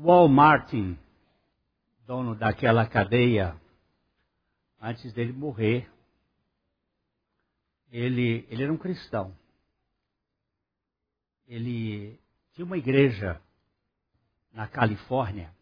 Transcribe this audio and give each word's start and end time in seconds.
Walmart, 0.00 0.72
dono 2.06 2.36
daquela 2.36 2.86
cadeia, 2.86 3.60
antes 4.80 5.12
dele 5.12 5.32
morrer, 5.32 5.90
ele, 7.90 8.46
ele 8.48 8.62
era 8.62 8.72
um 8.72 8.76
cristão. 8.76 9.36
Ele 11.48 12.18
tinha 12.52 12.64
uma 12.64 12.78
igreja 12.78 13.40
na 14.52 14.68
Califórnia 14.68 15.52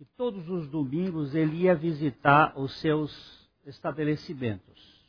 e 0.00 0.04
todos 0.16 0.48
os 0.48 0.68
domingos 0.68 1.32
ele 1.32 1.58
ia 1.58 1.76
visitar 1.76 2.58
os 2.58 2.80
seus 2.80 3.48
estabelecimentos 3.64 5.08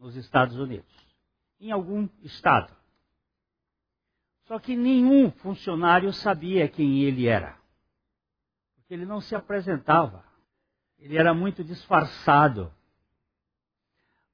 nos 0.00 0.16
Estados 0.16 0.56
Unidos, 0.56 0.92
em 1.60 1.70
algum 1.70 2.08
estado. 2.22 2.74
Só 4.46 4.60
que 4.60 4.76
nenhum 4.76 5.30
funcionário 5.30 6.12
sabia 6.12 6.68
quem 6.68 7.02
ele 7.02 7.26
era, 7.26 7.56
porque 8.76 8.94
ele 8.94 9.04
não 9.04 9.20
se 9.20 9.34
apresentava. 9.34 10.24
Ele 10.98 11.18
era 11.18 11.34
muito 11.34 11.64
disfarçado. 11.64 12.72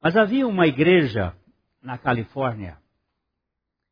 Mas 0.01 0.17
havia 0.17 0.47
uma 0.47 0.67
igreja 0.67 1.35
na 1.81 1.97
Califórnia 1.97 2.79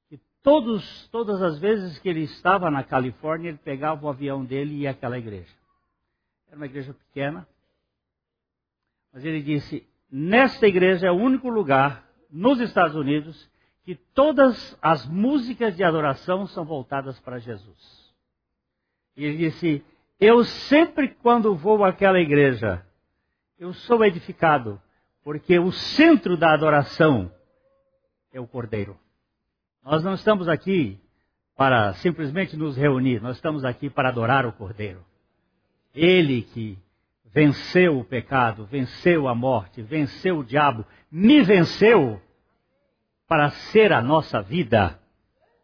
que 0.08 0.20
todos, 0.42 1.08
todas 1.08 1.42
as 1.42 1.58
vezes 1.58 1.98
que 1.98 2.08
ele 2.08 2.22
estava 2.22 2.70
na 2.70 2.84
Califórnia, 2.84 3.48
ele 3.48 3.58
pegava 3.58 4.04
o 4.04 4.08
avião 4.08 4.44
dele 4.44 4.74
e 4.74 4.78
ia 4.80 4.90
àquela 4.90 5.18
igreja. 5.18 5.54
Era 6.48 6.56
uma 6.56 6.66
igreja 6.66 6.92
pequena. 6.92 7.48
Mas 9.12 9.24
ele 9.24 9.42
disse: 9.42 9.88
Nesta 10.10 10.66
igreja 10.66 11.06
é 11.06 11.10
o 11.10 11.16
único 11.16 11.48
lugar 11.48 12.06
nos 12.30 12.60
Estados 12.60 12.94
Unidos 12.94 13.49
que 13.84 13.94
todas 14.14 14.76
as 14.80 15.06
músicas 15.06 15.76
de 15.76 15.82
adoração 15.82 16.46
são 16.46 16.64
voltadas 16.64 17.18
para 17.20 17.38
Jesus. 17.38 18.14
E 19.16 19.24
ele 19.24 19.38
disse: 19.38 19.84
Eu 20.18 20.44
sempre, 20.44 21.08
quando 21.08 21.54
vou 21.54 21.84
àquela 21.84 22.20
igreja, 22.20 22.84
eu 23.58 23.72
sou 23.72 24.04
edificado, 24.04 24.80
porque 25.22 25.58
o 25.58 25.72
centro 25.72 26.36
da 26.36 26.52
adoração 26.52 27.30
é 28.32 28.40
o 28.40 28.46
Cordeiro. 28.46 28.98
Nós 29.82 30.04
não 30.04 30.14
estamos 30.14 30.48
aqui 30.48 30.98
para 31.56 31.92
simplesmente 31.94 32.56
nos 32.56 32.76
reunir, 32.76 33.20
nós 33.20 33.36
estamos 33.36 33.64
aqui 33.64 33.90
para 33.90 34.08
adorar 34.08 34.46
o 34.46 34.52
Cordeiro. 34.52 35.04
Ele 35.94 36.42
que 36.42 36.78
venceu 37.32 37.98
o 37.98 38.04
pecado, 38.04 38.64
venceu 38.66 39.28
a 39.28 39.34
morte, 39.34 39.82
venceu 39.82 40.38
o 40.38 40.44
diabo, 40.44 40.86
me 41.10 41.42
venceu 41.42 42.20
para 43.30 43.48
ser 43.50 43.92
a 43.92 44.02
nossa 44.02 44.42
vida. 44.42 44.98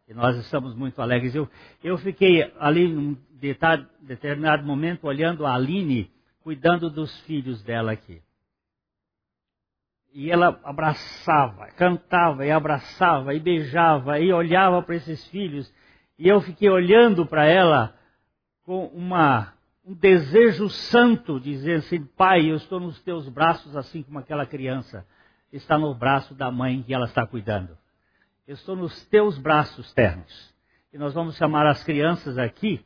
E 0.07 0.13
nós 0.13 0.37
estamos 0.37 0.73
muito 0.73 1.01
alegres. 1.01 1.35
Eu, 1.35 1.49
eu 1.83 1.97
fiquei 1.97 2.49
ali 2.57 2.87
num 2.87 3.17
determinado 3.99 4.65
momento 4.65 5.05
olhando 5.05 5.45
a 5.45 5.53
Aline, 5.53 6.09
cuidando 6.39 6.89
dos 6.89 7.19
filhos 7.23 7.61
dela 7.61 7.91
aqui. 7.91 8.21
E 10.13 10.31
ela 10.31 10.57
abraçava, 10.63 11.67
cantava 11.71 12.45
e 12.45 12.51
abraçava 12.51 13.33
e 13.33 13.39
beijava 13.41 14.17
e 14.17 14.31
olhava 14.31 14.81
para 14.81 14.95
esses 14.95 15.27
filhos. 15.27 15.69
E 16.17 16.25
eu 16.25 16.39
fiquei 16.39 16.69
olhando 16.69 17.25
para 17.25 17.45
ela 17.47 17.93
com 18.63 18.85
uma 18.85 19.53
um 19.85 19.93
desejo 19.93 20.69
santo, 20.69 21.37
dizer 21.37 21.79
assim, 21.79 22.05
pai, 22.05 22.49
eu 22.49 22.55
estou 22.55 22.79
nos 22.79 23.01
teus 23.03 23.27
braços, 23.27 23.75
assim 23.75 24.03
como 24.03 24.19
aquela 24.19 24.45
criança 24.45 25.05
está 25.57 25.77
no 25.77 25.93
braço 25.93 26.33
da 26.33 26.51
mãe 26.51 26.81
que 26.83 26.93
ela 26.93 27.05
está 27.05 27.25
cuidando. 27.25 27.77
Eu 28.47 28.53
estou 28.53 28.75
nos 28.75 29.05
teus 29.07 29.37
braços 29.37 29.93
ternos. 29.93 30.55
E 30.93 30.97
nós 30.97 31.13
vamos 31.13 31.35
chamar 31.35 31.67
as 31.67 31.83
crianças 31.83 32.37
aqui. 32.37 32.83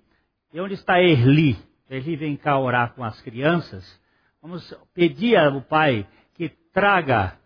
E 0.53 0.59
onde 0.59 0.73
está 0.73 1.01
Erli? 1.01 1.57
Erli 1.89 2.15
vem 2.15 2.35
cá 2.35 2.57
orar 2.57 2.93
com 2.93 3.03
as 3.03 3.21
crianças. 3.21 3.99
Vamos 4.41 4.73
pedir 4.93 5.37
ao 5.37 5.61
Pai 5.61 6.07
que 6.33 6.49
traga, 6.73 7.37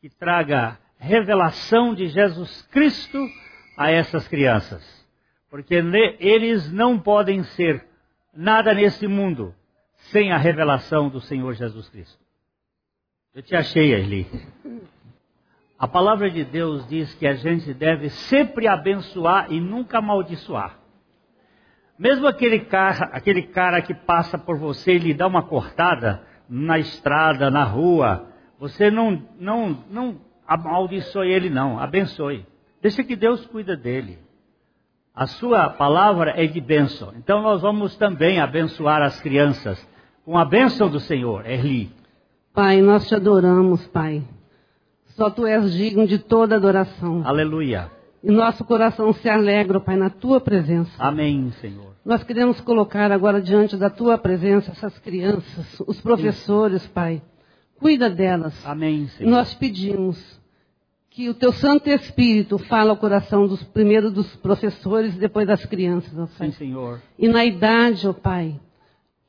que 0.00 0.10
traga 0.10 0.78
revelação 0.98 1.94
de 1.94 2.08
Jesus 2.08 2.62
Cristo 2.72 3.18
a 3.76 3.90
essas 3.90 4.26
crianças. 4.26 4.82
Porque 5.48 5.74
eles 6.18 6.70
não 6.72 6.98
podem 6.98 7.44
ser 7.44 7.86
nada 8.34 8.74
nesse 8.74 9.06
mundo 9.06 9.54
sem 10.10 10.32
a 10.32 10.38
revelação 10.38 11.08
do 11.08 11.20
Senhor 11.20 11.54
Jesus 11.54 11.88
Cristo. 11.88 12.29
Eu 13.32 13.42
te 13.42 13.54
achei, 13.54 13.94
Eli. 13.94 14.26
A 15.78 15.86
palavra 15.86 16.28
de 16.28 16.44
Deus 16.44 16.86
diz 16.88 17.14
que 17.14 17.24
a 17.24 17.34
gente 17.34 17.72
deve 17.72 18.10
sempre 18.10 18.66
abençoar 18.66 19.52
e 19.52 19.60
nunca 19.60 19.98
amaldiçoar. 19.98 20.80
Mesmo 21.96 22.26
aquele 22.26 22.58
cara, 22.58 23.08
aquele 23.12 23.42
cara 23.42 23.80
que 23.82 23.94
passa 23.94 24.36
por 24.36 24.58
você 24.58 24.96
e 24.96 24.98
lhe 24.98 25.14
dá 25.14 25.28
uma 25.28 25.44
cortada 25.44 26.24
na 26.48 26.80
estrada, 26.80 27.52
na 27.52 27.62
rua, 27.62 28.26
você 28.58 28.90
não, 28.90 29.22
não, 29.38 29.84
não 29.88 30.20
amaldiçoe 30.44 31.30
ele, 31.30 31.48
não, 31.48 31.78
abençoe. 31.78 32.44
Deixa 32.82 33.04
que 33.04 33.14
Deus 33.14 33.46
cuida 33.46 33.76
dele. 33.76 34.18
A 35.14 35.28
sua 35.28 35.70
palavra 35.70 36.32
é 36.36 36.48
de 36.48 36.60
bênção. 36.60 37.12
Então 37.16 37.42
nós 37.42 37.62
vamos 37.62 37.94
também 37.96 38.40
abençoar 38.40 39.02
as 39.02 39.20
crianças 39.20 39.88
com 40.24 40.36
a 40.36 40.44
bênção 40.44 40.90
do 40.90 40.98
Senhor, 40.98 41.46
Erli. 41.46 41.99
Pai, 42.52 42.82
nós 42.82 43.06
te 43.06 43.14
adoramos, 43.14 43.86
Pai. 43.88 44.22
Só 45.16 45.30
tu 45.30 45.46
és 45.46 45.72
digno 45.72 46.06
de 46.06 46.18
toda 46.18 46.56
adoração. 46.56 47.22
Aleluia. 47.24 47.90
E 48.22 48.30
nosso 48.30 48.64
coração 48.64 49.12
se 49.12 49.28
alegra, 49.28 49.80
Pai, 49.80 49.96
na 49.96 50.10
tua 50.10 50.40
presença. 50.40 50.92
Amém, 50.98 51.50
Senhor. 51.60 51.94
Nós 52.04 52.22
queremos 52.24 52.60
colocar 52.60 53.12
agora 53.12 53.40
diante 53.40 53.76
da 53.76 53.88
tua 53.88 54.18
presença 54.18 54.72
essas 54.72 54.98
crianças, 54.98 55.80
os 55.86 56.00
professores, 56.00 56.86
Pai. 56.88 57.22
Cuida 57.78 58.10
delas. 58.10 58.54
Amém, 58.66 59.08
Senhor. 59.08 59.28
E 59.28 59.30
nós 59.30 59.54
pedimos 59.54 60.40
que 61.10 61.28
o 61.28 61.34
teu 61.34 61.52
Santo 61.52 61.88
Espírito 61.88 62.58
fala 62.58 62.90
ao 62.90 62.96
coração 62.96 63.46
dos 63.46 63.62
primeiro 63.62 64.10
dos 64.10 64.36
professores 64.36 65.14
e 65.14 65.18
depois 65.18 65.46
das 65.46 65.64
crianças, 65.64 66.12
ó 66.18 66.26
Pai. 66.26 66.50
Sim, 66.50 66.52
Senhor. 66.52 67.00
E 67.18 67.26
na 67.26 67.44
idade, 67.44 68.06
ó 68.06 68.12
Pai, 68.12 68.58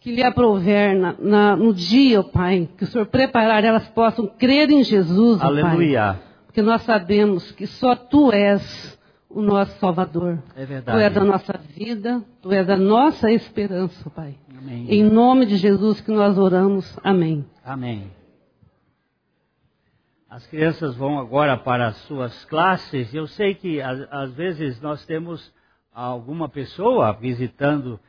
que 0.01 0.11
lhe 0.11 0.23
aprover 0.23 0.95
na, 0.95 1.15
na, 1.19 1.55
no 1.55 1.71
dia, 1.71 2.19
ó 2.19 2.23
Pai, 2.23 2.67
que 2.75 2.83
o 2.83 2.87
Senhor 2.87 3.05
preparar, 3.05 3.63
elas 3.63 3.87
possam 3.89 4.25
crer 4.25 4.69
em 4.71 4.83
Jesus, 4.83 5.39
ó 5.39 5.45
Aleluia. 5.45 6.13
Pai. 6.13 6.23
Porque 6.47 6.61
nós 6.61 6.81
sabemos 6.81 7.51
que 7.51 7.67
só 7.67 7.95
Tu 7.95 8.33
és 8.33 8.99
o 9.29 9.41
nosso 9.41 9.79
Salvador. 9.79 10.41
É 10.55 10.65
verdade. 10.65 10.97
Tu 10.97 11.01
és 11.01 11.13
da 11.13 11.23
nossa 11.23 11.53
vida, 11.53 12.21
Tu 12.41 12.51
és 12.51 12.65
da 12.65 12.75
nossa 12.75 13.31
esperança, 13.31 14.09
Pai. 14.09 14.35
Amém. 14.57 14.87
Em 14.89 15.03
nome 15.03 15.45
de 15.45 15.55
Jesus 15.55 16.01
que 16.01 16.11
nós 16.11 16.35
oramos. 16.35 16.99
Amém. 17.03 17.45
Amém. 17.63 18.11
As 20.27 20.47
crianças 20.47 20.95
vão 20.95 21.19
agora 21.19 21.57
para 21.57 21.87
as 21.87 21.97
suas 22.07 22.43
classes. 22.45 23.13
Eu 23.13 23.27
sei 23.27 23.53
que 23.53 23.79
às 23.81 24.33
vezes 24.33 24.81
nós 24.81 25.05
temos 25.05 25.53
alguma 25.93 26.49
pessoa 26.49 27.13
visitando 27.13 27.99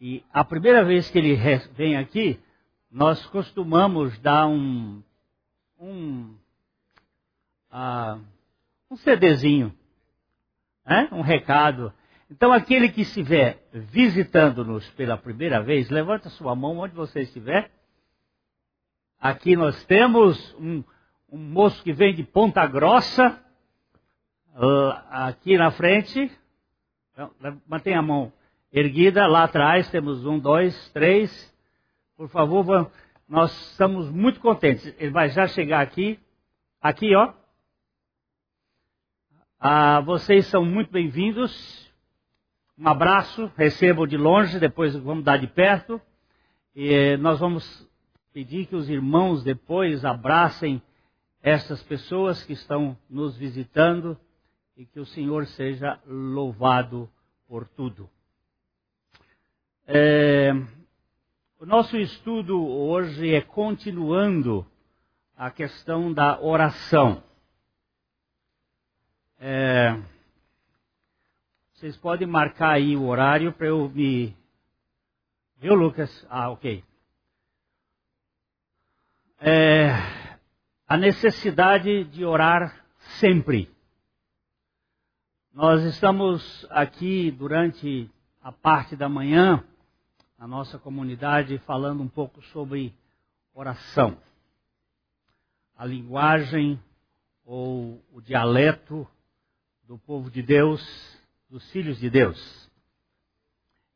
e 0.00 0.24
a 0.32 0.44
primeira 0.44 0.84
vez 0.84 1.10
que 1.10 1.18
ele 1.18 1.36
vem 1.72 1.96
aqui, 1.96 2.38
nós 2.90 3.24
costumamos 3.26 4.18
dar 4.18 4.46
um 4.46 5.02
um, 5.78 6.34
uh, 7.70 8.20
um 8.90 8.96
CDzinho, 8.96 9.74
né? 10.86 11.08
um 11.12 11.20
recado. 11.20 11.92
Então 12.30 12.52
aquele 12.52 12.88
que 12.88 13.02
estiver 13.02 13.62
visitando-nos 13.72 14.88
pela 14.90 15.16
primeira 15.16 15.62
vez, 15.62 15.90
levanta 15.90 16.30
sua 16.30 16.54
mão 16.54 16.78
onde 16.78 16.94
você 16.94 17.20
estiver. 17.20 17.70
Aqui 19.20 19.54
nós 19.56 19.84
temos 19.84 20.54
um 20.58 20.82
um 21.30 21.38
moço 21.38 21.82
que 21.82 21.92
vem 21.92 22.14
de 22.14 22.22
Ponta 22.22 22.66
Grossa, 22.66 23.42
aqui 25.10 25.58
na 25.58 25.70
frente. 25.70 26.30
Então, 27.12 27.30
mantenha 27.66 27.98
a 27.98 28.02
mão 28.02 28.32
erguida. 28.72 29.26
Lá 29.26 29.44
atrás 29.44 29.90
temos 29.90 30.24
um, 30.24 30.38
dois, 30.38 30.90
três. 30.90 31.54
Por 32.16 32.28
favor, 32.28 32.90
nós 33.28 33.52
estamos 33.70 34.10
muito 34.10 34.40
contentes. 34.40 34.94
Ele 34.98 35.10
vai 35.10 35.28
já 35.30 35.46
chegar 35.46 35.80
aqui. 35.80 36.18
Aqui, 36.80 37.14
ó. 37.14 37.32
Ah, 39.58 40.00
vocês 40.00 40.46
são 40.46 40.64
muito 40.64 40.90
bem-vindos. 40.90 41.86
Um 42.78 42.88
abraço, 42.88 43.50
recebam 43.56 44.06
de 44.06 44.16
longe, 44.16 44.60
depois 44.60 44.94
vamos 44.94 45.24
dar 45.24 45.38
de 45.38 45.46
perto. 45.46 46.00
E 46.74 47.16
nós 47.16 47.40
vamos 47.40 47.88
pedir 48.32 48.66
que 48.66 48.76
os 48.76 48.90
irmãos 48.90 49.42
depois 49.42 50.04
abracem 50.04 50.82
essas 51.42 51.82
pessoas 51.82 52.44
que 52.44 52.52
estão 52.52 52.96
nos 53.08 53.36
visitando 53.36 54.18
e 54.76 54.84
que 54.84 55.00
o 55.00 55.06
Senhor 55.06 55.46
seja 55.46 55.98
louvado 56.06 57.08
por 57.48 57.66
tudo. 57.66 58.10
É, 59.88 60.50
o 61.60 61.64
nosso 61.64 61.96
estudo 61.96 62.60
hoje 62.60 63.32
é 63.32 63.40
continuando 63.40 64.66
a 65.36 65.48
questão 65.48 66.12
da 66.12 66.40
oração. 66.40 67.22
É, 69.38 69.96
vocês 71.72 71.96
podem 71.96 72.26
marcar 72.26 72.70
aí 72.72 72.96
o 72.96 73.06
horário 73.06 73.52
para 73.52 73.68
eu 73.68 73.88
me 73.88 74.36
Viu, 75.58 75.74
Lucas? 75.74 76.26
Ah, 76.28 76.50
ok. 76.50 76.82
É, 79.40 79.90
a 80.88 80.96
necessidade 80.96 82.02
de 82.04 82.24
orar 82.24 82.84
sempre. 83.20 83.70
Nós 85.54 85.84
estamos 85.84 86.66
aqui 86.70 87.30
durante 87.30 88.10
a 88.42 88.50
parte 88.50 88.96
da 88.96 89.08
manhã, 89.08 89.64
na 90.38 90.46
nossa 90.46 90.78
comunidade, 90.78 91.58
falando 91.58 92.02
um 92.02 92.08
pouco 92.08 92.42
sobre 92.46 92.94
oração. 93.54 94.18
A 95.76 95.84
linguagem 95.84 96.80
ou 97.44 98.02
o 98.12 98.20
dialeto 98.20 99.06
do 99.86 99.98
povo 99.98 100.30
de 100.30 100.42
Deus, 100.42 100.82
dos 101.48 101.70
filhos 101.70 101.98
de 101.98 102.10
Deus. 102.10 102.70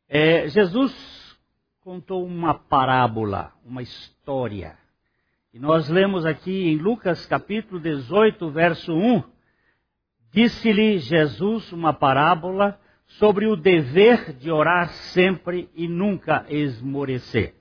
É, 0.09 0.49
Jesus 0.49 1.39
contou 1.81 2.25
uma 2.25 2.55
parábola, 2.55 3.53
uma 3.65 3.83
história. 3.83 4.79
E 5.53 5.59
nós 5.59 5.89
lemos 5.89 6.25
aqui 6.25 6.69
em 6.69 6.77
Lucas 6.77 7.27
capítulo 7.27 7.81
18, 7.81 8.51
verso 8.51 8.93
1, 8.93 9.23
disse-lhe 10.31 10.99
Jesus 10.99 11.73
uma 11.73 11.93
parábola 11.93 12.81
sobre 13.19 13.47
o 13.47 13.57
dever 13.57 14.33
de 14.35 14.51
orar 14.51 14.89
sempre 14.91 15.69
e 15.75 15.89
nunca 15.89 16.47
esmorecer. 16.49 17.55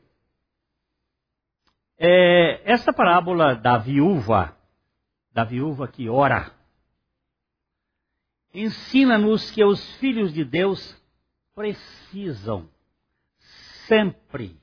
É, 1.98 2.62
essa 2.72 2.94
parábola 2.94 3.56
da 3.56 3.78
viúva, 3.78 4.58
da 5.34 5.44
viúva 5.44 5.88
que 5.88 6.08
ora, 6.08 6.52
ensina-nos 8.54 9.52
que 9.52 9.64
os 9.64 9.96
filhos 9.96 10.34
de 10.34 10.46
Deus 10.46 10.98
precisam 11.54 12.70
sempre 13.86 14.58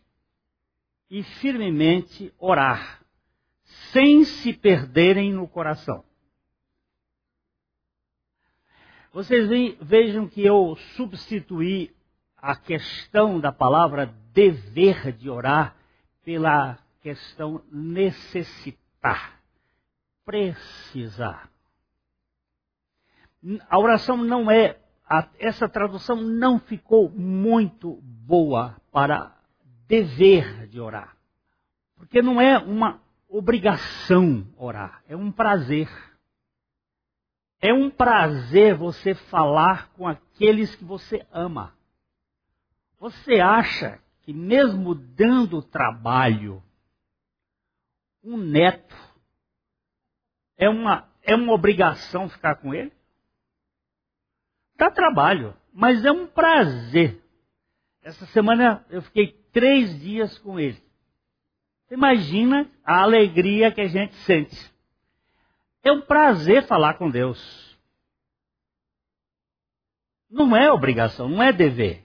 e 1.10 1.22
firmemente 1.22 2.32
orar, 2.38 3.02
sem 3.92 4.24
se 4.24 4.52
perderem 4.52 5.32
no 5.32 5.46
coração. 5.46 6.04
Vocês 9.16 9.48
vejam 9.80 10.28
que 10.28 10.44
eu 10.44 10.76
substituí 10.94 11.90
a 12.36 12.54
questão 12.54 13.40
da 13.40 13.50
palavra 13.50 14.14
dever 14.34 15.10
de 15.10 15.30
orar 15.30 15.74
pela 16.22 16.78
questão 17.00 17.62
necessitar, 17.72 19.40
precisar. 20.22 21.48
A 23.70 23.78
oração 23.78 24.18
não 24.18 24.50
é 24.50 24.78
essa 25.38 25.66
tradução 25.66 26.16
não 26.16 26.60
ficou 26.60 27.08
muito 27.08 27.98
boa 28.02 28.76
para 28.92 29.34
dever 29.88 30.66
de 30.66 30.78
orar. 30.78 31.16
Porque 31.96 32.20
não 32.20 32.38
é 32.38 32.58
uma 32.58 33.00
obrigação 33.30 34.46
orar, 34.58 35.02
é 35.08 35.16
um 35.16 35.32
prazer. 35.32 35.88
É 37.60 37.72
um 37.72 37.90
prazer 37.90 38.74
você 38.74 39.14
falar 39.14 39.90
com 39.92 40.06
aqueles 40.06 40.74
que 40.74 40.84
você 40.84 41.26
ama. 41.32 41.74
Você 42.98 43.40
acha 43.40 44.00
que, 44.22 44.32
mesmo 44.32 44.94
dando 44.94 45.62
trabalho, 45.62 46.62
um 48.22 48.36
neto 48.36 48.96
é 50.56 50.68
uma, 50.68 51.08
é 51.22 51.34
uma 51.34 51.52
obrigação 51.52 52.28
ficar 52.28 52.56
com 52.56 52.74
ele? 52.74 52.92
Dá 54.76 54.90
trabalho, 54.90 55.54
mas 55.72 56.04
é 56.04 56.10
um 56.10 56.26
prazer. 56.26 57.22
Essa 58.02 58.26
semana 58.26 58.84
eu 58.90 59.02
fiquei 59.02 59.32
três 59.52 59.98
dias 60.00 60.38
com 60.38 60.58
ele. 60.60 60.82
Imagina 61.90 62.70
a 62.84 63.02
alegria 63.02 63.72
que 63.72 63.80
a 63.80 63.88
gente 63.88 64.14
sente. 64.16 64.75
É 65.86 65.92
um 65.92 66.00
prazer 66.00 66.66
falar 66.66 66.94
com 66.94 67.08
Deus. 67.08 67.78
Não 70.28 70.56
é 70.56 70.68
obrigação, 70.72 71.28
não 71.28 71.40
é 71.40 71.52
dever. 71.52 72.04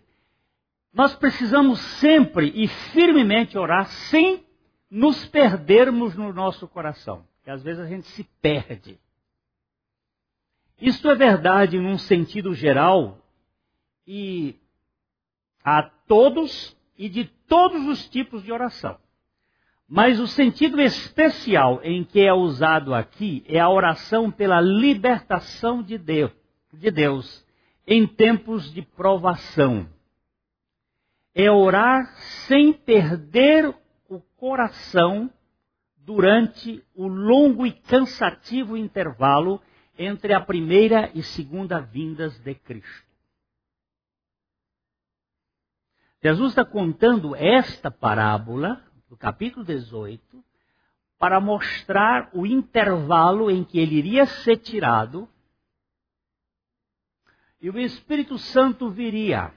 Nós 0.94 1.16
precisamos 1.16 1.80
sempre 2.00 2.52
e 2.54 2.68
firmemente 2.68 3.58
orar 3.58 3.88
sem 3.88 4.46
nos 4.88 5.26
perdermos 5.26 6.16
no 6.16 6.32
nosso 6.32 6.68
coração. 6.68 7.26
Porque 7.38 7.50
às 7.50 7.64
vezes 7.64 7.84
a 7.84 7.88
gente 7.88 8.06
se 8.10 8.24
perde. 8.40 9.00
Isto 10.80 11.10
é 11.10 11.16
verdade 11.16 11.80
num 11.80 11.98
sentido 11.98 12.54
geral 12.54 13.18
e 14.06 14.60
a 15.64 15.82
todos 16.08 16.78
e 16.96 17.10
de 17.10 17.26
todos 17.26 17.88
os 17.88 18.08
tipos 18.10 18.44
de 18.44 18.52
oração. 18.52 19.00
Mas 19.94 20.22
o 20.22 20.26
sentido 20.26 20.80
especial 20.80 21.82
em 21.84 22.02
que 22.06 22.22
é 22.22 22.34
usado 22.34 22.94
aqui 22.94 23.44
é 23.46 23.60
a 23.60 23.70
oração 23.70 24.32
pela 24.32 24.62
libertação 24.62 25.84
de 25.84 25.98
Deus, 25.98 26.32
de 26.72 26.90
Deus 26.90 27.46
em 27.86 28.08
tempos 28.08 28.72
de 28.74 28.82
provação. 28.82 29.90
É 31.36 31.52
orar 31.52 32.10
sem 32.48 32.72
perder 32.72 33.76
o 34.08 34.22
coração 34.38 35.30
durante 35.98 36.82
o 36.96 37.06
longo 37.06 37.68
e 37.68 37.74
cansativo 37.74 38.78
intervalo 38.78 39.62
entre 40.00 40.34
a 40.34 40.40
primeira 40.40 41.12
e 41.14 41.22
segunda 41.22 41.82
vindas 41.82 42.40
de 42.40 42.56
Cristo. 42.56 43.12
Jesus 46.24 46.52
está 46.52 46.64
contando 46.64 47.36
esta 47.36 47.92
parábola, 47.92 48.82
do 49.12 49.18
capítulo 49.18 49.66
18, 49.66 50.42
para 51.20 51.38
mostrar 51.42 52.30
o 52.32 52.46
intervalo 52.46 53.52
em 53.52 53.62
que 53.62 53.78
ele 53.78 53.96
iria 53.96 54.26
ser 54.26 54.56
tirado 54.56 55.28
e 57.60 57.70
o 57.70 57.78
Espírito 57.78 58.38
Santo 58.38 58.90
viria. 58.90 59.54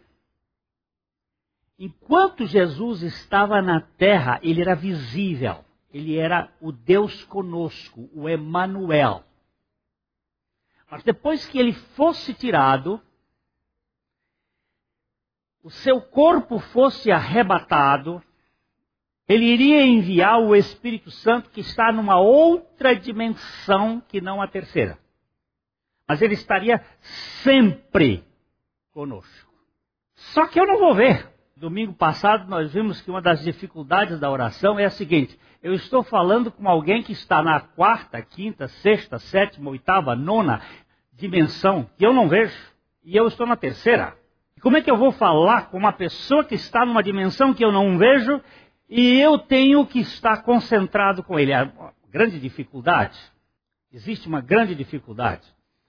Enquanto 1.79 2.45
Jesus 2.45 3.03
estava 3.03 3.63
na 3.63 3.81
terra, 3.81 4.41
ele 4.43 4.61
era 4.61 4.75
visível. 4.75 5.65
Ele 5.93 6.19
era 6.19 6.53
o 6.61 6.73
Deus 6.73 7.23
conosco, 7.27 8.11
o 8.13 8.29
Emanuel. 8.29 9.23
Mas 10.91 11.05
depois 11.05 11.47
que 11.47 11.61
ele 11.61 11.73
fosse 11.73 12.35
tirado, 12.35 13.01
o 15.63 15.71
seu 15.71 16.03
corpo 16.03 16.59
fosse 16.59 17.13
arrebatado, 17.13 18.21
ele 19.29 19.45
iria 19.45 19.87
enviar 19.87 20.39
o 20.39 20.55
Espírito 20.55 21.11
Santo 21.11 21.51
que 21.51 21.61
está 21.61 21.91
numa 21.91 22.19
outra 22.19 22.95
dimensão 22.95 24.03
que 24.09 24.21
não 24.21 24.43
a 24.43 24.47
terceira. 24.47 24.99
Mas 26.07 26.21
ele 26.21 26.35
estaria 26.35 26.85
sempre 27.43 28.23
conosco. 28.93 29.51
Só 30.15 30.47
que 30.47 30.61
eu 30.61 30.67
não 30.67 30.79
vou 30.79 30.95
ver. 30.95 31.33
Domingo 31.57 31.95
passado 31.95 32.49
nós 32.49 32.73
vimos 32.73 33.01
que 33.01 33.11
uma 33.11 33.23
das 33.23 33.43
dificuldades 33.43 34.19
da 34.21 34.31
oração 34.31 34.79
é 34.79 34.85
a 34.85 34.91
seguinte: 34.91 35.39
eu 35.63 35.73
estou 35.73 36.03
falando 36.03 36.51
com 36.51 36.69
alguém 36.69 37.03
que 37.03 37.13
está 37.13 37.43
na 37.43 37.61
quarta, 37.61 38.21
quinta, 38.21 38.69
sexta, 38.69 39.19
sétima, 39.19 39.71
oitava, 39.71 40.15
nona 40.15 40.61
dimensão 41.13 41.89
que 41.97 42.05
eu 42.05 42.13
não 42.13 42.29
vejo, 42.29 42.55
e 43.03 43.17
eu 43.17 43.27
estou 43.27 43.47
na 43.47 43.57
terceira. 43.57 44.15
Como 44.61 44.77
é 44.77 44.83
que 44.83 44.91
eu 44.91 44.97
vou 44.97 45.13
falar 45.13 45.71
com 45.71 45.79
uma 45.79 45.93
pessoa 45.93 46.45
que 46.45 46.55
está 46.55 46.85
numa 46.85 47.03
dimensão 47.03 47.55
que 47.55 47.65
eu 47.65 47.71
não 47.71 47.97
vejo 47.99 48.41
e 48.89 49.19
eu 49.19 49.39
tenho 49.39 49.87
que 49.87 50.01
estar 50.01 50.43
concentrado 50.43 51.23
com 51.23 51.39
ele? 51.39 51.53
É 51.53 51.63
uma 51.63 51.93
grande 52.11 52.39
dificuldade. 52.39 53.19
Existe 53.93 54.29
uma 54.29 54.41
grande 54.41 54.75
dificuldade. 54.75 55.43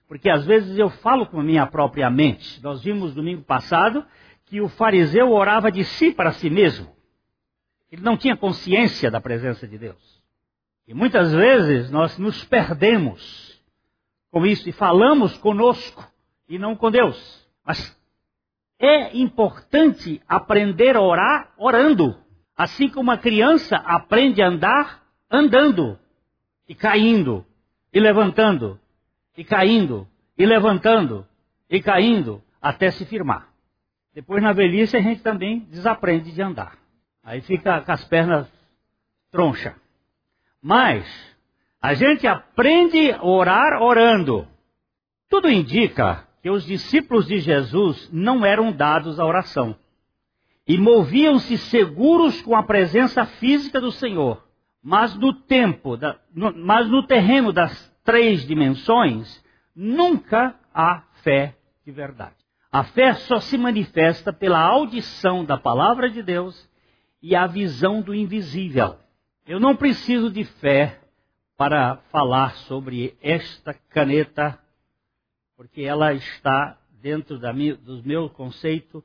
Porque 0.08 0.30
às 0.30 0.44
vezes 0.44 0.78
eu 0.78 0.88
falo 0.88 1.26
com 1.26 1.40
a 1.40 1.42
minha 1.42 1.66
própria 1.66 2.08
mente. 2.08 2.62
Nós 2.62 2.82
vimos 2.82 3.14
domingo 3.14 3.42
passado 3.42 4.04
que 4.46 4.60
o 4.60 4.68
fariseu 4.68 5.32
orava 5.32 5.70
de 5.70 5.84
si 5.84 6.12
para 6.12 6.32
si 6.32 6.48
mesmo. 6.48 6.94
Ele 7.90 8.02
não 8.02 8.16
tinha 8.16 8.36
consciência 8.36 9.10
da 9.10 9.20
presença 9.20 9.66
de 9.66 9.76
Deus. 9.76 10.22
E 10.86 10.94
muitas 10.94 11.32
vezes 11.32 11.90
nós 11.90 12.16
nos 12.18 12.44
perdemos 12.44 13.60
com 14.30 14.46
isso 14.46 14.68
e 14.68 14.72
falamos 14.72 15.36
conosco 15.38 16.06
e 16.48 16.58
não 16.58 16.76
com 16.76 16.90
Deus. 16.90 17.44
Mas 17.64 17.96
é 18.78 19.16
importante 19.16 20.22
aprender 20.28 20.96
a 20.96 21.00
orar 21.00 21.52
orando. 21.56 22.16
Assim 22.56 22.88
como 22.88 23.10
uma 23.10 23.18
criança 23.18 23.76
aprende 23.76 24.40
a 24.40 24.48
andar 24.48 25.02
andando 25.30 25.98
e 26.68 26.74
caindo 26.74 27.44
e 27.92 28.00
levantando 28.00 28.80
e 29.36 29.44
caindo 29.44 30.08
e 30.38 30.46
levantando 30.46 31.26
e 31.68 31.82
caindo 31.82 32.42
até 32.60 32.90
se 32.90 33.04
firmar. 33.04 33.48
Depois 34.14 34.42
na 34.42 34.52
velhice 34.52 34.96
a 34.96 35.00
gente 35.00 35.22
também 35.22 35.60
desaprende 35.70 36.32
de 36.32 36.40
andar. 36.40 36.78
Aí 37.22 37.42
fica 37.42 37.82
com 37.82 37.92
as 37.92 38.04
pernas 38.04 38.50
troncha. 39.30 39.74
Mas 40.62 41.06
a 41.80 41.92
gente 41.92 42.26
aprende 42.26 43.12
a 43.12 43.22
orar 43.22 43.82
orando. 43.82 44.48
Tudo 45.28 45.50
indica 45.50 46.26
que 46.42 46.48
os 46.48 46.64
discípulos 46.64 47.26
de 47.26 47.40
Jesus 47.40 48.08
não 48.12 48.46
eram 48.46 48.72
dados 48.72 49.20
à 49.20 49.24
oração. 49.26 49.76
E 50.66 50.76
moviam-se 50.76 51.56
seguros 51.56 52.42
com 52.42 52.56
a 52.56 52.62
presença 52.62 53.24
física 53.24 53.80
do 53.80 53.92
Senhor. 53.92 54.44
Mas 54.82 55.14
no 55.14 55.32
tempo, 55.32 55.96
da, 55.96 56.18
no, 56.34 56.52
mas 56.56 56.88
no 56.88 57.06
terreno 57.06 57.52
das 57.52 57.92
três 58.04 58.46
dimensões, 58.46 59.44
nunca 59.74 60.58
há 60.74 61.02
fé 61.22 61.56
de 61.84 61.92
verdade. 61.92 62.34
A 62.70 62.84
fé 62.84 63.14
só 63.14 63.40
se 63.40 63.56
manifesta 63.56 64.32
pela 64.32 64.60
audição 64.60 65.44
da 65.44 65.56
palavra 65.56 66.10
de 66.10 66.22
Deus 66.22 66.68
e 67.22 67.34
a 67.34 67.46
visão 67.46 68.00
do 68.02 68.14
invisível. 68.14 68.96
Eu 69.46 69.60
não 69.60 69.76
preciso 69.76 70.30
de 70.30 70.44
fé 70.44 71.00
para 71.56 71.96
falar 72.10 72.54
sobre 72.56 73.16
esta 73.22 73.72
caneta, 73.72 74.58
porque 75.56 75.82
ela 75.82 76.12
está 76.12 76.78
dentro 77.00 77.38
da 77.38 77.52
do 77.52 78.02
meu 78.04 78.28
conceito 78.28 79.02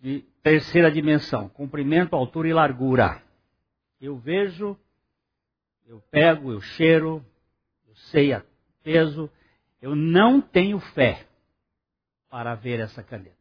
de 0.00 0.24
terceira 0.42 0.90
dimensão, 0.90 1.48
comprimento, 1.48 2.14
altura 2.14 2.48
e 2.48 2.52
largura. 2.52 3.22
Eu 4.00 4.16
vejo, 4.16 4.76
eu 5.86 6.02
pego, 6.10 6.52
eu 6.52 6.60
cheiro, 6.60 7.24
eu 7.86 7.94
sei 8.10 8.32
a 8.32 8.42
peso, 8.82 9.30
eu 9.80 9.94
não 9.94 10.40
tenho 10.40 10.78
fé 10.78 11.26
para 12.30 12.54
ver 12.54 12.80
essa 12.80 13.02
caneta. 13.02 13.36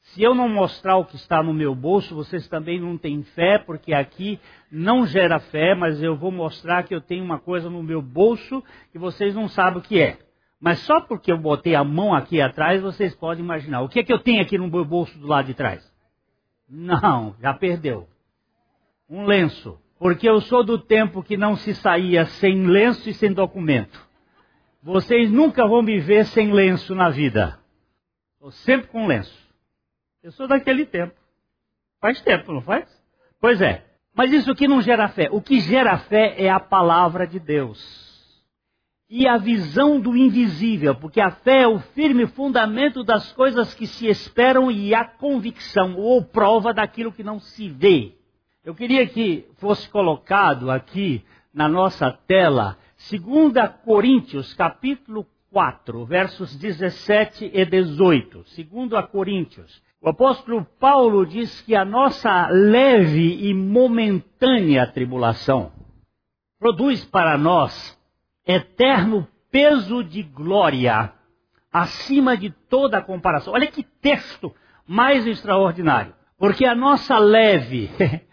Se 0.00 0.22
eu 0.22 0.34
não 0.34 0.48
mostrar 0.48 0.98
o 0.98 1.04
que 1.04 1.16
está 1.16 1.42
no 1.42 1.54
meu 1.54 1.74
bolso, 1.74 2.14
vocês 2.14 2.46
também 2.46 2.78
não 2.78 2.98
têm 2.98 3.22
fé, 3.22 3.58
porque 3.58 3.94
aqui 3.94 4.38
não 4.70 5.06
gera 5.06 5.40
fé, 5.40 5.74
mas 5.74 6.02
eu 6.02 6.14
vou 6.14 6.30
mostrar 6.30 6.82
que 6.82 6.94
eu 6.94 7.00
tenho 7.00 7.24
uma 7.24 7.38
coisa 7.38 7.70
no 7.70 7.82
meu 7.82 8.02
bolso 8.02 8.62
que 8.92 8.98
vocês 8.98 9.34
não 9.34 9.48
sabem 9.48 9.78
o 9.78 9.82
que 9.82 9.98
é. 9.98 10.18
Mas 10.60 10.80
só 10.80 11.00
porque 11.00 11.32
eu 11.32 11.38
botei 11.38 11.74
a 11.74 11.82
mão 11.82 12.14
aqui 12.14 12.40
atrás, 12.40 12.82
vocês 12.82 13.14
podem 13.14 13.42
imaginar. 13.42 13.80
O 13.80 13.88
que 13.88 14.00
é 14.00 14.04
que 14.04 14.12
eu 14.12 14.18
tenho 14.18 14.42
aqui 14.42 14.58
no 14.58 14.68
meu 14.68 14.84
bolso 14.84 15.18
do 15.18 15.26
lado 15.26 15.46
de 15.46 15.54
trás? 15.54 15.93
Não, 16.68 17.34
já 17.40 17.54
perdeu. 17.54 18.08
Um 19.08 19.24
lenço. 19.24 19.78
Porque 19.98 20.28
eu 20.28 20.40
sou 20.40 20.64
do 20.64 20.78
tempo 20.78 21.22
que 21.22 21.36
não 21.36 21.56
se 21.56 21.74
saía 21.74 22.26
sem 22.26 22.66
lenço 22.66 23.08
e 23.08 23.14
sem 23.14 23.32
documento. 23.32 23.98
Vocês 24.82 25.30
nunca 25.30 25.66
vão 25.66 25.82
me 25.82 25.98
ver 25.98 26.26
sem 26.26 26.52
lenço 26.52 26.94
na 26.94 27.08
vida. 27.08 27.58
Estou 28.34 28.50
sempre 28.50 28.88
com 28.88 29.06
lenço. 29.06 29.34
Eu 30.22 30.32
sou 30.32 30.46
daquele 30.46 30.84
tempo. 30.84 31.14
Faz 32.00 32.20
tempo, 32.20 32.52
não 32.52 32.60
faz? 32.60 32.86
Pois 33.40 33.62
é. 33.62 33.84
Mas 34.14 34.30
isso 34.32 34.50
aqui 34.50 34.68
não 34.68 34.82
gera 34.82 35.08
fé. 35.08 35.28
O 35.30 35.40
que 35.40 35.58
gera 35.60 35.96
fé 35.96 36.34
é 36.36 36.50
a 36.50 36.60
palavra 36.60 37.26
de 37.26 37.40
Deus. 37.40 38.03
E 39.08 39.28
a 39.28 39.36
visão 39.36 40.00
do 40.00 40.16
invisível, 40.16 40.94
porque 40.94 41.20
a 41.20 41.30
fé 41.30 41.62
é 41.62 41.68
o 41.68 41.78
firme 41.78 42.26
fundamento 42.26 43.04
das 43.04 43.32
coisas 43.32 43.74
que 43.74 43.86
se 43.86 44.06
esperam 44.06 44.70
e 44.70 44.94
a 44.94 45.04
convicção 45.04 45.96
ou 45.96 46.24
prova 46.24 46.72
daquilo 46.72 47.12
que 47.12 47.22
não 47.22 47.38
se 47.38 47.68
vê. 47.68 48.14
Eu 48.64 48.74
queria 48.74 49.06
que 49.06 49.46
fosse 49.58 49.88
colocado 49.90 50.70
aqui 50.70 51.22
na 51.52 51.68
nossa 51.68 52.10
tela 52.10 52.78
2 53.10 53.52
Coríntios, 53.84 54.54
capítulo 54.54 55.26
4, 55.52 56.06
versos 56.06 56.56
17 56.56 57.50
e 57.52 57.64
18. 57.64 58.44
2 58.56 59.06
Coríntios. 59.12 59.82
O 60.00 60.08
apóstolo 60.08 60.66
Paulo 60.80 61.24
diz 61.24 61.60
que 61.60 61.74
a 61.74 61.84
nossa 61.84 62.48
leve 62.48 63.48
e 63.48 63.54
momentânea 63.54 64.86
tribulação 64.86 65.72
produz 66.58 67.04
para 67.04 67.38
nós 67.38 67.98
eterno 68.46 69.26
peso 69.50 70.02
de 70.02 70.22
glória 70.22 71.12
acima 71.72 72.36
de 72.36 72.50
toda 72.50 72.98
a 72.98 73.02
comparação. 73.02 73.52
Olha 73.52 73.66
que 73.66 73.82
texto 73.82 74.54
mais 74.86 75.26
extraordinário. 75.26 76.14
Porque 76.38 76.64
a 76.64 76.74
nossa 76.74 77.18
leve. 77.18 77.90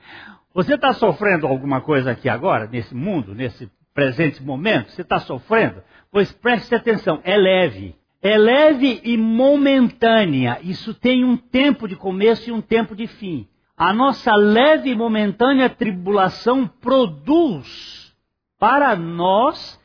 Você 0.53 0.75
está 0.75 0.93
sofrendo 0.93 1.47
alguma 1.47 1.79
coisa 1.79 2.11
aqui 2.11 2.27
agora, 2.27 2.67
nesse 2.67 2.93
mundo, 2.93 3.33
nesse 3.33 3.71
presente 3.93 4.43
momento? 4.43 4.91
Você 4.91 5.01
está 5.01 5.17
sofrendo? 5.19 5.81
Pois 6.11 6.31
preste 6.33 6.75
atenção, 6.75 7.21
é 7.23 7.37
leve 7.37 7.95
é 8.21 8.37
leve 8.37 9.01
e 9.03 9.17
momentânea. 9.17 10.59
Isso 10.61 10.93
tem 10.93 11.25
um 11.25 11.35
tempo 11.35 11.87
de 11.87 11.95
começo 11.95 12.49
e 12.49 12.53
um 12.53 12.61
tempo 12.61 12.95
de 12.95 13.07
fim. 13.07 13.47
A 13.75 13.91
nossa 13.91 14.35
leve 14.35 14.91
e 14.91 14.95
momentânea 14.95 15.69
tribulação 15.69 16.67
produz 16.67 18.15
para 18.59 18.95
nós 18.95 19.79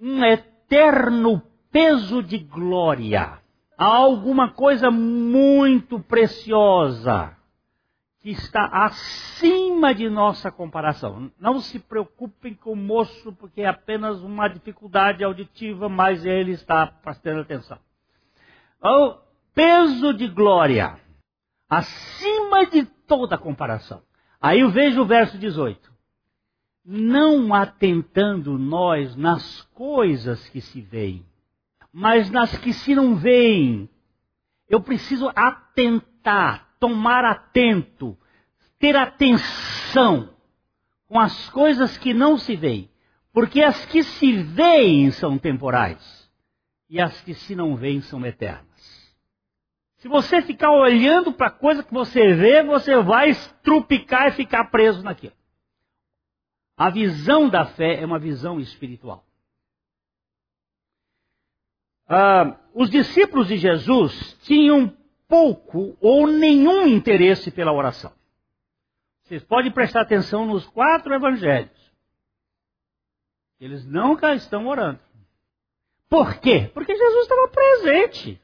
um 0.00 0.24
eterno 0.24 1.42
peso 1.70 2.22
de 2.22 2.38
glória. 2.38 3.38
Há 3.76 3.86
alguma 3.86 4.50
coisa 4.50 4.90
muito 4.90 6.00
preciosa 6.00 7.36
que 8.20 8.30
está 8.30 8.66
acima 8.66 9.94
de 9.94 10.08
nossa 10.08 10.50
comparação. 10.50 11.30
Não 11.38 11.60
se 11.60 11.78
preocupem 11.78 12.54
com 12.54 12.72
o 12.72 12.76
moço, 12.76 13.32
porque 13.34 13.62
é 13.62 13.66
apenas 13.66 14.20
uma 14.20 14.48
dificuldade 14.48 15.22
auditiva, 15.22 15.88
mas 15.88 16.24
ele 16.24 16.52
está 16.52 16.86
prestando 16.86 17.40
atenção. 17.40 17.78
O 18.82 19.16
peso 19.54 20.12
de 20.12 20.26
glória, 20.28 20.98
acima 21.68 22.66
de 22.66 22.84
toda 22.84 23.38
comparação. 23.38 24.02
Aí 24.40 24.60
eu 24.60 24.70
vejo 24.70 25.02
o 25.02 25.06
verso 25.06 25.38
18. 25.38 25.97
Não 26.90 27.52
atentando 27.52 28.56
nós 28.56 29.14
nas 29.14 29.60
coisas 29.74 30.48
que 30.48 30.62
se 30.62 30.80
veem, 30.80 31.22
mas 31.92 32.30
nas 32.30 32.56
que 32.56 32.72
se 32.72 32.94
não 32.94 33.14
veem. 33.14 33.90
Eu 34.66 34.80
preciso 34.80 35.30
atentar 35.36 36.68
tomar 36.78 37.24
atento, 37.24 38.16
ter 38.78 38.96
atenção 38.96 40.30
com 41.06 41.18
as 41.18 41.48
coisas 41.50 41.96
que 41.98 42.14
não 42.14 42.38
se 42.38 42.56
veem. 42.56 42.90
Porque 43.32 43.62
as 43.62 43.84
que 43.86 44.02
se 44.02 44.32
veem 44.42 45.10
são 45.10 45.38
temporais 45.38 46.28
e 46.88 47.00
as 47.00 47.20
que 47.20 47.34
se 47.34 47.54
não 47.54 47.76
veem 47.76 48.00
são 48.00 48.24
eternas. 48.24 48.66
Se 49.98 50.08
você 50.08 50.40
ficar 50.42 50.70
olhando 50.70 51.32
para 51.32 51.48
a 51.48 51.50
coisa 51.50 51.82
que 51.82 51.92
você 51.92 52.32
vê, 52.34 52.62
você 52.62 52.96
vai 53.02 53.30
estrupicar 53.30 54.28
e 54.28 54.32
ficar 54.32 54.70
preso 54.70 55.02
naquilo. 55.02 55.37
A 56.78 56.90
visão 56.90 57.48
da 57.48 57.66
fé 57.66 58.00
é 58.00 58.06
uma 58.06 58.20
visão 58.20 58.60
espiritual. 58.60 59.26
Ah, 62.06 62.56
os 62.72 62.88
discípulos 62.88 63.48
de 63.48 63.56
Jesus 63.56 64.38
tinham 64.42 64.96
pouco 65.26 65.98
ou 66.00 66.28
nenhum 66.28 66.86
interesse 66.86 67.50
pela 67.50 67.72
oração. 67.72 68.12
Vocês 69.24 69.42
podem 69.42 69.72
prestar 69.72 70.02
atenção 70.02 70.46
nos 70.46 70.66
quatro 70.68 71.12
evangelhos. 71.12 71.92
Eles 73.58 73.84
nunca 73.84 74.32
estão 74.34 74.68
orando. 74.68 75.00
Por 76.08 76.38
quê? 76.38 76.70
Porque 76.72 76.96
Jesus 76.96 77.22
estava 77.22 77.48
presente. 77.48 78.40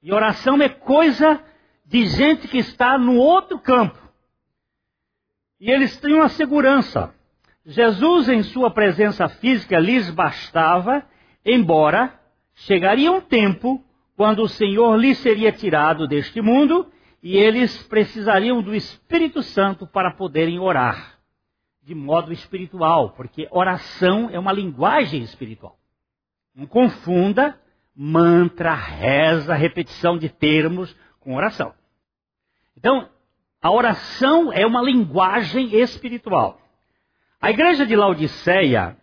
E 0.00 0.12
oração 0.12 0.62
é 0.62 0.68
coisa 0.68 1.44
de 1.84 2.06
gente 2.06 2.46
que 2.46 2.58
está 2.58 2.96
no 2.96 3.16
outro 3.16 3.58
campo. 3.58 4.03
E 5.64 5.70
eles 5.70 5.98
tinham 5.98 6.20
a 6.20 6.28
segurança. 6.28 7.14
Jesus, 7.64 8.28
em 8.28 8.42
sua 8.42 8.70
presença 8.70 9.26
física, 9.30 9.78
lhes 9.78 10.10
bastava, 10.10 11.02
embora 11.42 12.20
chegaria 12.54 13.10
um 13.10 13.22
tempo 13.22 13.82
quando 14.14 14.42
o 14.42 14.48
Senhor 14.48 14.94
lhes 14.96 15.16
seria 15.16 15.50
tirado 15.50 16.06
deste 16.06 16.42
mundo 16.42 16.92
e 17.22 17.38
eles 17.38 17.82
precisariam 17.84 18.60
do 18.60 18.74
Espírito 18.74 19.42
Santo 19.42 19.86
para 19.86 20.10
poderem 20.10 20.58
orar 20.58 21.18
de 21.82 21.94
modo 21.94 22.30
espiritual, 22.30 23.12
porque 23.12 23.48
oração 23.50 24.28
é 24.30 24.38
uma 24.38 24.52
linguagem 24.52 25.22
espiritual. 25.22 25.78
Não 26.54 26.66
confunda 26.66 27.58
mantra, 27.96 28.74
reza, 28.74 29.54
repetição 29.54 30.18
de 30.18 30.28
termos 30.28 30.94
com 31.20 31.34
oração. 31.34 31.72
Então, 32.76 33.08
a 33.64 33.70
oração 33.70 34.52
é 34.52 34.66
uma 34.66 34.82
linguagem 34.82 35.74
espiritual. 35.74 36.60
A 37.40 37.48
igreja 37.50 37.86
de 37.86 37.96
Laodiceia 37.96 38.94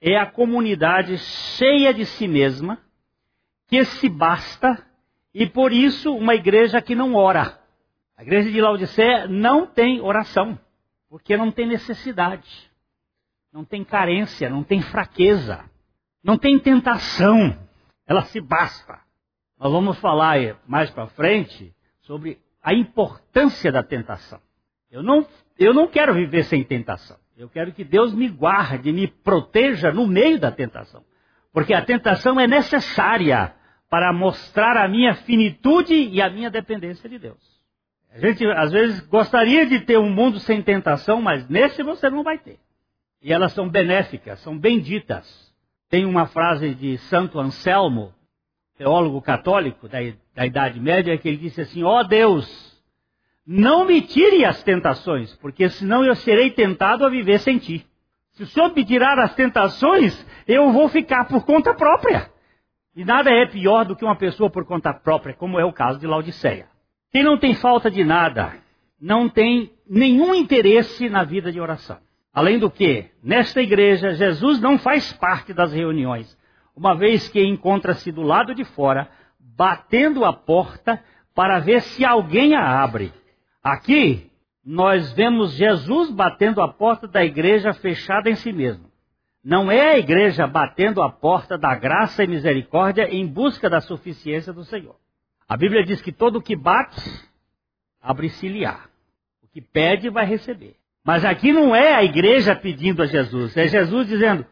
é 0.00 0.16
a 0.16 0.26
comunidade 0.26 1.16
cheia 1.18 1.94
de 1.94 2.04
si 2.04 2.26
mesma, 2.26 2.82
que 3.68 3.84
se 3.84 4.08
basta 4.08 4.84
e 5.32 5.46
por 5.46 5.72
isso 5.72 6.12
uma 6.16 6.34
igreja 6.34 6.82
que 6.82 6.96
não 6.96 7.14
ora. 7.14 7.60
A 8.16 8.22
igreja 8.22 8.50
de 8.50 8.60
Laodiceia 8.60 9.28
não 9.28 9.68
tem 9.68 10.00
oração, 10.00 10.58
porque 11.08 11.36
não 11.36 11.52
tem 11.52 11.68
necessidade, 11.68 12.68
não 13.52 13.64
tem 13.64 13.84
carência, 13.84 14.50
não 14.50 14.64
tem 14.64 14.82
fraqueza, 14.82 15.64
não 16.24 16.36
tem 16.36 16.58
tentação, 16.58 17.56
ela 18.04 18.22
se 18.22 18.40
basta. 18.40 18.98
Nós 19.56 19.70
vamos 19.70 19.96
falar 20.00 20.60
mais 20.66 20.90
para 20.90 21.06
frente 21.06 21.72
sobre 22.00 22.40
a 22.62 22.74
importância 22.74 23.70
da 23.70 23.82
tentação. 23.82 24.40
Eu 24.90 25.02
não, 25.02 25.26
eu 25.58 25.74
não 25.74 25.86
quero 25.86 26.14
viver 26.14 26.44
sem 26.44 26.64
tentação. 26.64 27.16
Eu 27.36 27.48
quero 27.48 27.72
que 27.72 27.84
Deus 27.84 28.14
me 28.14 28.28
guarde, 28.28 28.92
me 28.92 29.06
proteja 29.06 29.92
no 29.92 30.06
meio 30.06 30.40
da 30.40 30.50
tentação. 30.50 31.04
Porque 31.52 31.72
a 31.72 31.84
tentação 31.84 32.38
é 32.40 32.46
necessária 32.46 33.54
para 33.88 34.12
mostrar 34.12 34.76
a 34.76 34.88
minha 34.88 35.14
finitude 35.14 35.94
e 35.94 36.20
a 36.20 36.28
minha 36.28 36.50
dependência 36.50 37.08
de 37.08 37.18
Deus. 37.18 37.38
A 38.12 38.18
gente 38.18 38.44
às 38.46 38.72
vezes 38.72 39.00
gostaria 39.06 39.66
de 39.66 39.80
ter 39.80 39.98
um 39.98 40.10
mundo 40.10 40.40
sem 40.40 40.62
tentação, 40.62 41.22
mas 41.22 41.48
nesse 41.48 41.82
você 41.82 42.10
não 42.10 42.22
vai 42.22 42.38
ter. 42.38 42.58
E 43.22 43.32
elas 43.32 43.52
são 43.52 43.68
benéficas, 43.68 44.40
são 44.40 44.58
benditas. 44.58 45.52
Tem 45.88 46.04
uma 46.04 46.26
frase 46.26 46.74
de 46.74 46.98
Santo 46.98 47.38
Anselmo, 47.38 48.12
teólogo 48.78 49.20
católico 49.20 49.88
da, 49.88 49.98
da 50.34 50.46
Idade 50.46 50.80
Média, 50.80 51.18
que 51.18 51.28
ele 51.28 51.36
disse 51.36 51.60
assim: 51.60 51.82
Ó 51.82 52.00
oh 52.00 52.04
Deus, 52.04 52.78
não 53.44 53.84
me 53.84 54.00
tire 54.00 54.44
as 54.44 54.62
tentações, 54.62 55.34
porque 55.36 55.68
senão 55.68 56.04
eu 56.04 56.14
serei 56.14 56.50
tentado 56.52 57.04
a 57.04 57.10
viver 57.10 57.40
sem 57.40 57.58
ti. 57.58 57.84
Se 58.32 58.44
o 58.44 58.46
Senhor 58.46 58.72
me 58.72 58.84
tirar 58.84 59.18
as 59.18 59.34
tentações, 59.34 60.24
eu 60.46 60.70
vou 60.70 60.88
ficar 60.88 61.24
por 61.24 61.44
conta 61.44 61.74
própria. 61.74 62.30
E 62.94 63.04
nada 63.04 63.30
é 63.30 63.46
pior 63.46 63.84
do 63.84 63.96
que 63.96 64.04
uma 64.04 64.16
pessoa 64.16 64.48
por 64.48 64.64
conta 64.64 64.94
própria, 64.94 65.34
como 65.34 65.58
é 65.58 65.64
o 65.64 65.72
caso 65.72 65.98
de 65.98 66.06
Laodiceia. 66.06 66.66
Quem 67.10 67.24
não 67.24 67.36
tem 67.36 67.54
falta 67.54 67.90
de 67.90 68.04
nada, 68.04 68.54
não 69.00 69.28
tem 69.28 69.72
nenhum 69.88 70.34
interesse 70.34 71.08
na 71.08 71.24
vida 71.24 71.50
de 71.50 71.60
oração. 71.60 71.98
Além 72.32 72.58
do 72.58 72.70
que, 72.70 73.06
nesta 73.22 73.60
igreja, 73.60 74.12
Jesus 74.12 74.60
não 74.60 74.78
faz 74.78 75.12
parte 75.12 75.52
das 75.52 75.72
reuniões, 75.72 76.36
uma 76.78 76.94
vez 76.94 77.28
que 77.28 77.44
encontra-se 77.44 78.12
do 78.12 78.22
lado 78.22 78.54
de 78.54 78.62
fora, 78.62 79.10
batendo 79.40 80.24
a 80.24 80.32
porta 80.32 81.02
para 81.34 81.58
ver 81.58 81.82
se 81.82 82.04
alguém 82.04 82.54
a 82.54 82.80
abre. 82.80 83.12
Aqui, 83.60 84.30
nós 84.64 85.12
vemos 85.12 85.54
Jesus 85.54 86.08
batendo 86.12 86.62
a 86.62 86.68
porta 86.68 87.08
da 87.08 87.24
igreja 87.24 87.74
fechada 87.74 88.30
em 88.30 88.36
si 88.36 88.52
mesmo. 88.52 88.88
Não 89.42 89.72
é 89.72 89.94
a 89.94 89.98
igreja 89.98 90.46
batendo 90.46 91.02
a 91.02 91.10
porta 91.10 91.58
da 91.58 91.74
graça 91.74 92.22
e 92.22 92.28
misericórdia 92.28 93.12
em 93.12 93.26
busca 93.26 93.68
da 93.68 93.80
suficiência 93.80 94.52
do 94.52 94.62
Senhor. 94.62 94.94
A 95.48 95.56
Bíblia 95.56 95.84
diz 95.84 96.00
que 96.00 96.12
todo 96.12 96.36
o 96.36 96.42
que 96.42 96.54
bate, 96.54 97.02
abre-se-lhe-á. 98.00 98.82
O 99.42 99.48
que 99.48 99.60
pede, 99.60 100.10
vai 100.10 100.26
receber. 100.26 100.76
Mas 101.04 101.24
aqui 101.24 101.52
não 101.52 101.74
é 101.74 101.94
a 101.94 102.04
igreja 102.04 102.54
pedindo 102.54 103.02
a 103.02 103.06
Jesus, 103.06 103.56
é 103.56 103.66
Jesus 103.66 104.06
dizendo: 104.06 104.46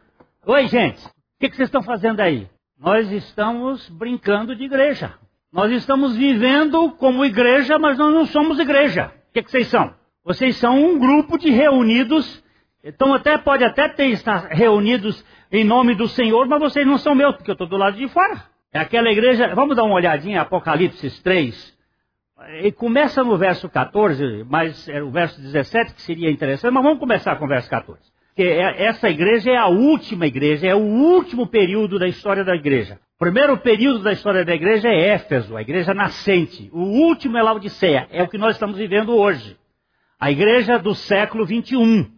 Oi, 0.45 0.67
gente, 0.67 1.01
o 1.37 1.39
que, 1.39 1.49
que 1.49 1.55
vocês 1.55 1.67
estão 1.67 1.83
fazendo 1.83 2.19
aí? 2.19 2.49
Nós 2.79 3.11
estamos 3.11 3.87
brincando 3.89 4.55
de 4.55 4.63
igreja. 4.63 5.13
Nós 5.51 5.71
estamos 5.71 6.15
vivendo 6.15 6.91
como 6.93 7.23
igreja, 7.23 7.79
mas 7.79 7.97
nós 7.97 8.13
não 8.13 8.25
somos 8.25 8.59
igreja. 8.59 9.11
O 9.29 9.33
que, 9.33 9.43
que 9.43 9.51
vocês 9.51 9.67
são? 9.67 9.93
Vocês 10.23 10.57
são 10.57 10.83
um 10.83 10.99
grupo 10.99 11.37
de 11.37 11.49
reunidos 11.49 12.43
então 12.87 13.13
até 13.13 13.37
pode 13.37 13.65
até 13.65 13.89
ter, 13.89 14.07
estar 14.11 14.47
reunidos 14.47 15.23
em 15.51 15.63
nome 15.63 15.93
do 15.93 16.07
Senhor, 16.07 16.47
mas 16.47 16.59
vocês 16.59 16.87
não 16.87 16.97
são 16.97 17.13
meus, 17.13 17.35
porque 17.35 17.51
eu 17.51 17.53
estou 17.53 17.67
do 17.67 17.75
lado 17.75 17.97
de 17.97 18.07
fora. 18.07 18.43
É 18.71 18.79
aquela 18.79 19.11
igreja, 19.11 19.53
vamos 19.53 19.75
dar 19.75 19.83
uma 19.83 19.95
olhadinha, 19.95 20.41
Apocalipse 20.41 21.21
3. 21.21 21.77
E 22.63 22.71
começa 22.71 23.25
no 23.25 23.37
verso 23.37 23.67
14, 23.67 24.45
mas 24.47 24.87
é 24.87 25.03
o 25.03 25.11
verso 25.11 25.41
17 25.41 25.95
que 25.95 26.01
seria 26.01 26.31
interessante, 26.31 26.71
mas 26.71 26.83
vamos 26.83 26.99
começar 26.99 27.35
com 27.35 27.43
o 27.43 27.47
verso 27.49 27.69
14. 27.69 27.99
Porque 28.37 28.51
é, 28.51 28.83
essa 28.83 29.09
igreja 29.09 29.49
é 29.49 29.57
a 29.57 29.65
última 29.65 30.27
igreja, 30.27 30.67
é 30.67 30.75
o 30.75 30.77
último 30.77 31.47
período 31.47 31.97
da 31.97 32.07
história 32.07 32.43
da 32.43 32.55
igreja. 32.55 32.99
O 33.15 33.17
primeiro 33.17 33.57
período 33.57 34.03
da 34.03 34.11
história 34.11 34.45
da 34.45 34.53
igreja 34.53 34.89
é 34.89 35.07
Éfeso, 35.07 35.57
a 35.57 35.61
igreja 35.63 35.91
nascente. 35.91 36.69
O 36.71 36.83
último 36.83 37.35
é 37.35 37.41
Laodiceia, 37.41 38.07
é 38.11 38.21
o 38.21 38.27
que 38.27 38.37
nós 38.37 38.53
estamos 38.53 38.77
vivendo 38.77 39.15
hoje. 39.15 39.57
A 40.19 40.29
igreja 40.29 40.77
do 40.77 40.93
século 40.93 41.47
21. 41.47 42.11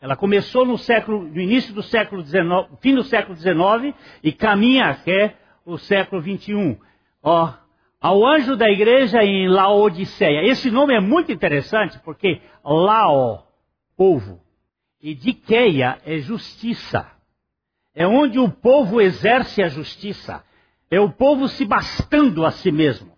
Ela 0.00 0.14
começou 0.14 0.64
no 0.64 0.78
século, 0.78 1.24
no 1.24 1.40
início 1.40 1.74
do 1.74 1.82
século 1.82 2.24
XIX, 2.24 2.44
fim 2.80 2.94
do 2.94 3.02
século 3.02 3.36
XIX 3.36 3.92
e 4.22 4.30
caminha 4.30 4.86
até 4.90 5.34
o 5.64 5.76
século 5.78 6.22
XXI. 6.22 6.78
Ó, 7.20 7.52
ao 8.00 8.24
anjo 8.24 8.54
da 8.54 8.70
igreja 8.70 9.24
em 9.24 9.48
Laodiceia. 9.48 10.44
Esse 10.44 10.70
nome 10.70 10.94
é 10.94 11.00
muito 11.00 11.32
interessante 11.32 11.98
porque 12.04 12.40
Lao, 12.64 13.48
povo, 13.96 14.45
e 15.06 15.14
Diqueia 15.14 15.98
é 16.04 16.18
justiça. 16.18 17.06
É 17.94 18.06
onde 18.06 18.38
o 18.38 18.50
povo 18.50 19.00
exerce 19.00 19.62
a 19.62 19.68
justiça. 19.68 20.44
É 20.90 20.98
o 20.98 21.12
povo 21.12 21.46
se 21.48 21.64
bastando 21.64 22.44
a 22.44 22.50
si 22.50 22.72
mesmo. 22.72 23.12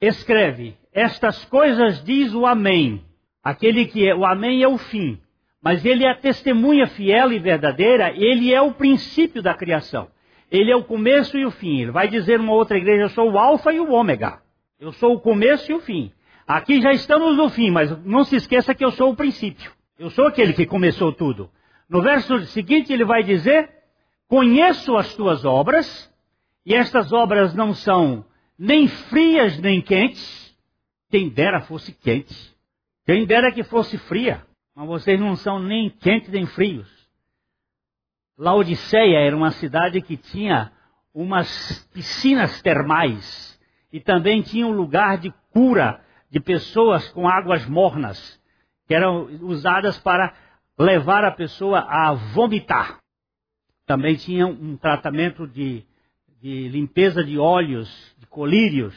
Escreve: 0.00 0.76
Estas 0.92 1.44
coisas 1.44 2.02
diz 2.02 2.32
o 2.32 2.46
Amém. 2.46 3.04
Aquele 3.42 3.84
que 3.84 4.08
é 4.08 4.14
o 4.14 4.24
Amém 4.24 4.62
é 4.62 4.68
o 4.68 4.78
fim 4.78 5.20
mas 5.64 5.82
ele 5.82 6.04
é 6.04 6.10
a 6.10 6.14
testemunha 6.14 6.86
fiel 6.86 7.32
e 7.32 7.38
verdadeira, 7.38 8.12
ele 8.14 8.52
é 8.52 8.60
o 8.60 8.74
princípio 8.74 9.42
da 9.42 9.54
criação. 9.54 10.08
Ele 10.50 10.70
é 10.70 10.76
o 10.76 10.84
começo 10.84 11.38
e 11.38 11.46
o 11.46 11.50
fim. 11.50 11.80
Ele 11.80 11.90
vai 11.90 12.06
dizer 12.06 12.38
numa 12.38 12.52
outra 12.52 12.76
igreja: 12.76 13.04
Eu 13.04 13.08
sou 13.08 13.32
o 13.32 13.38
Alfa 13.38 13.72
e 13.72 13.80
o 13.80 13.90
Ômega. 13.90 14.42
Eu 14.78 14.92
sou 14.92 15.14
o 15.14 15.20
começo 15.20 15.72
e 15.72 15.74
o 15.74 15.80
fim. 15.80 16.12
Aqui 16.46 16.82
já 16.82 16.92
estamos 16.92 17.34
no 17.34 17.48
fim, 17.48 17.70
mas 17.70 17.90
não 18.04 18.24
se 18.24 18.36
esqueça 18.36 18.74
que 18.74 18.84
eu 18.84 18.90
sou 18.90 19.10
o 19.10 19.16
princípio. 19.16 19.72
Eu 19.98 20.10
sou 20.10 20.26
aquele 20.26 20.52
que 20.52 20.66
começou 20.66 21.12
tudo. 21.12 21.50
No 21.88 22.02
verso 22.02 22.38
seguinte, 22.46 22.92
ele 22.92 23.04
vai 23.04 23.22
dizer: 23.22 23.70
Conheço 24.28 24.96
as 24.96 25.14
tuas 25.14 25.44
obras, 25.44 26.12
e 26.64 26.74
estas 26.74 27.12
obras 27.12 27.54
não 27.54 27.74
são 27.74 28.24
nem 28.58 28.88
frias 28.88 29.58
nem 29.58 29.80
quentes. 29.80 30.54
Quem 31.10 31.28
dera 31.28 31.60
fosse 31.60 31.92
quente. 31.92 32.34
Quem 33.06 33.26
dera 33.26 33.52
que 33.52 33.62
fosse 33.62 33.98
fria 33.98 34.44
mas 34.74 34.88
vocês 34.88 35.20
não 35.20 35.36
são 35.36 35.60
nem 35.60 35.88
quentes 35.88 36.30
nem 36.30 36.46
frios. 36.46 36.88
Laodiceia 38.36 39.18
era 39.18 39.36
uma 39.36 39.52
cidade 39.52 40.02
que 40.02 40.16
tinha 40.16 40.72
umas 41.14 41.88
piscinas 41.94 42.60
termais 42.60 43.58
e 43.92 44.00
também 44.00 44.42
tinha 44.42 44.66
um 44.66 44.72
lugar 44.72 45.18
de 45.18 45.32
cura 45.52 46.04
de 46.28 46.40
pessoas 46.40 47.08
com 47.10 47.28
águas 47.28 47.64
mornas, 47.66 48.42
que 48.86 48.94
eram 48.94 49.24
usadas 49.42 49.98
para 49.98 50.34
levar 50.78 51.24
a 51.24 51.30
pessoa 51.30 51.80
a 51.80 52.12
vomitar. 52.12 52.98
Também 53.86 54.16
tinha 54.16 54.46
um 54.46 54.76
tratamento 54.76 55.46
de, 55.46 55.84
de 56.40 56.68
limpeza 56.68 57.22
de 57.22 57.38
olhos, 57.38 58.14
de 58.18 58.26
colírios. 58.26 58.94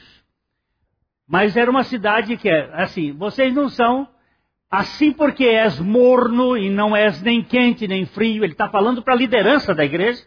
Mas 1.27 1.57
era 1.57 1.69
uma 1.69 1.83
cidade 1.83 2.37
que, 2.37 2.49
assim, 2.49 3.11
vocês 3.13 3.53
não 3.53 3.69
são 3.69 4.07
Assim 4.69 5.13
porque 5.13 5.45
és 5.45 5.79
morno 5.79 6.57
e 6.57 6.69
não 6.69 6.93
és 6.93 7.21
nem 7.21 7.41
quente 7.41 7.87
nem 7.87 8.05
frio, 8.05 8.43
ele 8.43 8.51
está 8.51 8.69
falando 8.69 9.01
para 9.01 9.13
a 9.13 9.17
liderança 9.17 9.73
da 9.73 9.85
igreja, 9.85 10.21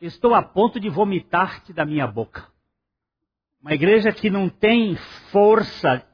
estou 0.00 0.34
a 0.34 0.42
ponto 0.42 0.78
de 0.78 0.88
vomitar-te 0.88 1.72
da 1.72 1.84
minha 1.84 2.06
boca. 2.06 2.46
Uma 3.60 3.74
igreja 3.74 4.12
que 4.12 4.30
não 4.30 4.48
tem 4.48 4.94
força 5.32 6.06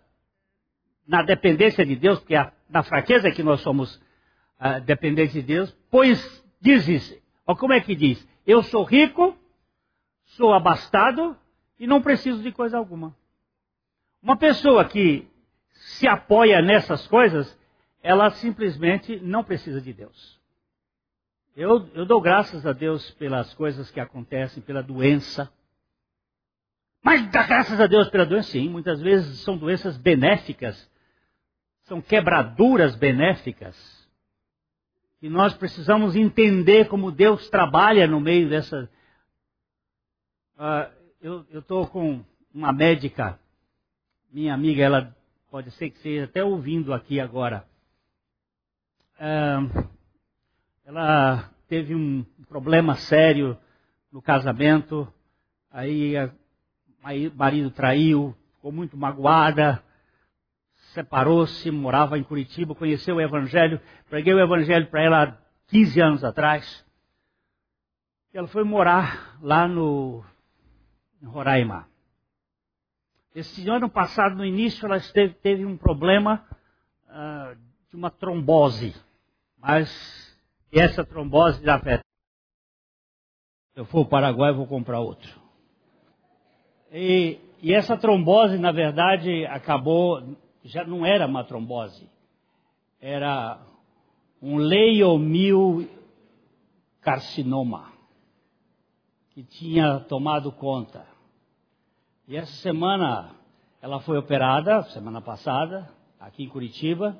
na 1.07 1.23
dependência 1.23 1.85
de 1.85 1.95
Deus, 1.95 2.21
porque 2.21 2.35
é 2.35 2.51
na 2.73 2.83
fraqueza 2.83 3.31
que 3.31 3.43
nós 3.43 3.61
somos 3.61 3.97
uh, 4.59 4.81
dependentes 4.85 5.35
de 5.35 5.43
Deus, 5.43 5.77
pois 5.91 6.43
diz 6.61 6.89
isso. 6.89 7.17
Ó, 7.47 7.55
como 7.55 7.73
é 7.73 7.81
que 7.81 7.95
diz? 7.95 8.27
Eu 8.47 8.63
sou 8.63 8.83
rico, 8.83 9.37
sou 10.25 10.55
abastado 10.55 11.37
e 11.79 11.87
não 11.87 12.01
preciso 12.01 12.43
de 12.43 12.51
coisa 12.51 12.79
alguma. 12.79 13.15
Uma 14.23 14.37
pessoa 14.37 14.85
que 14.85 15.29
se 15.71 16.09
apoia 16.09 16.63
nessas 16.63 17.07
coisas, 17.07 17.59
ela 18.03 18.31
simplesmente 18.31 19.21
não 19.21 19.45
precisa 19.45 19.81
de 19.81 19.93
Deus. 19.93 20.41
Eu, 21.55 21.87
eu 21.95 22.07
dou 22.07 22.21
graças 22.21 22.65
a 22.65 22.73
Deus 22.73 23.11
pelas 23.13 23.53
coisas 23.55 23.91
que 23.91 24.01
acontecem, 24.01 24.63
pela 24.63 24.83
doença. 24.83 25.53
Mas 27.03 27.29
dá 27.31 27.43
graças 27.43 27.79
a 27.79 27.87
Deus 27.87 28.09
pela 28.09 28.25
doença, 28.25 28.53
sim. 28.53 28.71
Muitas 28.71 29.01
vezes 29.01 29.41
são 29.41 29.59
doenças 29.59 29.99
benéficas. 29.99 30.91
São 31.83 32.01
quebraduras 32.01 32.97
benéficas. 32.97 33.77
E 35.21 35.29
nós 35.29 35.55
precisamos 35.55 36.17
entender 36.17 36.89
como 36.89 37.13
Deus 37.13 37.49
trabalha 37.49 38.07
no 38.07 38.21
meio 38.21 38.49
dessa. 38.49 38.91
Uh, 40.57 41.03
eu 41.21 41.47
estou 41.61 41.87
com 41.87 42.25
uma 42.53 42.73
médica, 42.73 43.39
minha 44.33 44.53
amiga, 44.53 44.83
ela 44.83 45.17
pode 45.51 45.71
ser 45.73 45.91
que 45.91 45.99
seja 45.99 46.25
até 46.25 46.43
ouvindo 46.43 46.93
aqui 46.93 47.21
agora. 47.21 47.65
ela 50.85 51.51
teve 51.69 51.95
um 51.95 52.25
problema 52.49 52.97
sério 52.97 53.57
no 54.11 54.21
casamento, 54.21 55.07
aí 55.71 56.15
o 56.27 57.37
marido 57.37 57.71
traiu, 57.71 58.35
ficou 58.57 58.73
muito 58.73 58.97
magoada, 58.97 59.83
separou-se, 60.93 61.71
morava 61.71 62.19
em 62.19 62.23
Curitiba, 62.23 62.75
conheceu 62.75 63.17
o 63.17 63.21
Evangelho, 63.21 63.81
preguei 64.09 64.33
o 64.35 64.41
Evangelho 64.41 64.89
para 64.89 65.03
ela 65.03 65.23
há 65.25 65.37
15 65.69 66.01
anos 66.01 66.25
atrás. 66.25 66.87
Ela 68.33 68.49
foi 68.49 68.65
morar 68.65 69.39
lá 69.43 69.67
no 69.67 70.25
em 71.23 71.27
Roraima. 71.27 71.89
Esse 73.35 73.69
ano 73.69 73.89
passado, 73.89 74.37
no 74.37 74.45
início, 74.45 74.85
ela 74.85 75.01
teve, 75.01 75.35
teve 75.35 75.65
um 75.65 75.77
problema 75.77 76.45
uh, 77.07 77.57
de 77.89 77.97
uma 77.97 78.11
trombose. 78.11 78.95
Mas 79.57 80.37
essa 80.71 81.05
trombose 81.05 81.65
já 81.65 81.77
afeta. 81.77 82.03
Se 83.73 83.81
eu 83.81 83.85
for 83.87 83.99
ao 83.99 84.07
Paraguai, 84.07 84.53
vou 84.53 84.67
comprar 84.67 85.01
outro. 85.01 85.41
E, 86.91 87.39
e 87.63 87.73
essa 87.73 87.97
trombose, 87.97 88.59
na 88.59 88.73
verdade, 88.73 89.47
acabou 89.47 90.37
já 90.65 90.85
não 90.85 91.05
era 91.05 91.27
uma 91.27 91.45
trombose, 91.45 92.09
era 93.01 93.61
um 94.41 94.57
leiomil 94.57 95.89
carcinoma 97.01 97.93
que 99.31 99.43
tinha 99.43 100.01
tomado 100.01 100.53
conta. 100.53 101.07
E 102.29 102.37
essa 102.37 102.53
semana 102.61 103.35
ela 103.81 104.01
foi 104.01 104.17
operada, 104.19 104.83
semana 104.85 105.21
passada, 105.21 105.91
aqui 106.21 106.45
em 106.45 106.49
Curitiba. 106.49 107.19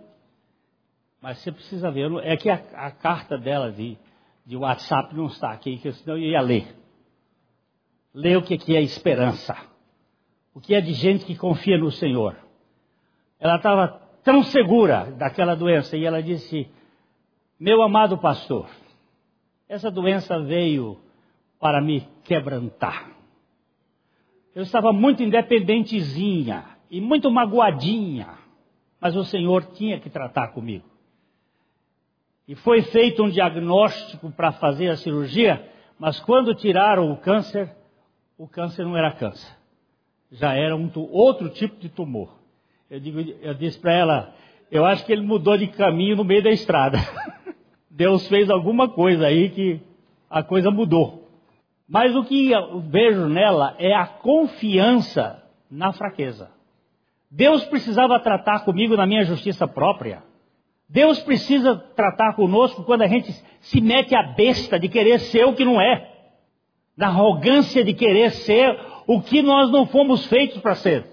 Mas 1.21 1.39
você 1.39 1.51
precisa 1.51 1.91
ver, 1.91 2.11
é 2.25 2.37
que 2.37 2.51
a, 2.51 2.55
a 2.75 2.91
carta 2.91 3.39
dela 3.39 3.73
de, 3.73 3.97
de 4.45 4.57
WhatsApp 4.57 5.15
não 5.15 5.27
está 5.27 5.53
aqui, 5.53 5.79
que 5.79 5.93
senão 5.93 6.17
eu 6.17 6.25
ia 6.25 6.41
ler. 6.41 6.77
Ler 8.13 8.37
o 8.37 8.43
que, 8.43 8.59
que 8.59 8.77
é 8.77 8.83
esperança. 8.83 9.57
O 10.55 10.61
que 10.61 10.75
é 10.75 10.81
de 10.81 10.93
gente 10.93 11.25
que 11.25 11.37
confia 11.37 11.79
no 11.79 11.91
Senhor. 11.91 12.37
Ela 13.43 13.57
estava 13.57 14.01
tão 14.23 14.45
segura 14.45 15.11
daquela 15.19 15.57
doença 15.57 15.97
e 15.97 16.05
ela 16.05 16.23
disse: 16.23 16.71
Meu 17.59 17.83
amado 17.83 18.17
pastor, 18.17 18.71
essa 19.69 19.91
doença 19.91 20.39
veio 20.39 20.97
para 21.59 21.81
me 21.81 22.07
quebrantar. 22.23 23.11
Eu 24.55 24.63
estava 24.63 24.93
muito 24.93 25.25
independentezinha 25.25 26.65
e 26.89 27.01
muito 27.01 27.29
magoadinha, 27.33 28.29
mas 29.01 29.17
o 29.17 29.25
Senhor 29.25 29.65
tinha 29.73 29.99
que 29.99 30.09
tratar 30.09 30.53
comigo. 30.53 30.89
E 32.47 32.55
foi 32.55 32.83
feito 32.83 33.25
um 33.25 33.29
diagnóstico 33.29 34.31
para 34.31 34.53
fazer 34.53 34.89
a 34.89 34.97
cirurgia, 34.97 35.69
mas 35.99 36.21
quando 36.21 36.55
tiraram 36.55 37.11
o 37.11 37.17
câncer, 37.17 37.75
o 38.39 38.47
câncer 38.47 38.85
não 38.85 38.97
era 38.97 39.11
câncer, 39.11 39.53
já 40.31 40.55
era 40.55 40.77
um 40.77 40.89
outro 41.11 41.49
tipo 41.49 41.77
de 41.81 41.89
tumor. 41.89 42.42
Eu, 42.93 43.01
digo, 43.01 43.21
eu 43.41 43.55
disse 43.55 43.81
para 43.81 43.95
ela, 43.95 44.35
eu 44.71 44.85
acho 44.85 45.07
que 45.07 45.13
ele 45.15 45.23
mudou 45.23 45.57
de 45.57 45.67
caminho 45.67 46.15
no 46.15 46.25
meio 46.25 46.43
da 46.43 46.51
estrada. 46.51 46.99
Deus 47.91 48.29
fez 48.29 48.51
alguma 48.51 48.87
coisa 48.87 49.29
aí 49.29 49.49
que 49.49 49.81
a 50.29 50.43
coisa 50.43 50.71
mudou. 50.71 51.27
Mas 51.89 52.15
o 52.15 52.23
que 52.23 52.51
eu 52.51 52.81
vejo 52.81 53.29
nela 53.29 53.75
é 53.79 53.95
a 53.95 54.05
confiança 54.05 55.43
na 55.71 55.95
fraqueza. 55.95 56.51
Deus 57.31 57.65
precisava 57.65 58.21
tratar 58.21 58.63
comigo 58.63 58.95
na 58.95 59.07
minha 59.07 59.25
justiça 59.25 59.67
própria. 59.67 60.23
Deus 60.87 61.19
precisa 61.21 61.75
tratar 61.97 62.35
conosco 62.35 62.85
quando 62.85 63.01
a 63.01 63.09
gente 63.09 63.33
se 63.63 63.81
mete 63.81 64.15
a 64.15 64.23
besta 64.23 64.79
de 64.79 64.91
querer 64.91 65.19
ser 65.19 65.47
o 65.47 65.55
que 65.55 65.65
não 65.65 65.81
é, 65.81 66.11
da 66.95 67.07
arrogância 67.07 67.83
de 67.83 67.95
querer 67.95 68.33
ser 68.33 68.79
o 69.07 69.23
que 69.23 69.41
nós 69.41 69.71
não 69.71 69.87
fomos 69.87 70.27
feitos 70.27 70.61
para 70.61 70.75
ser. 70.75 71.12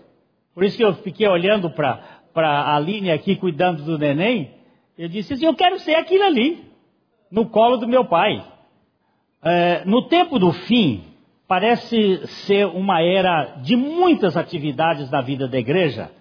Por 0.54 0.64
isso 0.64 0.78
que 0.78 0.84
eu 0.84 0.94
fiquei 0.96 1.28
olhando 1.28 1.70
para 1.70 2.20
a 2.36 2.76
Aline 2.76 3.12
aqui 3.12 3.36
cuidando 3.36 3.84
do 3.84 3.98
neném, 3.98 4.52
eu 4.98 5.08
disse 5.08 5.34
assim: 5.34 5.46
eu 5.46 5.56
quero 5.56 5.80
ser 5.80 5.96
aquilo 5.96 6.24
ali, 6.24 6.66
no 7.32 7.48
colo 7.50 7.78
do 7.78 7.88
meu 7.88 8.06
pai. 8.06 8.46
É, 9.42 9.86
no 9.86 10.08
tempo 10.10 10.38
do 10.38 10.52
fim, 10.52 11.04
parece 11.48 12.28
ser 12.46 12.68
uma 12.68 13.02
era 13.02 13.56
de 13.62 13.76
muitas 13.76 14.36
atividades 14.36 15.10
da 15.10 15.22
vida 15.22 15.48
da 15.48 15.58
igreja, 15.58 16.12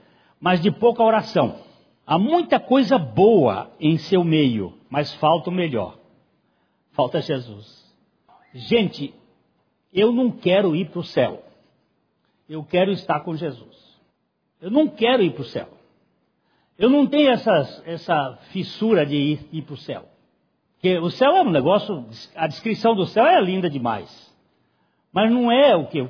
mas 0.41 0.61
de 0.61 0.71
pouca 0.71 1.03
oração. 1.03 1.57
Há 2.07 2.19
muita 2.19 2.59
coisa 2.59 2.97
boa 2.97 3.71
em 3.79 3.99
seu 3.99 4.25
meio, 4.25 4.73
mas 4.89 5.13
falta 5.15 5.51
o 5.51 5.53
melhor. 5.53 5.99
Falta 6.93 7.21
Jesus. 7.21 7.85
Gente, 8.55 9.15
eu 9.93 10.13
não 10.13 10.31
quero 10.31 10.75
ir 10.75 10.89
para 10.89 11.01
o 11.01 11.05
céu. 11.05 11.43
Eu 12.49 12.65
quero 12.65 12.91
estar 12.93 13.21
com 13.21 13.37
Jesus. 13.37 13.88
Eu 14.61 14.71
não 14.71 14.89
quero 14.89 15.23
ir 15.23 15.33
para 15.33 15.43
o 15.43 15.47
céu. 15.47 15.69
Eu 16.79 16.89
não 16.89 17.07
tenho 17.07 17.31
essas, 17.31 17.83
essa 17.87 18.39
fissura 18.51 19.05
de 19.05 19.17
ir, 19.17 19.49
ir 19.53 19.63
para 19.63 19.75
o 19.75 19.79
céu. 19.79 20.05
Porque 20.75 20.97
o 20.99 21.11
céu 21.11 21.37
é 21.37 21.43
um 21.43 21.51
negócio, 21.51 22.07
a 22.37 22.47
descrição 22.47 22.95
do 22.95 23.07
céu 23.07 23.27
é 23.27 23.41
linda 23.41 23.69
demais. 23.69 24.29
Mas 25.13 25.31
não 25.31 25.51
é 25.51 25.75
o 25.75 25.87
que. 25.87 26.07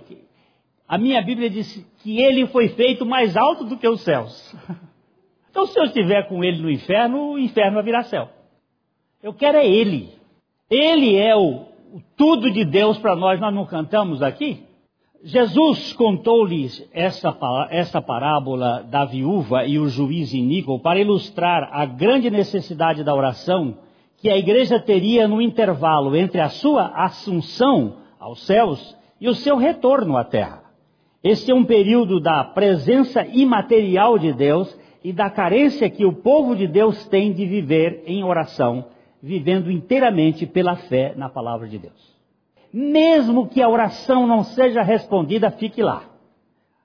A 0.87 0.98
minha 0.98 1.22
Bíblia 1.22 1.48
diz 1.48 1.87
que 1.98 2.20
ele 2.20 2.46
foi 2.46 2.68
feito 2.68 3.06
mais 3.06 3.37
alto 3.37 3.64
do 3.64 3.76
que 3.76 3.88
os 3.88 4.00
céus. 4.02 4.54
Então, 5.50 5.66
se 5.66 5.80
eu 5.80 5.87
estiver 5.87 6.28
com 6.28 6.44
ele 6.44 6.62
no 6.62 6.70
inferno, 6.70 7.32
o 7.32 7.38
inferno 7.38 7.74
vai 7.74 7.82
virar 7.82 8.04
céu. 8.04 8.28
Eu 9.20 9.34
quero 9.34 9.58
é 9.58 9.66
ele. 9.66 10.12
Ele 10.70 11.16
é 11.16 11.34
o, 11.34 11.64
o 11.92 12.00
tudo 12.16 12.48
de 12.48 12.64
Deus 12.64 12.96
para 12.98 13.16
nós. 13.16 13.40
Nós 13.40 13.52
não 13.52 13.66
cantamos 13.66 14.22
aqui? 14.22 14.67
Jesus 15.22 15.92
contou-lhes 15.94 16.88
essa, 16.92 17.37
essa 17.70 18.00
parábola 18.00 18.85
da 18.85 19.04
viúva 19.04 19.64
e 19.66 19.76
o 19.76 19.88
juiz 19.88 20.33
iníquo 20.33 20.78
para 20.78 21.00
ilustrar 21.00 21.68
a 21.72 21.85
grande 21.85 22.31
necessidade 22.31 23.02
da 23.02 23.12
oração 23.12 23.78
que 24.18 24.31
a 24.31 24.37
igreja 24.37 24.78
teria 24.78 25.26
no 25.26 25.42
intervalo 25.42 26.14
entre 26.14 26.40
a 26.40 26.48
sua 26.48 26.87
assunção 26.94 27.96
aos 28.18 28.46
céus 28.46 28.96
e 29.20 29.28
o 29.28 29.35
seu 29.35 29.57
retorno 29.57 30.16
à 30.16 30.24
terra. 30.24 30.62
Este 31.22 31.50
é 31.50 31.54
um 31.54 31.64
período 31.64 32.20
da 32.20 32.44
presença 32.44 33.26
imaterial 33.26 34.18
de 34.18 34.33
Deus 34.33 34.76
e 35.02 35.12
da 35.12 35.28
carência 35.28 35.90
que 35.90 36.04
o 36.04 36.12
povo 36.12 36.54
de 36.54 36.68
Deus 36.68 37.07
tem 37.09 37.33
de 37.33 37.44
viver 37.44 38.04
em 38.07 38.22
oração, 38.22 38.87
vivendo 39.20 39.68
inteiramente 39.68 40.46
pela 40.46 40.76
fé 40.76 41.12
na 41.16 41.28
palavra 41.28 41.66
de 41.66 41.78
Deus. 41.78 42.17
Mesmo 42.72 43.48
que 43.48 43.62
a 43.62 43.68
oração 43.68 44.26
não 44.26 44.42
seja 44.42 44.83
respondida, 44.83 45.50
fique 45.50 45.83
lá. 45.83 46.02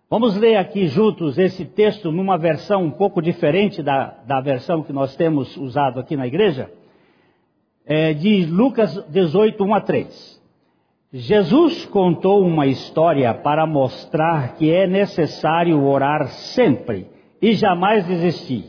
Vamos 0.10 0.38
ler 0.38 0.58
aqui 0.58 0.88
juntos 0.88 1.38
esse 1.38 1.66
texto 1.66 2.12
numa 2.12 2.38
versão 2.38 2.84
um 2.84 2.92
pouco 2.92 3.22
diferente 3.22 3.82
da, 3.82 4.16
da 4.26 4.40
versão 4.40 4.84
que 4.84 4.94
nós 4.94 5.16
temos 5.16 5.58
usado 5.58 6.00
aqui 6.00 6.16
na 6.16 6.28
igreja 6.28 6.70
é, 7.86 8.14
de 8.14 8.46
Lucas 8.46 9.04
18, 9.10 9.64
1 9.64 9.74
a 9.74 9.82
3. 9.82 10.44
Jesus 11.12 11.86
contou 11.86 12.44
uma 12.44 12.66
história 12.66 13.34
para 13.34 13.68
mostrar 13.68 14.56
que 14.56 14.72
é 14.72 14.88
necessário 14.88 15.84
orar 15.84 16.28
sempre 16.28 17.08
e 17.42 17.54
jamais 17.54 18.06
desistir. 18.08 18.66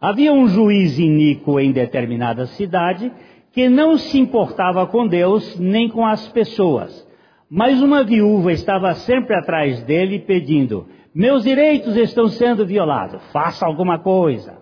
Havia 0.00 0.32
um 0.32 0.48
juiz 0.48 0.98
iníquo 0.98 1.60
em 1.60 1.72
determinada 1.72 2.46
cidade 2.46 3.12
que 3.52 3.68
não 3.68 3.98
se 3.98 4.18
importava 4.18 4.86
com 4.86 5.06
Deus 5.06 5.58
nem 5.58 5.88
com 5.88 6.06
as 6.06 6.28
pessoas. 6.28 7.06
Mas 7.48 7.82
uma 7.82 8.04
viúva 8.04 8.52
estava 8.52 8.94
sempre 8.94 9.34
atrás 9.34 9.82
dele 9.82 10.20
pedindo: 10.20 10.86
Meus 11.14 11.42
direitos 11.42 11.96
estão 11.96 12.28
sendo 12.28 12.64
violados, 12.64 13.20
faça 13.32 13.66
alguma 13.66 13.98
coisa. 13.98 14.58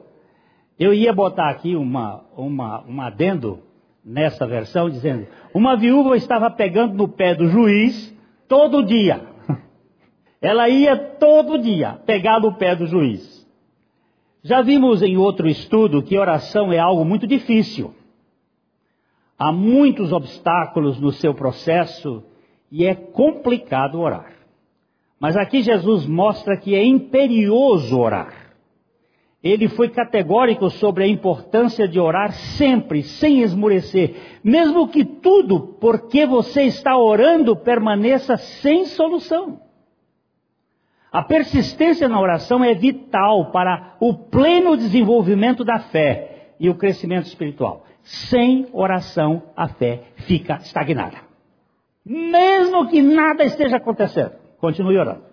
Eu 0.78 0.94
ia 0.94 1.12
botar 1.12 1.50
aqui 1.50 1.76
uma, 1.76 2.24
uma, 2.36 2.84
um 2.86 3.00
adendo 3.02 3.60
nessa 4.02 4.46
versão, 4.46 4.88
dizendo: 4.88 5.26
uma 5.52 5.76
viúva 5.76 6.16
estava 6.16 6.50
pegando 6.50 6.94
no 6.94 7.08
pé 7.08 7.34
do 7.34 7.48
juiz 7.48 8.16
todo 8.48 8.82
dia. 8.82 9.20
Ela 10.40 10.70
ia 10.70 10.96
todo 10.96 11.58
dia 11.58 11.98
pegar 12.06 12.40
no 12.40 12.54
pé 12.54 12.74
do 12.74 12.86
juiz. 12.86 13.46
Já 14.42 14.62
vimos 14.62 15.02
em 15.02 15.18
outro 15.18 15.46
estudo 15.46 16.02
que 16.02 16.16
oração 16.16 16.72
é 16.72 16.78
algo 16.78 17.04
muito 17.04 17.26
difícil. 17.26 17.92
Há 19.38 19.52
muitos 19.52 20.12
obstáculos 20.12 20.98
no 20.98 21.12
seu 21.12 21.32
processo 21.32 22.24
e 22.72 22.84
é 22.84 22.94
complicado 22.94 24.00
orar. 24.00 24.32
Mas 25.20 25.36
aqui 25.36 25.62
Jesus 25.62 26.06
mostra 26.06 26.56
que 26.56 26.74
é 26.74 26.84
imperioso 26.84 27.98
orar. 27.98 28.48
Ele 29.42 29.68
foi 29.68 29.88
categórico 29.88 30.68
sobre 30.68 31.04
a 31.04 31.06
importância 31.06 31.86
de 31.86 32.00
orar 32.00 32.32
sempre, 32.32 33.04
sem 33.04 33.40
esmorecer, 33.42 34.40
mesmo 34.42 34.88
que 34.88 35.04
tudo, 35.04 35.76
porque 35.80 36.26
você 36.26 36.64
está 36.64 36.96
orando, 36.96 37.54
permaneça 37.54 38.36
sem 38.36 38.86
solução. 38.86 39.60
A 41.12 41.22
persistência 41.22 42.08
na 42.08 42.20
oração 42.20 42.64
é 42.64 42.74
vital 42.74 43.52
para 43.52 43.96
o 44.00 44.12
pleno 44.12 44.76
desenvolvimento 44.76 45.64
da 45.64 45.78
fé 45.78 46.54
e 46.58 46.68
o 46.68 46.74
crescimento 46.74 47.26
espiritual. 47.26 47.84
Sem 48.08 48.66
oração, 48.72 49.42
a 49.54 49.68
fé 49.68 50.04
fica 50.16 50.56
estagnada. 50.56 51.18
Mesmo 52.02 52.88
que 52.88 53.02
nada 53.02 53.44
esteja 53.44 53.76
acontecendo, 53.76 54.32
continue 54.58 54.96
orando. 54.96 55.24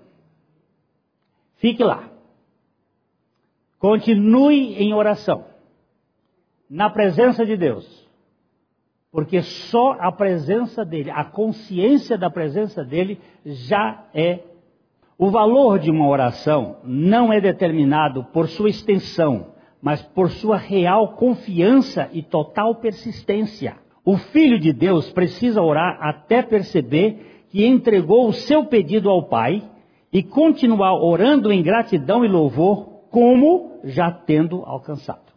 Fique 1.56 1.82
lá. 1.82 2.10
Continue 3.80 4.76
em 4.76 4.94
oração, 4.94 5.46
na 6.70 6.90
presença 6.90 7.46
de 7.46 7.56
Deus, 7.56 8.06
porque 9.10 9.42
só 9.42 9.94
a 9.94 10.12
presença 10.12 10.84
dele, 10.84 11.10
a 11.12 11.24
consciência 11.24 12.18
da 12.18 12.30
presença 12.30 12.84
dele 12.84 13.22
já 13.46 14.06
é. 14.14 14.40
O 15.18 15.32
valor 15.32 15.80
de 15.80 15.90
uma 15.90 16.10
oração 16.10 16.78
não 16.84 17.32
é 17.32 17.40
determinado 17.40 18.26
por 18.34 18.50
sua 18.50 18.70
extensão, 18.70 19.55
mas 19.86 20.02
por 20.02 20.32
sua 20.32 20.58
real 20.58 21.10
confiança 21.10 22.10
e 22.12 22.24
total 22.24 22.74
persistência. 22.74 23.78
O 24.04 24.18
Filho 24.18 24.60
de 24.60 24.74
Deus 24.74 25.12
precisa 25.12 25.62
orar 25.62 26.00
até 26.02 26.42
perceber 26.42 27.46
que 27.52 27.64
entregou 27.64 28.28
o 28.28 28.34
seu 28.34 28.66
pedido 28.66 29.12
ao 29.12 29.28
Pai 29.28 29.62
e 30.12 30.24
continuar 30.24 30.96
orando 30.96 31.52
em 31.52 31.62
gratidão 31.62 32.26
e 32.26 32.28
louvor 32.28 33.04
como 33.12 33.80
já 33.84 34.10
tendo 34.10 34.64
alcançado. 34.66 35.32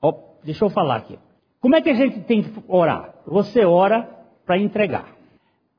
Oh, 0.00 0.14
deixa 0.44 0.64
eu 0.64 0.70
falar 0.70 0.94
aqui. 0.94 1.18
Como 1.60 1.74
é 1.74 1.80
que 1.80 1.90
a 1.90 1.94
gente 1.94 2.20
tem 2.20 2.44
que 2.44 2.62
orar? 2.68 3.12
Você 3.26 3.64
ora 3.64 4.08
para 4.46 4.56
entregar. 4.56 5.16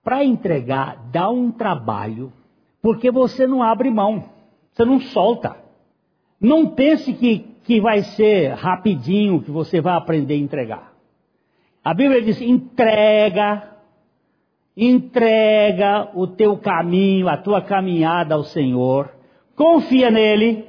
Para 0.03 0.21
entregar 0.25 0.97
dá 1.13 1.29
um 1.29 1.49
trabalho, 1.49 2.33
porque 2.81 3.09
você 3.09 3.47
não 3.47 3.63
abre 3.63 3.89
mão, 3.89 4.25
você 4.73 4.83
não 4.83 4.99
solta. 4.99 5.55
Não 6.41 6.67
pense 6.71 7.13
que, 7.13 7.50
que 7.63 7.79
vai 7.79 8.03
ser 8.03 8.53
rapidinho 8.53 9.41
que 9.41 9.51
você 9.51 9.81
vai 9.81 9.95
aprender 9.95 10.33
a 10.35 10.37
entregar. 10.37 10.93
A 11.83 11.93
Bíblia 11.93 12.21
diz: 12.21 12.41
entrega, 12.41 13.75
entrega 14.75 16.09
o 16.13 16.27
teu 16.27 16.57
caminho, 16.57 17.27
a 17.27 17.37
tua 17.37 17.61
caminhada 17.61 18.35
ao 18.35 18.43
Senhor, 18.43 19.11
confia 19.55 20.09
nele 20.11 20.65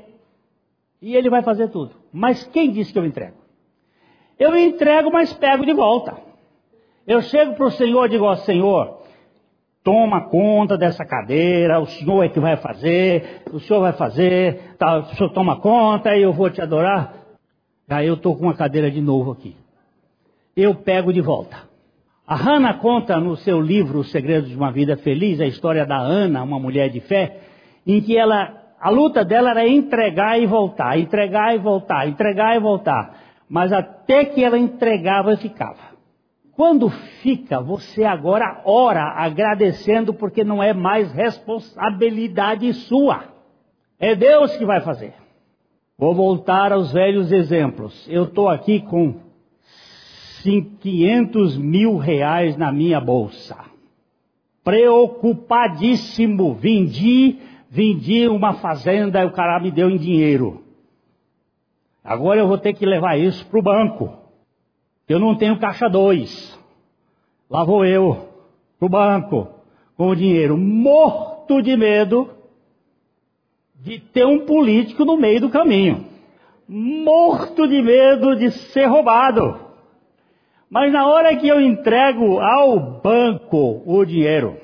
e 1.00 1.14
ele 1.14 1.28
vai 1.28 1.42
fazer 1.42 1.68
tudo. 1.68 1.96
Mas 2.12 2.44
quem 2.48 2.70
disse 2.70 2.92
que 2.92 2.98
eu 2.98 3.06
entrego? 3.06 3.36
Eu 4.38 4.56
entrego, 4.56 5.10
mas 5.12 5.32
pego 5.32 5.64
de 5.64 5.72
volta. 5.72 6.16
Eu 7.06 7.20
chego 7.22 7.54
para 7.54 7.66
o 7.66 7.70
Senhor 7.70 8.06
e 8.06 8.10
digo: 8.10 8.24
ó, 8.24 8.36
Senhor, 8.36 9.01
toma 9.82 10.28
conta 10.28 10.78
dessa 10.78 11.04
cadeira, 11.04 11.80
o 11.80 11.86
senhor 11.86 12.24
é 12.24 12.28
que 12.28 12.38
vai 12.38 12.56
fazer, 12.56 13.42
o 13.52 13.58
senhor 13.58 13.80
vai 13.80 13.92
fazer, 13.92 14.76
tá, 14.78 14.98
o 14.98 15.04
senhor 15.14 15.30
toma 15.30 15.60
conta 15.60 16.16
e 16.16 16.22
eu 16.22 16.32
vou 16.32 16.48
te 16.50 16.60
adorar. 16.60 17.14
Aí 17.88 18.06
eu 18.06 18.14
estou 18.14 18.36
com 18.36 18.44
uma 18.44 18.54
cadeira 18.54 18.90
de 18.90 19.00
novo 19.00 19.32
aqui. 19.32 19.56
Eu 20.56 20.74
pego 20.74 21.12
de 21.12 21.20
volta. 21.20 21.56
A 22.26 22.36
Hannah 22.36 22.74
conta 22.74 23.18
no 23.18 23.36
seu 23.36 23.60
livro 23.60 23.98
Os 23.98 24.10
Segredos 24.10 24.48
de 24.48 24.56
uma 24.56 24.70
Vida 24.70 24.96
Feliz 24.96 25.40
a 25.40 25.46
história 25.46 25.84
da 25.84 25.98
Ana, 25.98 26.42
uma 26.42 26.58
mulher 26.58 26.88
de 26.88 27.00
fé, 27.00 27.40
em 27.86 28.00
que 28.00 28.16
ela, 28.16 28.54
a 28.80 28.88
luta 28.88 29.24
dela 29.24 29.50
era 29.50 29.66
entregar 29.66 30.40
e 30.40 30.46
voltar, 30.46 30.98
entregar 30.98 31.54
e 31.54 31.58
voltar, 31.58 32.08
entregar 32.08 32.56
e 32.56 32.60
voltar. 32.60 33.18
Mas 33.48 33.72
até 33.72 34.24
que 34.24 34.42
ela 34.42 34.58
entregava 34.58 35.36
ficava. 35.36 35.91
Quando 36.54 36.90
fica, 36.90 37.60
você 37.60 38.04
agora 38.04 38.62
ora 38.64 39.02
agradecendo 39.16 40.12
porque 40.12 40.44
não 40.44 40.62
é 40.62 40.74
mais 40.74 41.10
responsabilidade 41.12 42.72
sua. 42.74 43.24
É 43.98 44.14
Deus 44.14 44.54
que 44.56 44.66
vai 44.66 44.80
fazer. 44.80 45.14
Vou 45.96 46.14
voltar 46.14 46.72
aos 46.72 46.92
velhos 46.92 47.32
exemplos. 47.32 48.06
Eu 48.08 48.24
estou 48.24 48.48
aqui 48.48 48.80
com 48.80 49.20
500 50.42 51.56
mil 51.56 51.96
reais 51.96 52.56
na 52.56 52.70
minha 52.72 53.00
bolsa. 53.00 53.56
Preocupadíssimo. 54.64 56.54
Vendi, 56.54 57.38
vendi 57.70 58.28
uma 58.28 58.54
fazenda 58.54 59.22
e 59.22 59.24
o 59.24 59.32
cara 59.32 59.60
me 59.60 59.70
deu 59.70 59.88
em 59.88 59.96
dinheiro. 59.96 60.62
Agora 62.04 62.40
eu 62.40 62.48
vou 62.48 62.58
ter 62.58 62.74
que 62.74 62.84
levar 62.84 63.16
isso 63.16 63.46
para 63.46 63.58
o 63.58 63.62
banco. 63.62 64.21
Eu 65.08 65.18
não 65.18 65.36
tenho 65.36 65.58
caixa 65.58 65.88
dois. 65.88 66.58
Lá 67.50 67.64
vou 67.64 67.84
eu, 67.84 68.28
pro 68.78 68.88
banco, 68.88 69.48
com 69.96 70.08
o 70.08 70.16
dinheiro, 70.16 70.56
morto 70.56 71.60
de 71.60 71.76
medo 71.76 72.30
de 73.74 73.98
ter 73.98 74.24
um 74.24 74.46
político 74.46 75.04
no 75.04 75.16
meio 75.16 75.40
do 75.40 75.50
caminho. 75.50 76.06
Morto 76.68 77.66
de 77.66 77.82
medo 77.82 78.36
de 78.36 78.50
ser 78.50 78.86
roubado. 78.86 79.60
Mas 80.70 80.90
na 80.92 81.06
hora 81.06 81.36
que 81.36 81.46
eu 81.46 81.60
entrego 81.60 82.40
ao 82.40 83.00
banco 83.02 83.82
o 83.84 84.04
dinheiro 84.04 84.56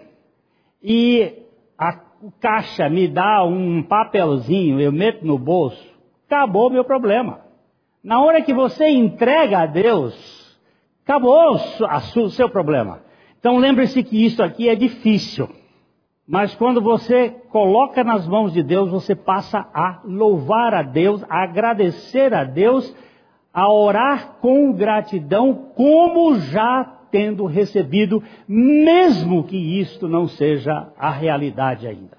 e 0.83 1.35
a 1.77 1.93
caixa 2.41 2.89
me 2.89 3.07
dá 3.07 3.45
um 3.45 3.83
papelzinho, 3.83 4.81
eu 4.81 4.91
meto 4.91 5.27
no 5.27 5.39
bolso, 5.39 5.85
acabou 6.27 6.71
meu 6.71 6.85
problema. 6.85 7.41
Na 8.09 8.21
hora 8.21 8.43
que 8.43 8.55
você 8.55 8.89
entrega 8.89 9.61
a 9.61 9.67
Deus, 9.67 10.39
Acabou 11.09 11.55
o 11.55 12.29
seu 12.29 12.51
problema. 12.51 13.01
Então 13.41 13.57
lembre-se 13.57 14.03
que 14.03 14.27
isso 14.27 14.43
aqui 14.43 14.69
é 14.69 14.75
difícil. 14.75 15.49
Mas 16.29 16.55
quando 16.55 16.83
você 16.83 17.31
coloca 17.51 18.05
nas 18.05 18.29
mãos 18.29 18.53
de 18.53 18.63
Deus, 18.63 18.91
você 18.91 19.15
passa 19.15 19.67
a 19.73 20.03
louvar 20.05 20.75
a 20.75 20.83
Deus, 20.83 21.25
a 21.31 21.45
agradecer 21.45 22.35
a 22.35 22.45
Deus, 22.45 22.95
a 23.55 23.73
orar 23.73 24.37
com 24.43 24.71
gratidão, 24.75 25.71
como 25.75 26.39
já 26.39 26.85
tendo 27.11 27.47
recebido, 27.47 28.23
mesmo 28.47 29.45
que 29.45 29.81
isto 29.81 30.07
não 30.07 30.29
seja 30.29 30.93
a 30.99 31.09
realidade 31.09 31.87
ainda. 31.87 32.19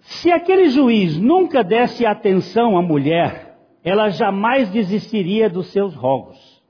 Se 0.00 0.32
aquele 0.32 0.68
juiz 0.68 1.16
nunca 1.16 1.62
desse 1.62 2.04
atenção 2.04 2.76
à 2.76 2.82
mulher, 2.82 3.49
ela 3.84 4.10
jamais 4.10 4.68
desistiria 4.70 5.48
dos 5.48 5.68
seus 5.68 5.94
rogos. 5.94 6.60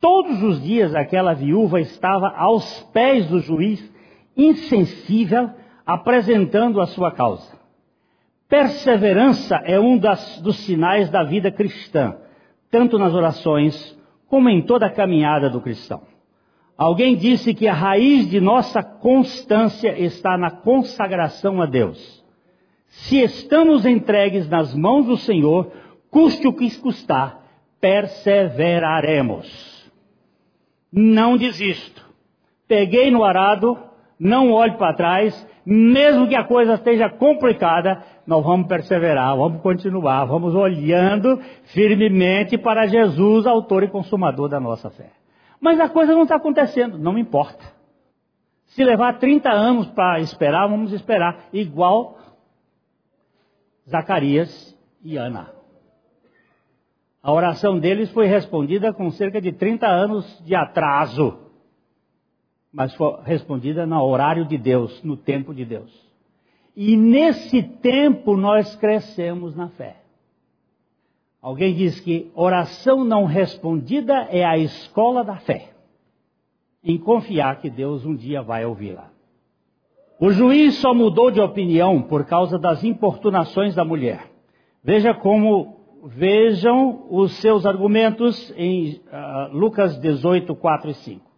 Todos 0.00 0.42
os 0.42 0.62
dias 0.62 0.94
aquela 0.94 1.32
viúva 1.32 1.80
estava 1.80 2.28
aos 2.28 2.82
pés 2.92 3.26
do 3.26 3.40
juiz, 3.40 3.82
insensível, 4.36 5.50
apresentando 5.86 6.80
a 6.80 6.86
sua 6.86 7.10
causa. 7.10 7.58
Perseverança 8.48 9.56
é 9.64 9.80
um 9.80 9.96
das, 9.98 10.40
dos 10.40 10.56
sinais 10.58 11.10
da 11.10 11.24
vida 11.24 11.50
cristã, 11.50 12.16
tanto 12.70 12.98
nas 12.98 13.14
orações 13.14 13.98
como 14.28 14.48
em 14.50 14.62
toda 14.62 14.86
a 14.86 14.90
caminhada 14.90 15.48
do 15.48 15.60
cristão. 15.60 16.02
Alguém 16.76 17.16
disse 17.16 17.54
que 17.54 17.68
a 17.68 17.72
raiz 17.72 18.28
de 18.28 18.40
nossa 18.40 18.82
constância 18.82 19.98
está 19.98 20.36
na 20.36 20.50
consagração 20.50 21.62
a 21.62 21.66
Deus. 21.66 22.22
Se 22.88 23.20
estamos 23.22 23.86
entregues 23.86 24.48
nas 24.48 24.74
mãos 24.74 25.06
do 25.06 25.16
Senhor, 25.16 25.72
custe 26.14 26.46
o 26.46 26.52
que 26.52 26.70
custar, 26.78 27.40
perseveraremos 27.80 29.74
não 30.92 31.36
desisto. 31.36 32.08
Peguei 32.68 33.10
no 33.10 33.24
arado, 33.24 33.76
não 34.16 34.52
olho 34.52 34.78
para 34.78 34.94
trás, 34.94 35.34
mesmo 35.66 36.28
que 36.28 36.36
a 36.36 36.44
coisa 36.44 36.74
esteja 36.74 37.10
complicada, 37.10 38.00
nós 38.24 38.44
vamos 38.44 38.68
perseverar, 38.68 39.36
vamos 39.36 39.60
continuar, 39.60 40.24
vamos 40.26 40.54
olhando 40.54 41.42
firmemente 41.64 42.56
para 42.56 42.86
Jesus, 42.86 43.44
autor 43.44 43.82
e 43.82 43.88
consumador 43.88 44.48
da 44.48 44.60
nossa 44.60 44.88
fé. 44.90 45.10
Mas 45.60 45.80
a 45.80 45.88
coisa 45.88 46.14
não 46.14 46.22
está 46.22 46.36
acontecendo, 46.36 46.96
não 46.96 47.18
importa. 47.18 47.64
Se 48.66 48.84
levar 48.84 49.18
30 49.18 49.50
anos 49.50 49.88
para 49.88 50.20
esperar, 50.20 50.68
vamos 50.68 50.92
esperar, 50.92 51.48
igual 51.52 52.18
Zacarias 53.88 54.78
e 55.02 55.16
Ana. 55.16 55.53
A 57.24 57.32
oração 57.32 57.78
deles 57.78 58.10
foi 58.10 58.26
respondida 58.26 58.92
com 58.92 59.10
cerca 59.10 59.40
de 59.40 59.50
30 59.50 59.86
anos 59.86 60.42
de 60.44 60.54
atraso, 60.54 61.38
mas 62.70 62.94
foi 62.96 63.16
respondida 63.22 63.86
no 63.86 63.98
horário 64.04 64.44
de 64.44 64.58
Deus, 64.58 65.02
no 65.02 65.16
tempo 65.16 65.54
de 65.54 65.64
Deus. 65.64 65.90
E 66.76 66.98
nesse 66.98 67.62
tempo 67.62 68.36
nós 68.36 68.76
crescemos 68.76 69.56
na 69.56 69.70
fé. 69.70 70.02
Alguém 71.40 71.74
diz 71.74 71.98
que 71.98 72.30
oração 72.34 73.04
não 73.04 73.24
respondida 73.24 74.28
é 74.30 74.44
a 74.44 74.58
escola 74.58 75.24
da 75.24 75.36
fé, 75.36 75.70
em 76.82 76.98
confiar 76.98 77.58
que 77.58 77.70
Deus 77.70 78.04
um 78.04 78.14
dia 78.14 78.42
vai 78.42 78.66
ouvi-la. 78.66 79.10
O 80.20 80.30
juiz 80.30 80.74
só 80.74 80.92
mudou 80.92 81.30
de 81.30 81.40
opinião 81.40 82.02
por 82.02 82.26
causa 82.26 82.58
das 82.58 82.84
importunações 82.84 83.74
da 83.74 83.82
mulher. 83.82 84.30
Veja 84.82 85.14
como 85.14 85.83
vejam 86.06 87.06
os 87.10 87.32
seus 87.38 87.64
argumentos 87.64 88.52
em 88.56 89.00
uh, 89.10 89.56
Lucas 89.56 89.98
18, 89.98 90.54
4 90.54 90.90
e 90.90 90.94
5. 90.94 91.30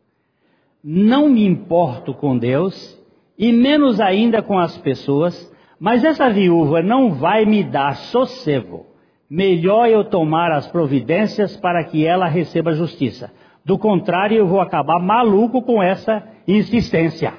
Não 0.82 1.28
me 1.28 1.46
importo 1.46 2.12
com 2.12 2.36
Deus, 2.36 2.96
e 3.38 3.52
menos 3.52 4.00
ainda 4.00 4.42
com 4.42 4.58
as 4.58 4.76
pessoas, 4.78 5.52
mas 5.78 6.04
essa 6.04 6.30
viúva 6.30 6.82
não 6.82 7.12
vai 7.12 7.44
me 7.44 7.62
dar 7.62 7.94
sossego. 7.96 8.86
Melhor 9.28 9.88
eu 9.88 10.04
tomar 10.04 10.52
as 10.52 10.66
providências 10.66 11.56
para 11.56 11.82
que 11.84 12.06
ela 12.06 12.26
receba 12.26 12.72
justiça. 12.72 13.32
Do 13.64 13.78
contrário, 13.78 14.38
eu 14.38 14.46
vou 14.46 14.60
acabar 14.60 15.00
maluco 15.00 15.62
com 15.62 15.82
essa 15.82 16.26
insistência. 16.46 17.34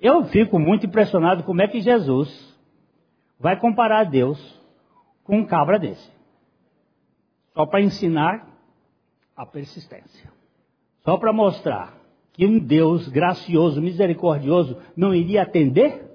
Eu 0.00 0.24
fico 0.24 0.58
muito 0.58 0.86
impressionado 0.86 1.44
como 1.44 1.62
é 1.62 1.68
que 1.68 1.80
Jesus 1.80 2.54
vai 3.38 3.58
comparar 3.58 4.04
Deus 4.04 4.63
com 5.24 5.38
um 5.38 5.44
cabra 5.44 5.78
desse. 5.78 6.12
Só 7.54 7.66
para 7.66 7.80
ensinar 7.80 8.46
a 9.36 9.44
persistência. 9.44 10.30
Só 11.04 11.16
para 11.16 11.32
mostrar 11.32 11.94
que 12.32 12.46
um 12.46 12.58
Deus 12.58 13.08
gracioso, 13.08 13.80
misericordioso, 13.80 14.76
não 14.96 15.14
iria 15.14 15.42
atender? 15.42 16.10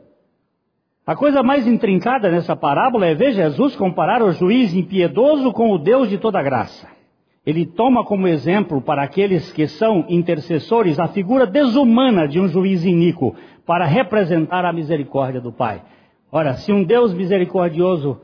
A 1.06 1.16
coisa 1.16 1.42
mais 1.42 1.66
intrincada 1.66 2.30
nessa 2.30 2.56
parábola 2.56 3.08
é 3.08 3.16
ver 3.16 3.32
Jesus 3.32 3.76
comparar 3.76 4.22
o 4.22 4.32
juiz 4.32 4.74
impiedoso 4.74 5.52
com 5.52 5.72
o 5.72 5.78
Deus 5.78 6.10
de 6.10 6.18
toda 6.18 6.44
graça. 6.44 6.88
Ele 7.46 7.66
toma 7.66 8.04
como 8.04 8.28
exemplo 8.28 8.82
para 8.82 9.02
aqueles 9.02 9.52
que 9.52 9.68
são 9.68 10.06
intercessores 10.10 11.00
a 11.00 11.08
figura 11.08 11.48
desumana 11.48 12.28
de 12.28 12.40
um 12.40 12.48
juiz 12.48 12.86
iníquo 12.86 13.36
para 13.66 13.86
representar 13.86 14.66
a 14.66 14.74
misericórdia 14.74 15.42
do 15.42 15.52
Pai. 15.52 15.82
Ora, 16.32 16.54
se 16.56 16.72
um 16.72 16.84
Deus 16.84 17.14
misericordioso 17.14 18.22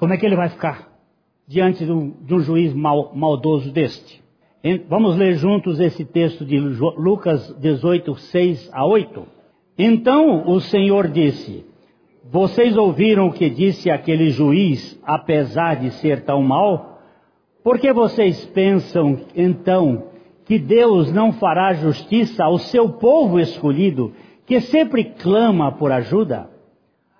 Como 0.00 0.14
é 0.14 0.16
que 0.16 0.24
ele 0.24 0.34
vai 0.34 0.48
ficar 0.48 0.88
diante 1.46 1.84
de 1.84 1.92
um, 1.92 2.10
de 2.22 2.34
um 2.34 2.40
juiz 2.40 2.72
mal, 2.72 3.12
maldoso 3.14 3.70
deste? 3.70 4.22
Vamos 4.88 5.14
ler 5.14 5.34
juntos 5.34 5.78
esse 5.78 6.06
texto 6.06 6.42
de 6.42 6.58
Lucas 6.58 7.54
18, 7.60 8.14
6 8.16 8.70
a 8.72 8.86
8. 8.86 9.26
Então 9.76 10.48
o 10.48 10.58
Senhor 10.58 11.06
disse: 11.06 11.66
Vocês 12.32 12.78
ouviram 12.78 13.26
o 13.26 13.32
que 13.34 13.50
disse 13.50 13.90
aquele 13.90 14.30
juiz, 14.30 14.98
apesar 15.04 15.76
de 15.76 15.90
ser 15.90 16.24
tão 16.24 16.42
mau? 16.42 16.98
Por 17.62 17.78
que 17.78 17.92
vocês 17.92 18.42
pensam, 18.46 19.20
então, 19.36 20.04
que 20.46 20.58
Deus 20.58 21.12
não 21.12 21.30
fará 21.34 21.74
justiça 21.74 22.42
ao 22.42 22.56
seu 22.56 22.88
povo 22.88 23.38
escolhido, 23.38 24.14
que 24.46 24.62
sempre 24.62 25.04
clama 25.04 25.72
por 25.72 25.92
ajuda? 25.92 26.48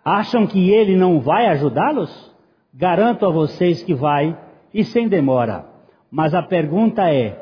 Acham 0.03 0.47
que 0.47 0.71
ele 0.71 0.97
não 0.97 1.21
vai 1.21 1.47
ajudá-los? 1.47 2.30
Garanto 2.73 3.27
a 3.27 3.31
vocês 3.31 3.83
que 3.83 3.95
vai, 3.95 4.37
e 4.73 4.85
sem 4.85 5.09
demora. 5.09 5.67
Mas 6.11 6.35
a 6.35 6.43
pergunta 6.43 7.13
é: 7.13 7.39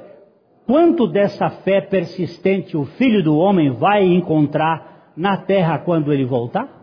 quanto 0.67 1.07
dessa 1.07 1.51
fé 1.51 1.81
persistente 1.81 2.77
o 2.77 2.85
filho 2.85 3.23
do 3.23 3.37
homem 3.37 3.71
vai 3.71 4.05
encontrar 4.05 5.13
na 5.17 5.37
terra 5.37 5.79
quando 5.79 6.13
ele 6.13 6.25
voltar? 6.25 6.77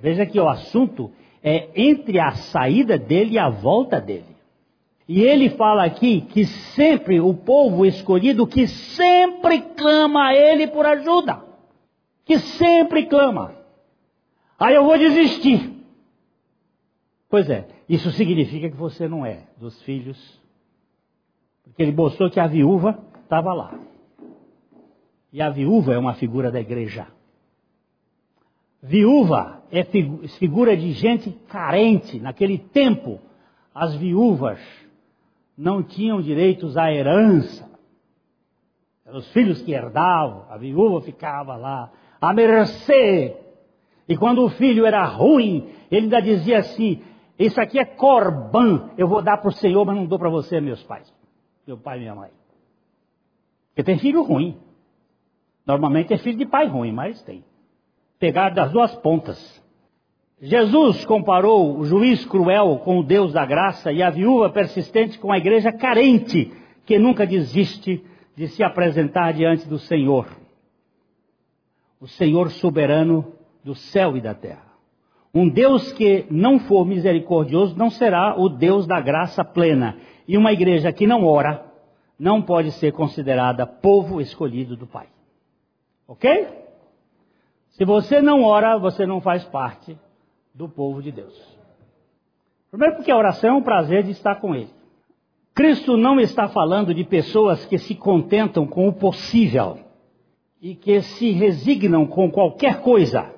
Veja 0.00 0.26
que 0.26 0.40
o 0.40 0.48
assunto 0.48 1.10
é 1.42 1.68
entre 1.74 2.18
a 2.18 2.32
saída 2.32 2.98
dele 2.98 3.34
e 3.34 3.38
a 3.38 3.48
volta 3.48 4.00
dele. 4.00 4.36
E 5.06 5.22
ele 5.22 5.50
fala 5.50 5.84
aqui 5.84 6.20
que 6.20 6.44
sempre 6.44 7.18
o 7.20 7.32
povo 7.32 7.86
escolhido 7.86 8.46
que 8.46 8.66
sempre 8.66 9.60
clama 9.60 10.26
a 10.26 10.34
ele 10.34 10.66
por 10.66 10.84
ajuda. 10.84 11.42
Que 12.26 12.38
sempre 12.38 13.06
clama. 13.06 13.54
Aí 14.58 14.74
eu 14.74 14.84
vou 14.84 14.98
desistir. 14.98 15.67
Pois 17.28 17.48
é, 17.50 17.68
isso 17.88 18.10
significa 18.12 18.70
que 18.70 18.76
você 18.76 19.06
não 19.06 19.24
é 19.24 19.46
dos 19.58 19.80
filhos 19.82 20.38
porque 21.78 21.82
ele 21.82 21.92
mostrou 21.92 22.30
que 22.30 22.40
a 22.40 22.46
viúva 22.46 22.98
estava 23.22 23.52
lá. 23.52 23.78
E 25.32 25.40
a 25.40 25.50
viúva 25.50 25.92
é 25.92 25.98
uma 25.98 26.14
figura 26.14 26.50
da 26.50 26.60
igreja. 26.60 27.06
Viúva 28.82 29.62
é 29.70 29.84
figura 29.84 30.76
de 30.76 30.92
gente 30.92 31.30
carente. 31.48 32.18
Naquele 32.18 32.58
tempo, 32.58 33.20
as 33.74 33.94
viúvas 33.94 34.58
não 35.56 35.82
tinham 35.82 36.22
direitos 36.22 36.76
à 36.76 36.92
herança. 36.92 37.68
Eram 39.06 39.18
os 39.18 39.30
filhos 39.32 39.62
que 39.62 39.72
herdavam, 39.72 40.46
a 40.50 40.56
viúva 40.56 41.00
ficava 41.02 41.54
lá, 41.56 41.92
à 42.20 42.32
mercê. 42.32 43.36
E 44.08 44.16
quando 44.16 44.42
o 44.42 44.50
filho 44.50 44.86
era 44.86 45.04
ruim, 45.04 45.68
ele 45.90 46.06
ainda 46.06 46.20
dizia 46.20 46.58
assim: 46.58 47.02
Isso 47.38 47.60
aqui 47.60 47.78
é 47.78 47.84
corban, 47.84 48.90
eu 48.98 49.06
vou 49.06 49.22
dar 49.22 49.38
para 49.38 49.48
o 49.48 49.52
Senhor, 49.52 49.84
mas 49.84 49.96
não 49.96 50.06
dou 50.06 50.18
para 50.18 50.28
você, 50.28 50.60
meus 50.60 50.82
pais 50.82 51.16
meu 51.68 51.76
pai 51.76 51.98
e 51.98 52.00
minha 52.00 52.14
mãe. 52.14 52.30
Porque 53.68 53.84
tem 53.84 53.98
filho 53.98 54.22
ruim. 54.22 54.56
Normalmente 55.66 56.14
é 56.14 56.18
filho 56.18 56.38
de 56.38 56.46
pai 56.46 56.66
ruim, 56.66 56.90
mas 56.90 57.22
tem. 57.22 57.44
Pegar 58.18 58.50
das 58.50 58.72
duas 58.72 58.94
pontas. 58.96 59.62
Jesus 60.40 61.04
comparou 61.04 61.78
o 61.78 61.84
juiz 61.84 62.24
cruel 62.24 62.78
com 62.78 63.00
o 63.00 63.02
Deus 63.02 63.34
da 63.34 63.44
graça 63.44 63.92
e 63.92 64.02
a 64.02 64.08
viúva 64.08 64.48
persistente 64.48 65.18
com 65.18 65.30
a 65.30 65.36
igreja 65.36 65.70
carente, 65.70 66.50
que 66.86 66.98
nunca 66.98 67.26
desiste 67.26 68.02
de 68.34 68.48
se 68.48 68.62
apresentar 68.62 69.32
diante 69.32 69.68
do 69.68 69.78
Senhor. 69.78 70.26
O 72.00 72.06
Senhor 72.06 72.50
soberano 72.50 73.34
do 73.62 73.74
céu 73.74 74.16
e 74.16 74.20
da 74.20 74.32
terra. 74.32 74.67
Um 75.34 75.48
Deus 75.48 75.92
que 75.92 76.26
não 76.30 76.58
for 76.58 76.86
misericordioso 76.86 77.76
não 77.76 77.90
será 77.90 78.34
o 78.38 78.48
Deus 78.48 78.86
da 78.86 79.00
graça 79.00 79.44
plena. 79.44 79.96
E 80.26 80.36
uma 80.36 80.52
igreja 80.52 80.92
que 80.92 81.06
não 81.06 81.24
ora 81.24 81.64
não 82.18 82.42
pode 82.42 82.72
ser 82.72 82.92
considerada 82.92 83.66
povo 83.66 84.20
escolhido 84.20 84.76
do 84.76 84.86
Pai. 84.86 85.06
Ok? 86.06 86.48
Se 87.70 87.84
você 87.84 88.20
não 88.20 88.42
ora, 88.42 88.78
você 88.78 89.06
não 89.06 89.20
faz 89.20 89.44
parte 89.44 89.96
do 90.52 90.68
povo 90.68 91.00
de 91.00 91.12
Deus. 91.12 91.58
Primeiro, 92.70 92.96
porque 92.96 93.10
a 93.10 93.16
oração 93.16 93.50
é 93.50 93.52
um 93.54 93.62
prazer 93.62 94.02
de 94.02 94.10
estar 94.10 94.36
com 94.36 94.54
Ele. 94.54 94.70
Cristo 95.54 95.96
não 95.96 96.20
está 96.20 96.48
falando 96.48 96.94
de 96.94 97.04
pessoas 97.04 97.64
que 97.66 97.78
se 97.78 97.94
contentam 97.94 98.66
com 98.66 98.88
o 98.88 98.92
possível 98.92 99.78
e 100.60 100.74
que 100.74 101.00
se 101.00 101.30
resignam 101.30 102.06
com 102.06 102.30
qualquer 102.30 102.80
coisa, 102.80 103.32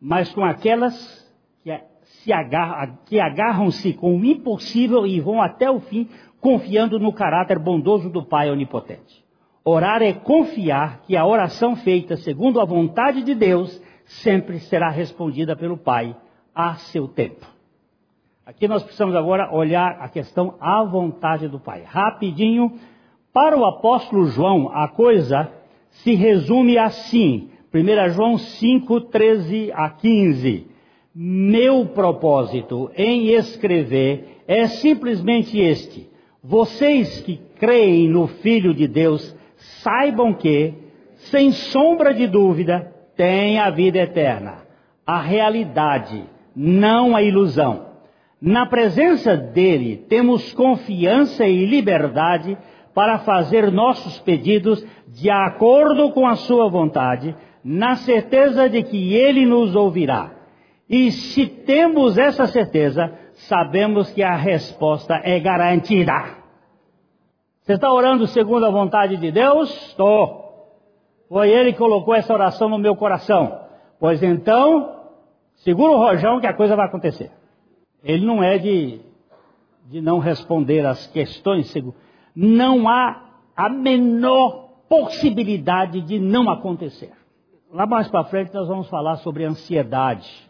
mas 0.00 0.32
com 0.32 0.44
aquelas 0.44 1.26
que, 2.26 2.32
agarram, 2.32 2.98
que 3.06 3.20
agarram-se 3.20 3.92
com 3.92 4.16
o 4.16 4.24
impossível 4.24 5.06
e 5.06 5.20
vão 5.20 5.40
até 5.40 5.70
o 5.70 5.80
fim, 5.80 6.08
confiando 6.40 6.98
no 6.98 7.12
caráter 7.12 7.58
bondoso 7.58 8.10
do 8.10 8.24
Pai 8.24 8.50
Onipotente. 8.50 9.24
Orar 9.64 10.02
é 10.02 10.12
confiar 10.12 11.02
que 11.02 11.16
a 11.16 11.26
oração 11.26 11.74
feita 11.76 12.16
segundo 12.16 12.60
a 12.60 12.64
vontade 12.64 13.22
de 13.22 13.34
Deus 13.34 13.82
sempre 14.04 14.60
será 14.60 14.90
respondida 14.90 15.56
pelo 15.56 15.76
Pai 15.76 16.16
a 16.54 16.74
seu 16.76 17.08
tempo. 17.08 17.46
Aqui 18.44 18.68
nós 18.68 18.82
precisamos 18.82 19.16
agora 19.16 19.52
olhar 19.52 19.98
a 20.00 20.08
questão 20.08 20.54
à 20.60 20.84
vontade 20.84 21.48
do 21.48 21.58
Pai. 21.58 21.82
Rapidinho, 21.84 22.78
para 23.32 23.58
o 23.58 23.64
apóstolo 23.64 24.26
João, 24.26 24.70
a 24.72 24.86
coisa 24.86 25.50
se 25.90 26.14
resume 26.14 26.78
assim. 26.78 27.50
1 27.72 28.10
João 28.10 28.38
5, 28.38 29.00
13 29.02 29.72
a 29.74 29.90
15. 29.90 30.66
Meu 31.14 31.86
propósito 31.86 32.90
em 32.96 33.28
escrever 33.30 34.42
é 34.46 34.66
simplesmente 34.66 35.58
este: 35.58 36.08
vocês 36.42 37.20
que 37.20 37.40
creem 37.58 38.08
no 38.08 38.26
Filho 38.26 38.72
de 38.72 38.86
Deus, 38.86 39.34
saibam 39.82 40.32
que, 40.32 40.74
sem 41.16 41.50
sombra 41.52 42.14
de 42.14 42.26
dúvida, 42.26 42.92
têm 43.16 43.58
a 43.58 43.70
vida 43.70 43.98
eterna, 43.98 44.58
a 45.06 45.20
realidade, 45.20 46.22
não 46.54 47.16
a 47.16 47.22
ilusão. 47.22 47.86
Na 48.40 48.66
presença 48.66 49.36
dele, 49.36 50.04
temos 50.08 50.52
confiança 50.52 51.46
e 51.46 51.64
liberdade 51.64 52.56
para 52.94 53.18
fazer 53.18 53.72
nossos 53.72 54.18
pedidos 54.20 54.86
de 55.08 55.30
acordo 55.30 56.10
com 56.12 56.26
a 56.26 56.36
sua 56.36 56.68
vontade, 56.68 57.34
na 57.68 57.96
certeza 57.96 58.70
de 58.70 58.84
que 58.84 59.12
ele 59.12 59.44
nos 59.44 59.74
ouvirá. 59.74 60.30
E 60.88 61.10
se 61.10 61.48
temos 61.48 62.16
essa 62.16 62.46
certeza, 62.46 63.12
sabemos 63.32 64.08
que 64.12 64.22
a 64.22 64.36
resposta 64.36 65.20
é 65.24 65.40
garantida. 65.40 66.36
Você 67.62 67.72
está 67.72 67.92
orando 67.92 68.24
segundo 68.28 68.64
a 68.66 68.70
vontade 68.70 69.16
de 69.16 69.32
Deus? 69.32 69.68
Estou. 69.88 70.46
Foi 71.28 71.50
Ele 71.50 71.72
que 71.72 71.78
colocou 71.78 72.14
essa 72.14 72.32
oração 72.32 72.68
no 72.68 72.78
meu 72.78 72.94
coração. 72.94 73.58
Pois 73.98 74.22
então, 74.22 75.00
segura 75.56 75.90
o 75.90 75.98
rojão 75.98 76.38
que 76.40 76.46
a 76.46 76.54
coisa 76.54 76.76
vai 76.76 76.86
acontecer. 76.86 77.32
Ele 78.04 78.24
não 78.24 78.44
é 78.44 78.58
de, 78.58 79.00
de 79.86 80.00
não 80.00 80.20
responder 80.20 80.86
às 80.86 81.08
questões. 81.08 81.74
Não 82.32 82.88
há 82.88 83.24
a 83.56 83.68
menor 83.68 84.68
possibilidade 84.88 86.00
de 86.02 86.20
não 86.20 86.48
acontecer. 86.48 87.25
Lá 87.72 87.86
mais 87.86 88.08
para 88.08 88.24
frente 88.24 88.54
nós 88.54 88.68
vamos 88.68 88.88
falar 88.88 89.16
sobre 89.16 89.44
ansiedade 89.44 90.46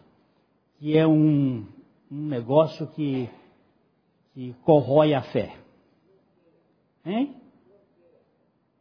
que 0.79 0.97
é 0.97 1.07
um, 1.07 1.65
um 2.11 2.27
negócio 2.27 2.87
que, 2.87 3.29
que 4.33 4.53
corrói 4.63 5.13
a 5.13 5.21
fé. 5.21 5.53
Hein? 7.05 7.35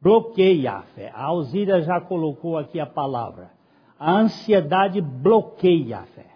Bloqueia 0.01 0.72
a 0.72 0.83
fé. 0.83 1.11
A 1.14 1.25
Alzira 1.25 1.81
já 1.83 2.01
colocou 2.01 2.59
aqui 2.59 2.79
a 2.79 2.87
palavra. 2.87 3.51
A 3.99 4.12
ansiedade 4.12 5.01
bloqueia 5.01 6.01
a 6.01 6.07
fé. 6.07 6.26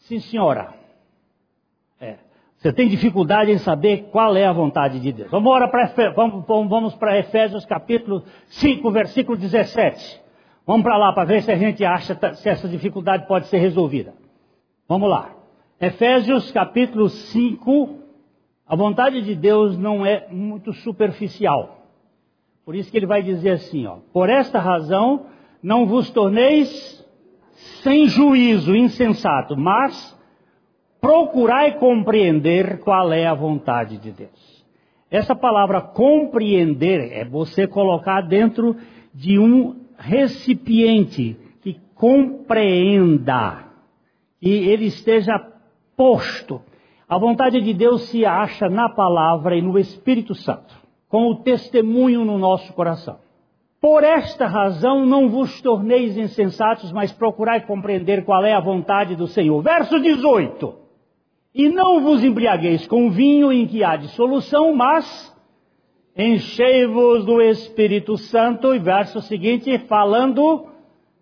Sim, 0.00 0.20
senhora. 0.20 0.74
É. 1.98 2.18
Você 2.58 2.72
tem 2.72 2.88
dificuldade 2.88 3.50
em 3.50 3.58
saber 3.58 4.10
qual 4.10 4.36
é 4.36 4.44
a 4.44 4.52
vontade 4.52 5.00
de 5.00 5.12
Deus. 5.12 5.30
Vamos, 5.30 5.70
para 5.70 6.12
vamos, 6.14 6.44
vamos 6.46 6.94
para 6.94 7.18
Efésios 7.18 7.64
capítulo 7.64 8.22
5, 8.48 8.90
versículo 8.90 9.38
17. 9.38 10.21
Vamos 10.64 10.84
para 10.84 10.96
lá 10.96 11.12
para 11.12 11.24
ver 11.24 11.42
se 11.42 11.50
a 11.50 11.56
gente 11.56 11.84
acha 11.84 12.16
se 12.34 12.48
essa 12.48 12.68
dificuldade 12.68 13.26
pode 13.26 13.46
ser 13.48 13.58
resolvida. 13.58 14.14
Vamos 14.88 15.10
lá. 15.10 15.34
Efésios 15.80 16.52
capítulo 16.52 17.08
5. 17.08 17.98
A 18.66 18.76
vontade 18.76 19.22
de 19.22 19.34
Deus 19.34 19.76
não 19.76 20.06
é 20.06 20.28
muito 20.30 20.72
superficial. 20.72 21.78
Por 22.64 22.76
isso 22.76 22.92
que 22.92 22.96
ele 22.96 23.06
vai 23.06 23.22
dizer 23.22 23.50
assim, 23.50 23.86
ó. 23.86 23.96
Por 24.12 24.30
esta 24.30 24.60
razão, 24.60 25.26
não 25.60 25.84
vos 25.84 26.10
torneis 26.10 27.04
sem 27.82 28.06
juízo, 28.06 28.74
insensato, 28.76 29.56
mas 29.56 30.16
procurai 31.00 31.76
compreender 31.78 32.78
qual 32.78 33.12
é 33.12 33.26
a 33.26 33.34
vontade 33.34 33.98
de 33.98 34.12
Deus. 34.12 34.64
Essa 35.10 35.34
palavra 35.34 35.80
compreender 35.80 37.12
é 37.12 37.24
você 37.24 37.66
colocar 37.66 38.20
dentro 38.20 38.76
de 39.12 39.38
um 39.40 39.81
recipiente 40.02 41.36
que 41.62 41.80
compreenda 41.94 43.66
e 44.40 44.50
ele 44.50 44.86
esteja 44.86 45.38
posto. 45.96 46.60
A 47.08 47.16
vontade 47.18 47.60
de 47.60 47.72
Deus 47.72 48.02
se 48.08 48.26
acha 48.26 48.68
na 48.68 48.88
palavra 48.88 49.56
e 49.56 49.62
no 49.62 49.78
Espírito 49.78 50.34
Santo, 50.34 50.74
com 51.08 51.28
o 51.28 51.36
testemunho 51.36 52.24
no 52.24 52.38
nosso 52.38 52.72
coração. 52.72 53.18
Por 53.80 54.02
esta 54.02 54.46
razão 54.46 55.06
não 55.06 55.28
vos 55.28 55.60
torneis 55.60 56.16
insensatos, 56.16 56.92
mas 56.92 57.12
procurai 57.12 57.64
compreender 57.66 58.24
qual 58.24 58.44
é 58.44 58.52
a 58.54 58.60
vontade 58.60 59.14
do 59.14 59.26
Senhor. 59.26 59.60
Verso 59.62 60.00
18. 60.00 60.74
E 61.54 61.68
não 61.68 62.00
vos 62.00 62.24
embriagueis 62.24 62.86
com 62.86 63.10
vinho 63.10 63.52
em 63.52 63.66
que 63.66 63.84
há 63.84 63.96
dissolução, 63.96 64.74
mas 64.74 65.31
enchei-vos 66.16 67.24
do 67.24 67.40
Espírito 67.40 68.16
Santo. 68.16 68.74
E 68.74 68.78
verso 68.78 69.20
seguinte, 69.22 69.78
falando, 69.86 70.66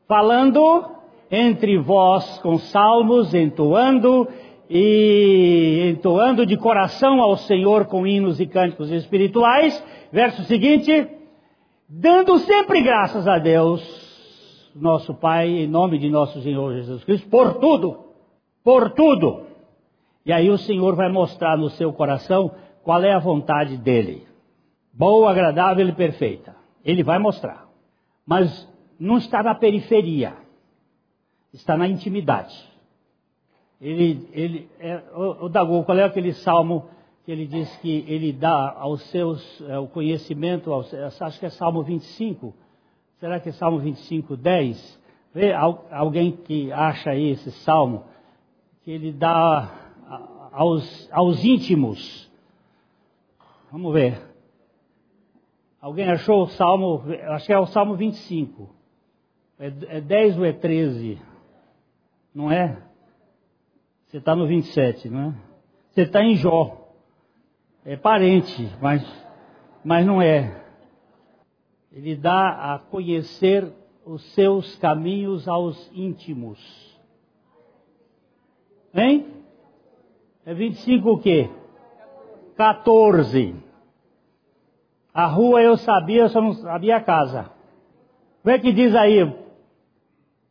falando 0.07 0.91
entre 1.31 1.79
vós 1.79 2.39
com 2.39 2.59
salmos, 2.59 3.33
entoando 3.35 4.29
e 4.69 5.91
entoando 5.93 6.47
de 6.47 6.57
coração 6.57 7.21
ao 7.21 7.37
Senhor 7.37 7.87
com 7.87 8.07
hinos 8.07 8.41
e 8.41 8.47
cânticos 8.47 8.91
espirituais. 8.91 9.83
Verso 10.13 10.43
seguinte, 10.45 11.09
dando 11.89 12.39
sempre 12.39 12.81
graças 12.81 13.27
a 13.27 13.39
Deus, 13.39 14.71
nosso 14.75 15.15
Pai, 15.15 15.49
em 15.49 15.67
nome 15.67 15.99
de 15.99 16.09
nosso 16.09 16.41
Senhor 16.41 16.75
Jesus 16.75 17.05
Cristo, 17.05 17.29
por 17.29 17.55
tudo, 17.55 17.99
por 18.63 18.91
tudo. 18.91 19.43
E 20.25 20.33
aí 20.33 20.51
o 20.51 20.59
Senhor 20.59 20.95
vai 20.95 21.11
mostrar 21.11 21.57
no 21.57 21.71
seu 21.71 21.93
coração 21.93 22.53
qual 22.85 23.03
é 23.03 23.13
a 23.13 23.19
vontade 23.19 23.77
dele. 23.77 24.30
Boa, 24.93 25.31
agradável 25.31 25.89
e 25.89 25.93
perfeita. 25.93 26.55
Ele 26.85 27.03
vai 27.03 27.19
mostrar. 27.19 27.69
Mas 28.27 28.69
não 28.99 29.19
está 29.19 29.43
na 29.43 29.55
periferia. 29.55 30.35
Está 31.53 31.77
na 31.77 31.89
intimidade. 31.89 32.55
Ele, 33.81 34.29
ele, 34.33 34.69
é, 34.79 35.03
o, 35.15 35.47
o 35.47 35.85
qual 35.85 35.99
é 35.99 36.05
aquele 36.05 36.35
salmo 36.35 36.89
que 37.25 37.33
ele 37.33 37.47
diz 37.47 37.75
que 37.77 38.05
ele 38.09 38.33
dá 38.33 38.75
aos 38.79 39.03
seus 39.11 39.61
é, 39.63 39.79
o 39.79 39.87
conhecimento, 39.87 40.73
aos, 40.73 40.93
acho 40.95 41.39
que 41.39 41.47
é 41.47 41.51
Salmo 41.51 41.83
25, 41.83 42.55
será 43.19 43.41
que 43.41 43.49
é 43.49 43.53
Salmo 43.53 43.79
25, 43.79 44.37
10? 44.37 45.01
Vê 45.33 45.53
alguém 45.53 46.33
que 46.33 46.73
acha 46.73 47.11
aí 47.11 47.31
esse 47.31 47.51
salmo, 47.53 48.05
que 48.83 48.91
ele 48.91 49.13
dá 49.13 49.73
aos, 50.53 51.09
aos 51.13 51.45
íntimos. 51.45 52.29
Vamos 53.71 53.93
ver. 53.93 54.30
Alguém 55.81 56.11
achou 56.11 56.43
o 56.43 56.49
salmo, 56.49 57.03
acho 57.29 57.47
que 57.47 57.53
é 57.53 57.59
o 57.59 57.67
salmo 57.67 57.97
25. 57.97 58.69
É, 59.59 59.97
é 59.97 60.01
10 60.01 60.39
ou 60.39 60.45
é 60.45 60.53
13? 60.53 61.21
Não 62.35 62.51
é? 62.51 62.83
Você 64.07 64.19
está 64.19 64.35
no 64.35 64.47
27, 64.47 65.09
não 65.09 65.31
é? 65.31 65.35
Você 65.91 66.03
está 66.03 66.23
em 66.23 66.37
Jó 66.37 66.81
é 67.85 67.97
parente, 67.97 68.71
mas, 68.81 69.03
mas 69.85 70.07
não 70.07 70.21
é. 70.21 70.65
Ele 71.93 72.15
dá 72.15 72.75
a 72.75 72.79
conhecer 72.79 73.73
os 74.05 74.23
seus 74.35 74.77
caminhos 74.77 75.49
aos 75.49 75.91
íntimos. 75.93 76.59
Hein? 78.95 79.27
É 80.45 80.55
25 80.55 81.11
o 81.11 81.19
quê? 81.19 81.49
14. 82.57 83.55
A 85.13 85.27
rua 85.27 85.61
eu 85.61 85.77
sabia, 85.77 86.23
eu 86.23 86.29
só 86.29 86.41
não 86.41 86.53
sabia 86.55 86.97
a 86.97 87.01
casa. 87.01 87.51
Como 88.43 88.55
é 88.55 88.59
que 88.59 88.73
diz 88.73 88.95
aí? 88.95 89.33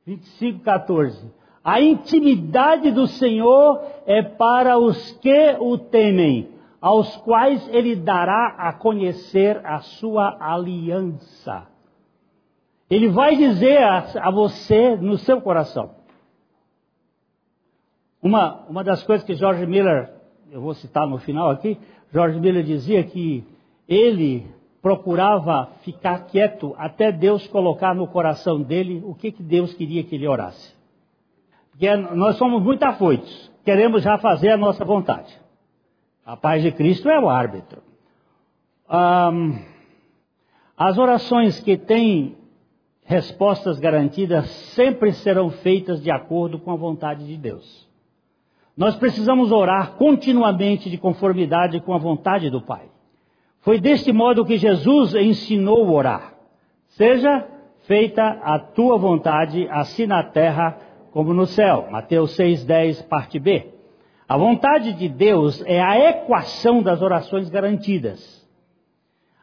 25, 0.05 0.59
14. 0.59 1.31
A 1.63 1.81
intimidade 1.81 2.91
do 2.91 3.07
Senhor 3.07 3.81
é 4.05 4.21
para 4.21 4.77
os 4.77 5.11
que 5.19 5.55
o 5.59 5.77
temem 5.77 6.49
aos 6.81 7.15
quais 7.17 7.67
ele 7.69 7.95
dará 7.95 8.55
a 8.57 8.73
conhecer 8.73 9.65
a 9.65 9.79
sua 9.79 10.37
aliança. 10.39 11.67
Ele 12.89 13.09
vai 13.09 13.35
dizer 13.35 13.83
a, 13.83 13.97
a 14.21 14.31
você 14.31 14.95
no 14.95 15.17
seu 15.17 15.41
coração. 15.41 15.91
Uma, 18.21 18.65
uma 18.67 18.83
das 18.83 19.03
coisas 19.03 19.25
que 19.25 19.35
George 19.35 19.65
Miller, 19.65 20.11
eu 20.51 20.61
vou 20.61 20.73
citar 20.73 21.07
no 21.07 21.19
final 21.19 21.49
aqui, 21.49 21.77
George 22.11 22.39
Miller 22.39 22.63
dizia 22.63 23.03
que 23.03 23.45
ele 23.89 24.45
procurava 24.81 25.71
ficar 25.81 26.27
quieto 26.27 26.75
até 26.77 27.11
Deus 27.11 27.47
colocar 27.47 27.95
no 27.95 28.07
coração 28.07 28.61
dele 28.61 29.01
o 29.03 29.15
que, 29.15 29.31
que 29.31 29.43
Deus 29.43 29.73
queria 29.73 30.03
que 30.03 30.15
ele 30.15 30.27
orasse. 30.27 30.73
Porque 31.71 31.93
nós 31.95 32.37
somos 32.37 32.61
muito 32.61 32.83
afoitos, 32.83 33.51
queremos 33.65 34.03
já 34.03 34.17
fazer 34.19 34.51
a 34.51 34.57
nossa 34.57 34.85
vontade. 34.85 35.35
A 36.25 36.37
paz 36.37 36.61
de 36.61 36.71
Cristo 36.71 37.09
é 37.09 37.19
o 37.19 37.27
árbitro. 37.27 37.81
Um, 38.89 39.59
as 40.77 40.97
orações 40.97 41.59
que 41.59 41.75
têm 41.75 42.37
respostas 43.03 43.79
garantidas 43.79 44.47
sempre 44.75 45.11
serão 45.13 45.49
feitas 45.49 46.01
de 46.01 46.11
acordo 46.11 46.59
com 46.59 46.71
a 46.71 46.75
vontade 46.75 47.25
de 47.25 47.35
Deus. 47.35 47.89
Nós 48.77 48.95
precisamos 48.95 49.51
orar 49.51 49.93
continuamente 49.93 50.89
de 50.89 50.97
conformidade 50.97 51.81
com 51.81 51.93
a 51.93 51.97
vontade 51.97 52.49
do 52.49 52.61
Pai. 52.61 52.87
Foi 53.61 53.79
deste 53.79 54.11
modo 54.11 54.45
que 54.45 54.57
Jesus 54.57 55.13
ensinou 55.15 55.85
a 55.85 55.91
orar. 55.91 56.33
Seja 56.89 57.45
feita 57.81 58.23
a 58.43 58.59
tua 58.59 58.97
vontade, 58.97 59.67
assim 59.69 60.05
na 60.05 60.23
terra 60.23 60.77
como 61.11 61.33
no 61.33 61.45
céu. 61.45 61.87
Mateus 61.91 62.37
6,10, 62.37 63.07
parte 63.07 63.39
B. 63.39 63.67
A 64.27 64.37
vontade 64.37 64.93
de 64.93 65.09
Deus 65.09 65.63
é 65.65 65.81
a 65.81 65.97
equação 66.09 66.83
das 66.83 67.01
orações 67.01 67.49
garantidas. 67.49 68.47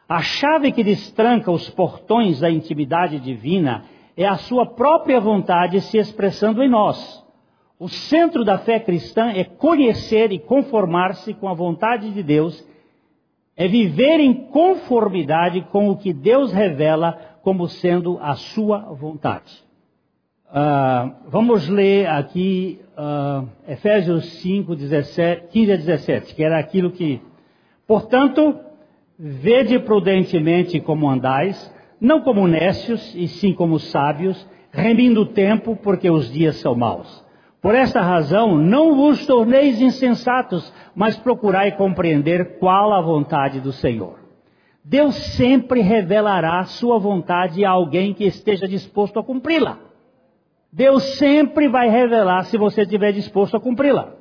A 0.07 0.21
chave 0.21 0.71
que 0.71 0.83
destranca 0.83 1.51
os 1.51 1.69
portões 1.69 2.39
da 2.39 2.49
intimidade 2.49 3.19
divina 3.19 3.83
é 4.15 4.25
a 4.25 4.37
sua 4.37 4.65
própria 4.65 5.19
vontade 5.19 5.81
se 5.81 5.97
expressando 5.97 6.63
em 6.63 6.69
nós. 6.69 7.23
O 7.77 7.89
centro 7.89 8.45
da 8.45 8.57
fé 8.57 8.79
cristã 8.79 9.29
é 9.29 9.43
conhecer 9.43 10.31
e 10.31 10.39
conformar-se 10.39 11.33
com 11.33 11.49
a 11.49 11.53
vontade 11.53 12.11
de 12.11 12.23
Deus, 12.23 12.65
é 13.57 13.67
viver 13.67 14.19
em 14.19 14.33
conformidade 14.33 15.61
com 15.71 15.89
o 15.89 15.97
que 15.97 16.13
Deus 16.13 16.53
revela 16.53 17.19
como 17.41 17.67
sendo 17.67 18.19
a 18.21 18.35
sua 18.35 18.77
vontade. 18.93 19.65
Uh, 20.49 21.13
vamos 21.27 21.67
ler 21.67 22.07
aqui 22.07 22.79
uh, 22.97 23.47
Efésios 23.67 24.25
5, 24.41 24.75
17, 24.75 25.47
15 25.47 25.71
a 25.71 25.75
17, 25.75 26.35
que 26.35 26.43
era 26.43 26.59
aquilo 26.59 26.91
que. 26.91 27.19
Portanto, 27.87 28.59
vede 29.17 29.79
prudentemente 29.79 30.79
como 30.79 31.09
andais, 31.09 31.73
não 31.99 32.21
como 32.21 32.47
nécios, 32.47 33.13
e 33.15 33.27
sim 33.27 33.53
como 33.53 33.79
sábios, 33.79 34.47
remindo 34.71 35.21
o 35.21 35.25
tempo, 35.25 35.75
porque 35.75 36.09
os 36.09 36.31
dias 36.31 36.57
são 36.57 36.75
maus. 36.75 37.25
Por 37.67 37.75
esta 37.75 37.99
razão, 37.99 38.57
não 38.57 38.95
vos 38.95 39.25
torneis 39.25 39.81
insensatos, 39.81 40.73
mas 40.95 41.17
procurai 41.17 41.75
compreender 41.75 42.59
qual 42.59 42.93
a 42.93 43.01
vontade 43.01 43.59
do 43.59 43.73
Senhor. 43.73 44.19
Deus 44.85 45.13
sempre 45.35 45.81
revelará 45.81 46.63
sua 46.63 46.97
vontade 46.97 47.65
a 47.65 47.71
alguém 47.71 48.13
que 48.13 48.23
esteja 48.23 48.69
disposto 48.69 49.19
a 49.19 49.23
cumpri-la. 49.23 49.79
Deus 50.71 51.17
sempre 51.17 51.67
vai 51.67 51.89
revelar 51.89 52.45
se 52.45 52.57
você 52.57 52.83
estiver 52.83 53.11
disposto 53.11 53.57
a 53.57 53.59
cumpri-la. 53.59 54.13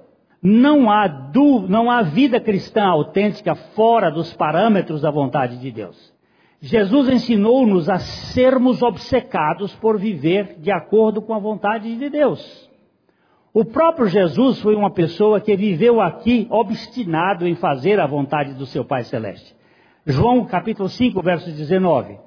Não 0.42 0.90
há, 0.90 1.07
du, 1.07 1.68
não 1.68 1.88
há 1.88 2.03
vida 2.03 2.40
cristã 2.40 2.84
autêntica 2.86 3.55
fora 3.55 4.11
dos 4.11 4.34
parâmetros 4.34 5.03
da 5.03 5.11
vontade 5.12 5.59
de 5.59 5.70
Deus. 5.70 6.12
Jesus 6.61 7.09
ensinou-nos 7.09 7.88
a 7.88 8.01
sermos 8.01 8.82
obcecados 8.82 9.72
por 9.76 10.01
viver 10.01 10.57
de 10.59 10.72
acordo 10.72 11.22
com 11.22 11.32
a 11.32 11.38
vontade 11.38 11.97
de 11.97 12.11
Deus. 12.11 12.65
O 13.59 13.64
próprio 13.64 14.07
Jesus 14.07 14.61
foi 14.61 14.74
uma 14.74 14.90
pessoa 14.90 15.40
que 15.40 15.57
viveu 15.57 15.98
aqui 15.98 16.46
obstinado 16.50 17.48
em 17.48 17.54
fazer 17.54 17.98
a 17.98 18.07
vontade 18.07 18.52
do 18.52 18.66
seu 18.66 18.84
Pai 18.84 19.02
Celeste. 19.02 19.57
João 20.04 20.44
capítulo 20.44 20.90
5, 20.90 21.22
verso 21.22 21.50
19. 21.50 22.18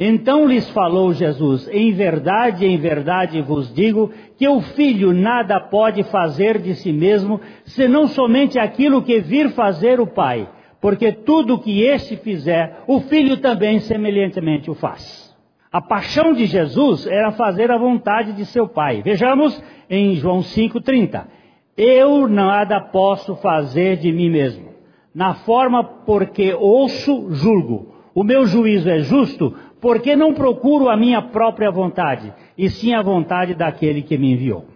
Então 0.00 0.44
lhes 0.44 0.68
falou 0.70 1.12
Jesus: 1.12 1.68
Em 1.68 1.92
verdade, 1.92 2.66
em 2.66 2.76
verdade 2.78 3.40
vos 3.42 3.72
digo 3.72 4.10
que 4.36 4.48
o 4.48 4.60
filho 4.60 5.12
nada 5.12 5.60
pode 5.60 6.02
fazer 6.02 6.58
de 6.58 6.74
si 6.74 6.92
mesmo, 6.92 7.40
senão 7.64 8.08
somente 8.08 8.58
aquilo 8.58 9.02
que 9.02 9.20
vir 9.20 9.50
fazer 9.50 10.00
o 10.00 10.06
Pai, 10.08 10.50
porque 10.80 11.12
tudo 11.12 11.60
que 11.60 11.80
este 11.80 12.16
fizer, 12.16 12.82
o 12.88 12.98
filho 13.02 13.36
também 13.36 13.78
semelhantemente 13.78 14.68
o 14.68 14.74
faz. 14.74 15.31
A 15.72 15.80
paixão 15.80 16.34
de 16.34 16.44
Jesus 16.44 17.06
era 17.06 17.32
fazer 17.32 17.70
a 17.70 17.78
vontade 17.78 18.34
de 18.34 18.44
seu 18.44 18.68
Pai. 18.68 19.00
Vejamos 19.00 19.60
em 19.88 20.14
João 20.16 20.40
5,30. 20.40 21.26
Eu 21.74 22.28
nada 22.28 22.78
posso 22.78 23.34
fazer 23.36 23.96
de 23.96 24.12
mim 24.12 24.28
mesmo. 24.28 24.68
Na 25.14 25.32
forma 25.34 25.82
porque 25.82 26.52
ouço, 26.52 27.28
julgo. 27.30 27.94
O 28.14 28.22
meu 28.22 28.44
juízo 28.44 28.90
é 28.90 28.98
justo, 28.98 29.56
porque 29.80 30.14
não 30.14 30.34
procuro 30.34 30.90
a 30.90 30.96
minha 30.96 31.22
própria 31.22 31.70
vontade, 31.70 32.32
e 32.58 32.68
sim 32.68 32.92
a 32.92 33.00
vontade 33.00 33.54
daquele 33.54 34.02
que 34.02 34.18
me 34.18 34.32
enviou. 34.32 34.66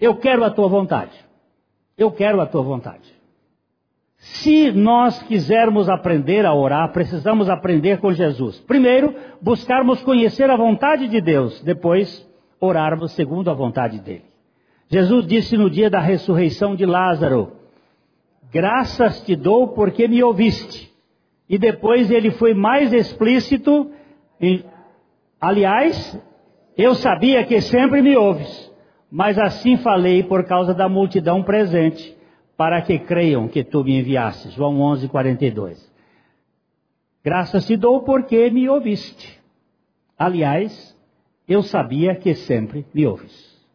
Eu 0.00 0.14
quero 0.14 0.44
a 0.44 0.50
tua 0.50 0.68
vontade. 0.68 1.12
Eu 1.98 2.12
quero 2.12 2.40
a 2.40 2.46
tua 2.46 2.62
vontade. 2.62 3.19
Se 4.20 4.70
nós 4.70 5.22
quisermos 5.22 5.88
aprender 5.88 6.44
a 6.44 6.52
orar, 6.52 6.92
precisamos 6.92 7.48
aprender 7.48 8.00
com 8.00 8.12
Jesus. 8.12 8.60
Primeiro, 8.60 9.14
buscarmos 9.40 10.02
conhecer 10.02 10.50
a 10.50 10.56
vontade 10.56 11.08
de 11.08 11.22
Deus, 11.22 11.58
depois, 11.62 12.28
orarmos 12.60 13.12
segundo 13.12 13.50
a 13.50 13.54
vontade 13.54 13.98
dele. 13.98 14.24
Jesus 14.90 15.26
disse 15.26 15.56
no 15.56 15.70
dia 15.70 15.88
da 15.88 16.00
ressurreição 16.00 16.76
de 16.76 16.84
Lázaro: 16.84 17.52
Graças 18.52 19.22
te 19.22 19.34
dou 19.34 19.68
porque 19.68 20.06
me 20.06 20.22
ouviste. 20.22 20.90
E 21.48 21.56
depois 21.56 22.10
ele 22.10 22.30
foi 22.32 22.52
mais 22.52 22.92
explícito. 22.92 23.90
Em, 24.38 24.62
Aliás, 25.40 26.22
eu 26.76 26.94
sabia 26.94 27.42
que 27.44 27.62
sempre 27.62 28.02
me 28.02 28.14
ouves, 28.14 28.70
mas 29.10 29.38
assim 29.38 29.78
falei 29.78 30.22
por 30.22 30.44
causa 30.44 30.74
da 30.74 30.90
multidão 30.90 31.42
presente 31.42 32.19
para 32.60 32.82
que 32.82 32.98
creiam 32.98 33.48
que 33.48 33.64
tu 33.64 33.82
me 33.82 33.98
enviaste. 33.98 34.50
João 34.50 34.82
11, 34.82 35.08
42. 35.08 35.90
Graças 37.24 37.66
te 37.66 37.74
dou 37.74 38.02
porque 38.02 38.50
me 38.50 38.68
ouviste. 38.68 39.40
Aliás, 40.18 40.94
eu 41.48 41.62
sabia 41.62 42.14
que 42.14 42.34
sempre 42.34 42.84
me 42.92 43.06
ouves. 43.06 43.66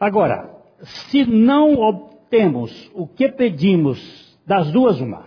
Agora, 0.00 0.50
se 0.82 1.24
não 1.24 1.74
obtemos 1.74 2.90
o 2.92 3.06
que 3.06 3.28
pedimos 3.28 4.36
das 4.44 4.72
duas, 4.72 5.00
uma, 5.00 5.26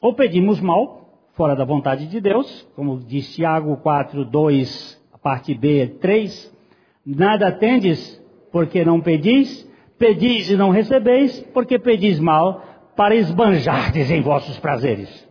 ou 0.00 0.14
pedimos 0.14 0.60
mal, 0.60 1.18
fora 1.32 1.56
da 1.56 1.64
vontade 1.64 2.06
de 2.06 2.20
Deus, 2.20 2.62
como 2.76 3.00
diz 3.00 3.34
Tiago 3.34 3.76
4, 3.78 4.24
2, 4.24 5.04
a 5.14 5.18
parte 5.18 5.52
B 5.52 5.88
3, 6.00 6.56
nada 7.04 7.50
tendes 7.50 8.24
porque 8.52 8.84
não 8.84 9.00
pedis, 9.00 9.67
Pedis 9.98 10.48
e 10.50 10.56
não 10.56 10.70
recebeis, 10.70 11.40
porque 11.52 11.78
pedis 11.78 12.20
mal, 12.20 12.62
para 12.96 13.14
esbanjardes 13.14 14.10
em 14.10 14.20
vossos 14.20 14.58
prazeres. 14.58 15.28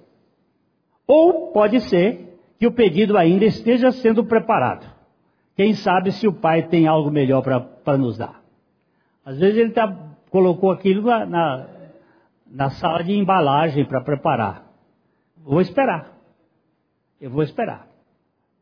Ou 1.07 1.51
pode 1.51 1.79
ser 1.81 2.39
que 2.59 2.67
o 2.67 2.71
pedido 2.71 3.17
ainda 3.17 3.45
esteja 3.45 3.91
sendo 3.91 4.25
preparado. 4.25 4.85
Quem 5.55 5.73
sabe 5.73 6.11
se 6.11 6.27
o 6.27 6.33
pai 6.33 6.63
tem 6.63 6.87
algo 6.87 7.09
melhor 7.09 7.41
para 7.41 7.97
nos 7.97 8.17
dar. 8.17 8.41
Às 9.25 9.39
vezes 9.39 9.57
ele 9.57 9.71
tá, 9.71 9.93
colocou 10.29 10.71
aquilo 10.71 11.01
na, 11.01 11.25
na, 11.25 11.67
na 12.49 12.69
sala 12.71 13.03
de 13.03 13.13
embalagem 13.13 13.85
para 13.85 14.01
preparar. 14.01 14.63
Vou 15.43 15.61
esperar. 15.61 16.17
Eu 17.19 17.31
vou 17.31 17.43
esperar. 17.43 17.87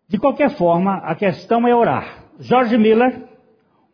De 0.07 0.17
qualquer 0.17 0.51
forma, 0.51 0.97
a 0.97 1.15
questão 1.15 1.67
é 1.67 1.75
orar. 1.75 2.25
George 2.39 2.77
Miller, 2.77 3.24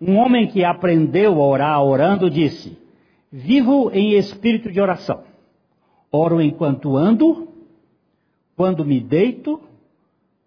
um 0.02 0.18
homem 0.18 0.47
que 0.47 0.66
aprendeu 0.66 1.39
a 1.39 1.47
orar 1.47 1.84
orando 1.84 2.28
disse: 2.28 2.76
Vivo 3.32 3.91
em 3.93 4.14
espírito 4.14 4.72
de 4.72 4.82
oração. 4.82 5.24
Oro 6.12 6.41
enquanto 6.41 6.97
ando, 6.97 7.47
quando 8.56 8.84
me 8.84 8.99
deito, 8.99 9.62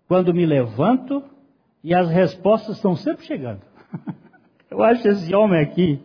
quando 0.09 0.34
me 0.34 0.44
levanto, 0.44 1.22
e 1.82 1.94
as 1.94 2.11
respostas 2.11 2.76
estão 2.76 2.96
sempre 2.96 3.24
chegando. 3.24 3.62
Eu 4.70 4.82
acho 4.82 5.07
esse 5.07 5.32
homem 5.32 5.61
aqui, 5.61 6.02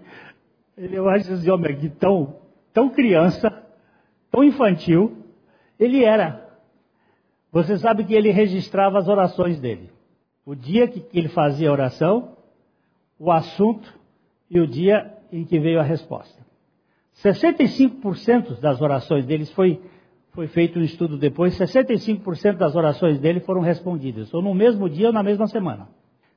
eu 0.77 1.09
acho 1.09 1.33
esse 1.33 1.49
homem 1.49 1.73
aqui 1.73 1.89
tão, 1.89 2.35
tão 2.71 2.87
criança, 2.87 3.65
tão 4.29 4.43
infantil. 4.43 5.25
Ele 5.79 6.03
era. 6.03 6.47
Você 7.51 7.79
sabe 7.79 8.03
que 8.03 8.13
ele 8.13 8.29
registrava 8.29 8.99
as 8.99 9.07
orações 9.07 9.59
dele. 9.59 9.89
O 10.45 10.53
dia 10.53 10.87
que 10.87 11.03
ele 11.17 11.29
fazia 11.29 11.69
a 11.69 11.71
oração, 11.71 12.37
o 13.19 13.31
assunto 13.31 13.93
e 14.49 14.59
o 14.59 14.65
dia 14.65 15.13
em 15.31 15.43
que 15.43 15.59
veio 15.59 15.79
a 15.79 15.83
resposta. 15.83 16.39
65% 17.21 18.59
das 18.61 18.81
orações 18.81 19.25
deles 19.25 19.51
foi, 19.51 19.81
foi 20.31 20.47
feito 20.47 20.79
um 20.79 20.81
estudo 20.81 21.17
depois, 21.17 21.57
65% 21.57 22.55
das 22.55 22.75
orações 22.75 23.19
dele 23.19 23.41
foram 23.41 23.59
respondidas, 23.59 24.33
ou 24.33 24.41
no 24.41 24.53
mesmo 24.53 24.89
dia 24.89 25.07
ou 25.07 25.13
na 25.13 25.21
mesma 25.21 25.47
semana. 25.47 25.89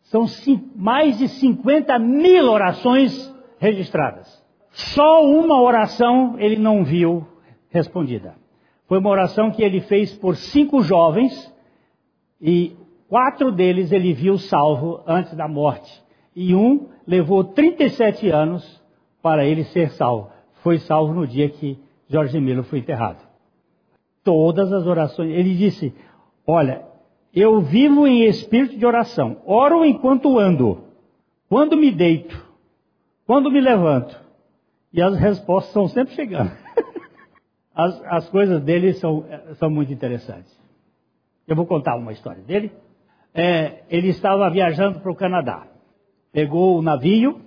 São 0.02 0.26
mais 0.74 1.18
de 1.18 1.28
50 1.28 1.96
mil 2.00 2.50
orações 2.50 3.32
registradas. 3.58 4.42
Só 4.72 5.24
uma 5.24 5.60
oração 5.62 6.36
ele 6.38 6.56
não 6.56 6.82
viu 6.82 7.26
respondida. 7.70 8.34
Foi 8.88 8.98
uma 8.98 9.10
oração 9.10 9.52
que 9.52 9.62
ele 9.62 9.80
fez 9.82 10.12
por 10.16 10.34
cinco 10.34 10.82
jovens 10.82 11.32
e 12.40 12.76
quatro 13.08 13.52
deles 13.52 13.92
ele 13.92 14.12
viu 14.12 14.36
salvo 14.36 15.02
antes 15.06 15.34
da 15.36 15.46
morte 15.46 16.02
e 16.34 16.54
um 16.54 16.88
levou 17.06 17.44
37 17.44 18.28
anos 18.30 18.82
para 19.22 19.44
ele 19.44 19.64
ser 19.64 19.90
salvo. 19.90 20.30
Foi 20.62 20.78
salvo 20.78 21.12
no 21.12 21.26
dia 21.26 21.48
que 21.48 21.78
Jorge 22.08 22.40
Miller 22.40 22.64
foi 22.64 22.78
enterrado. 22.78 23.22
Todas 24.24 24.72
as 24.72 24.86
orações. 24.86 25.30
Ele 25.30 25.54
disse: 25.54 25.94
Olha, 26.46 26.84
eu 27.34 27.60
vivo 27.60 28.06
em 28.06 28.24
espírito 28.24 28.76
de 28.76 28.86
oração. 28.86 29.38
Oro 29.44 29.84
enquanto 29.84 30.38
ando. 30.38 30.84
Quando 31.48 31.76
me 31.76 31.90
deito. 31.90 32.40
Quando 33.26 33.50
me 33.50 33.60
levanto. 33.60 34.20
E 34.92 35.00
as 35.00 35.16
respostas 35.16 35.68
estão 35.68 35.88
sempre 35.88 36.14
chegando. 36.14 36.52
As, 37.74 38.02
as 38.04 38.28
coisas 38.28 38.62
dele 38.62 38.92
são, 38.92 39.24
são 39.54 39.70
muito 39.70 39.90
interessantes. 39.90 40.54
Eu 41.48 41.56
vou 41.56 41.64
contar 41.64 41.96
uma 41.96 42.12
história 42.12 42.42
dele. 42.42 42.70
É, 43.32 43.84
ele 43.88 44.08
estava 44.08 44.50
viajando 44.50 45.00
para 45.00 45.10
o 45.10 45.16
Canadá 45.16 45.71
pegou 46.32 46.78
o 46.78 46.82
navio 46.82 47.40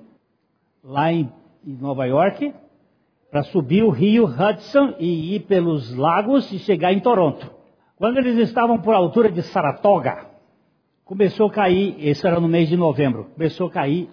lá 0.83 1.11
em, 1.11 1.31
em 1.65 1.75
Nova 1.75 2.05
York 2.05 2.53
para 3.31 3.43
subir 3.43 3.83
o 3.83 3.89
rio 3.89 4.25
Hudson 4.25 4.93
e 4.99 5.35
ir 5.35 5.41
pelos 5.41 5.93
lagos 5.95 6.51
e 6.53 6.59
chegar 6.59 6.93
em 6.93 6.99
Toronto. 6.99 7.51
Quando 7.97 8.17
eles 8.17 8.37
estavam 8.37 8.79
por 8.79 8.93
altura 8.93 9.31
de 9.31 9.41
Saratoga, 9.41 10.27
começou 11.03 11.47
a 11.47 11.51
cair, 11.51 11.95
isso 11.97 12.25
era 12.27 12.39
no 12.39 12.47
mês 12.47 12.69
de 12.69 12.77
novembro, 12.77 13.25
começou 13.33 13.67
a 13.67 13.71
cair 13.71 14.09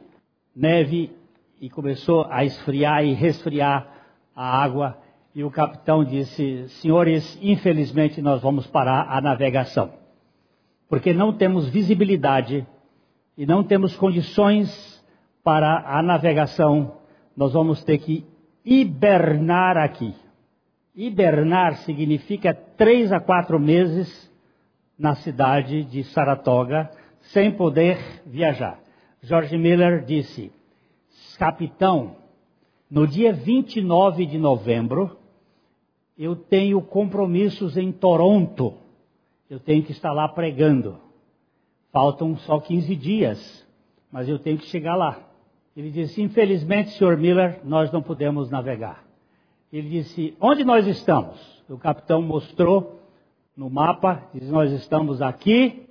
neve 0.57 1.13
e 1.61 1.69
começou 1.71 2.27
a 2.29 2.45
esfriar 2.45 3.05
e 3.05 3.13
resfriar 3.13 3.87
a 4.35 4.63
água. 4.63 4.99
E 5.35 5.45
o 5.45 5.51
capitão 5.51 6.05
disse: 6.05 6.69
Senhores, 6.81 7.39
infelizmente 7.41 8.21
nós 8.21 8.43
vamos 8.43 8.67
parar 8.67 9.07
a 9.09 9.21
navegação, 9.21 9.93
porque 10.89 11.13
não 11.13 11.33
temos 11.33 11.69
visibilidade 11.69 12.67
e 13.37 13.47
não 13.47 13.65
temos 13.65 13.97
condições 13.97 15.03
para 15.43 15.99
a 15.99 16.03
navegação, 16.03 16.99
nós 17.37 17.53
vamos 17.53 17.83
ter 17.85 17.99
que 17.99 18.25
hibernar 18.65 19.77
aqui. 19.77 20.15
Hibernar 20.95 21.77
significa 21.79 22.55
três 22.55 23.13
a 23.13 23.19
quatro 23.19 23.59
meses 23.59 24.31
na 24.99 25.15
cidade 25.15 25.85
de 25.85 26.05
Saratoga, 26.05 26.91
sem 27.33 27.51
poder 27.51 27.99
viajar. 28.27 28.79
George 29.23 29.57
Miller 29.57 30.05
disse: 30.05 30.53
Capitão, 31.39 32.17
no 32.91 33.07
dia 33.07 33.33
29 33.33 34.27
de 34.27 34.39
novembro, 34.39 35.17
eu 36.17 36.37
tenho 36.37 36.81
compromissos 36.83 37.77
em 37.77 37.91
Toronto. 37.91 38.75
Eu 39.49 39.59
tenho 39.59 39.83
que 39.83 39.93
estar 39.93 40.13
lá 40.13 40.29
pregando. 40.29 41.01
Faltam 41.93 42.37
só 42.39 42.59
15 42.59 42.97
dias, 42.97 43.67
mas 44.11 44.27
eu 44.27 44.39
tenho 44.39 44.57
que 44.57 44.67
chegar 44.67 44.97
lá. 44.97 45.19
Ele 45.77 45.91
disse: 45.91 46.23
Infelizmente, 46.23 46.91
Sr. 46.91 47.19
Miller, 47.19 47.61
nós 47.65 47.93
não 47.93 48.03
podemos 48.03 48.51
navegar. 48.51 49.05
Ele 49.71 49.89
disse: 49.89 50.35
Onde 50.41 50.65
nós 50.65 50.87
estamos? 50.87 51.39
O 51.69 51.77
capitão 51.77 52.23
mostrou 52.23 53.01
no 53.57 53.69
mapa, 53.69 54.23
diz: 54.33 54.51
Nós 54.51 54.73
estamos 54.73 55.21
aqui. 55.21 55.87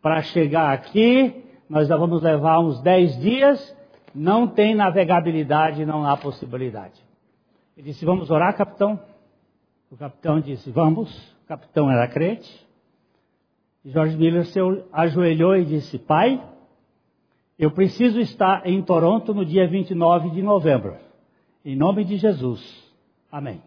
Para 0.00 0.20
chegar 0.20 0.72
aqui, 0.72 1.44
nós 1.68 1.88
vamos 1.88 2.22
levar 2.22 2.58
uns 2.58 2.80
10 2.80 3.20
dias. 3.20 3.76
Não 4.12 4.48
tem 4.48 4.74
navegabilidade, 4.74 5.86
não 5.86 6.04
há 6.04 6.16
possibilidade. 6.16 7.00
Ele 7.76 7.90
disse: 7.90 8.04
Vamos 8.04 8.30
orar, 8.30 8.56
capitão? 8.56 8.98
O 9.90 9.96
capitão 9.96 10.40
disse: 10.40 10.70
Vamos. 10.70 11.14
O 11.44 11.46
capitão 11.46 11.90
era 11.90 12.08
crente. 12.08 12.50
George 13.84 14.16
Miller 14.16 14.46
se 14.46 14.60
ajoelhou 14.92 15.56
e 15.56 15.64
disse: 15.64 15.98
Pai, 15.98 16.40
eu 17.58 17.70
preciso 17.70 18.20
estar 18.20 18.66
em 18.66 18.80
Toronto 18.82 19.34
no 19.34 19.44
dia 19.44 19.66
29 19.66 20.30
de 20.30 20.42
novembro. 20.42 20.96
Em 21.64 21.76
nome 21.76 22.04
de 22.04 22.16
Jesus. 22.16 22.60
Amém. 23.30 23.60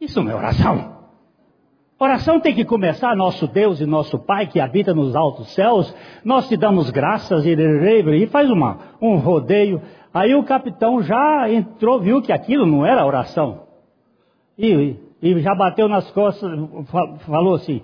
Isso 0.00 0.22
não 0.22 0.30
é 0.30 0.34
oração. 0.34 1.00
Oração 1.98 2.40
tem 2.40 2.54
que 2.54 2.64
começar, 2.64 3.14
nosso 3.14 3.46
Deus 3.46 3.80
e 3.80 3.86
nosso 3.86 4.18
Pai 4.18 4.46
que 4.46 4.58
habita 4.58 4.94
nos 4.94 5.14
altos 5.14 5.52
céus, 5.54 5.94
nós 6.24 6.48
te 6.48 6.56
damos 6.56 6.88
graças 6.90 7.44
e, 7.44 7.52
e 7.52 8.26
faz 8.28 8.50
uma, 8.50 8.78
um 9.02 9.16
rodeio. 9.16 9.82
Aí 10.12 10.34
o 10.34 10.42
capitão 10.42 11.02
já 11.02 11.50
entrou, 11.52 12.00
viu 12.00 12.22
que 12.22 12.32
aquilo 12.32 12.64
não 12.64 12.86
era 12.86 13.04
oração. 13.04 13.64
E, 14.56 14.96
e 15.20 15.40
já 15.40 15.54
bateu 15.54 15.88
nas 15.88 16.10
costas, 16.10 16.50
falou 17.26 17.56
assim: 17.56 17.82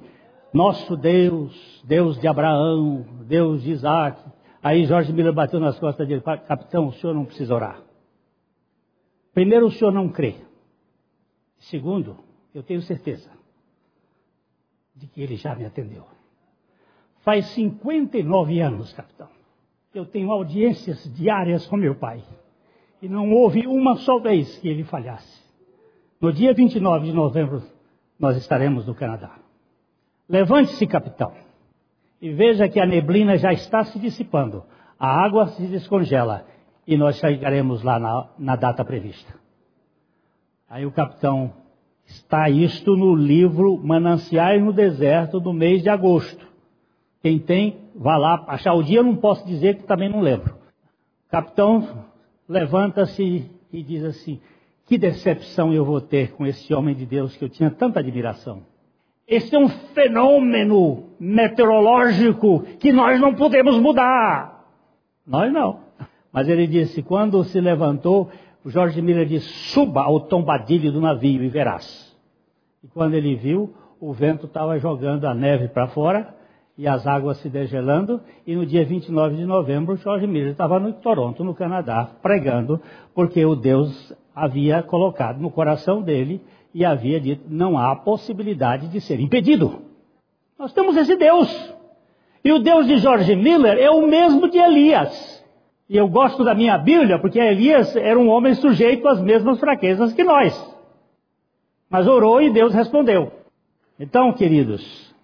nosso 0.57 0.97
Deus, 0.97 1.83
Deus 1.85 2.19
de 2.19 2.27
Abraão, 2.27 3.07
Deus 3.27 3.63
de 3.63 3.73
Isaac. 3.73 4.19
Aí 4.63 4.87
Jorge 4.87 5.13
Miller 5.13 5.35
bateu 5.35 5.61
nas 5.61 5.79
costas 5.79 6.09
dele, 6.09 6.23
capitão, 6.23 6.89
o 6.89 6.93
senhor 6.95 7.15
não 7.15 7.27
precisa 7.27 7.55
orar. 7.55 7.81
Primeiro, 9.35 9.67
o 9.67 9.71
senhor 9.71 9.93
não 9.93 10.09
crê. 10.09 10.35
Segundo, 11.59 12.17
eu 12.55 12.63
tenho 12.63 12.81
certeza 12.81 13.31
de 14.95 15.07
que 15.07 15.21
ele 15.21 15.37
já 15.37 15.55
me 15.55 15.67
atendeu. 15.67 16.05
Faz 17.21 17.47
59 17.49 18.61
anos, 18.61 18.93
capitão, 18.95 19.29
eu 19.93 20.07
tenho 20.07 20.31
audiências 20.31 21.05
diárias 21.15 21.67
com 21.67 21.77
meu 21.77 21.95
pai. 21.95 22.25
E 23.03 23.09
não 23.09 23.31
houve 23.31 23.67
uma 23.67 23.97
só 23.97 24.19
vez 24.19 24.57
que 24.59 24.69
ele 24.69 24.85
falhasse. 24.85 25.45
No 26.19 26.33
dia 26.33 26.55
29 26.55 27.07
de 27.07 27.13
novembro, 27.13 27.63
nós 28.19 28.39
estaremos 28.39 28.87
no 28.87 28.95
Canadá. 28.95 29.46
Levante-se, 30.29 30.87
capitão, 30.87 31.33
e 32.21 32.31
veja 32.31 32.69
que 32.69 32.81
a 32.81 32.87
neblina 32.87 33.37
já 33.37 33.53
está 33.53 33.85
se 33.85 33.99
dissipando, 33.99 34.65
a 34.99 35.09
água 35.09 35.49
se 35.49 35.67
descongela 35.67 36.47
e 36.87 36.97
nós 36.97 37.17
chegaremos 37.17 37.83
lá 37.83 37.99
na, 37.99 38.29
na 38.39 38.57
data 38.57 38.85
prevista. 38.85 39.35
Aí 40.69 40.85
o 40.85 40.91
capitão 40.91 41.53
Está 42.07 42.49
isto 42.49 42.97
no 42.97 43.15
livro 43.15 43.77
Mananciais 43.79 44.63
no 44.63 44.73
Deserto 44.73 45.41
do 45.41 45.53
mês 45.53 45.83
de 45.83 45.89
agosto. 45.89 46.47
Quem 47.21 47.39
tem, 47.39 47.79
vá 47.95 48.17
lá 48.17 48.45
achar 48.47 48.75
o 48.75 48.83
dia, 48.83 49.01
eu 49.01 49.05
não 49.05 49.17
posso 49.17 49.45
dizer 49.45 49.77
que 49.77 49.83
também 49.83 50.09
não 50.09 50.21
lembro. 50.21 50.55
O 51.27 51.31
capitão 51.31 52.07
levanta-se 52.49 53.51
e 53.73 53.83
diz 53.83 54.05
assim: 54.05 54.41
Que 54.87 54.97
decepção 54.97 55.73
eu 55.73 55.85
vou 55.85 56.01
ter 56.01 56.33
com 56.33 56.47
esse 56.47 56.73
homem 56.73 56.95
de 56.95 57.05
Deus 57.05 57.37
que 57.37 57.45
eu 57.45 57.49
tinha 57.49 57.71
tanta 57.71 57.99
admiração. 57.99 58.63
Esse 59.27 59.57
é 59.57 59.59
um 59.59 59.69
fenômeno 59.69 61.05
meteorológico 61.19 62.61
que 62.79 62.93
nós 62.93 63.21
não 63.21 63.35
podemos 63.35 63.77
mudar. 63.79 64.65
Nós 65.27 65.53
não. 65.53 65.81
Mas 66.33 66.49
ele 66.49 66.67
disse: 66.67 67.03
quando 67.03 67.43
se 67.45 67.61
levantou, 67.61 68.31
o 68.65 68.71
Jorge 68.71 69.03
Miller 69.03 69.27
disse: 69.27 69.49
suba 69.73 70.03
ao 70.03 70.21
tombadilho 70.21 70.93
do 70.93 71.01
navio 71.01 71.43
e 71.43 71.49
verás. 71.49 72.17
E 72.85 72.89
quando 72.89 73.15
ele 73.15 73.35
viu, 73.35 73.75
o 74.01 74.13
vento 74.13 74.47
estava 74.47 74.79
jogando 74.79 75.27
a 75.27 75.35
neve 75.35 75.69
para 75.69 75.89
fora 75.89 76.33
e 76.79 76.87
as 76.87 77.05
águas 77.05 77.39
se 77.39 77.49
degelando. 77.49 78.21
E 78.47 78.55
no 78.55 78.65
dia 78.65 78.85
29 78.85 79.35
de 79.35 79.45
novembro, 79.45 79.97
Jorge 79.97 80.27
Miller 80.27 80.53
estava 80.53 80.79
no 80.79 80.93
Toronto, 80.93 81.43
no 81.43 81.55
Canadá, 81.55 82.11
pregando, 82.23 82.81
porque 83.13 83.45
o 83.45 83.57
Deus 83.57 84.15
havia 84.35 84.83
colocado 84.83 85.41
no 85.41 85.51
coração 85.51 86.03
dele 86.03 86.41
e 86.77 86.85
havia 86.85 87.19
dito: 87.19 87.47
não 87.49 87.79
há 87.79 87.97
possibilidade 87.97 88.89
de 88.89 89.01
ser 89.01 89.19
impedido. 89.19 89.81
Nós 90.59 90.75
temos 90.75 90.95
esse 90.95 91.17
Deus. 91.17 91.75
E 92.45 92.53
o 92.53 92.59
Deus 92.59 92.87
de 92.87 92.99
Jorge 92.99 93.35
Miller 93.35 93.79
é 93.79 93.91
o 93.91 94.07
mesmo 94.07 94.47
de 94.51 94.59
Elias. 94.59 95.43
E 95.89 95.97
eu 95.97 96.07
gosto 96.07 96.45
da 96.45 96.55
minha 96.55 96.77
Bíblia 96.77 97.19
porque 97.19 97.39
Elias 97.39 97.97
era 97.97 98.19
um 98.19 98.29
homem 98.29 98.55
sujeito 98.55 99.09
às 99.09 99.23
mesmas 99.23 99.59
fraquezas 99.59 100.13
que 100.13 100.23
nós. 100.23 100.55
Mas 101.89 102.07
orou 102.07 102.43
e 102.43 102.53
Deus 102.53 102.75
respondeu. 102.75 103.33
Então, 103.99 104.35
queridos, 104.35 105.15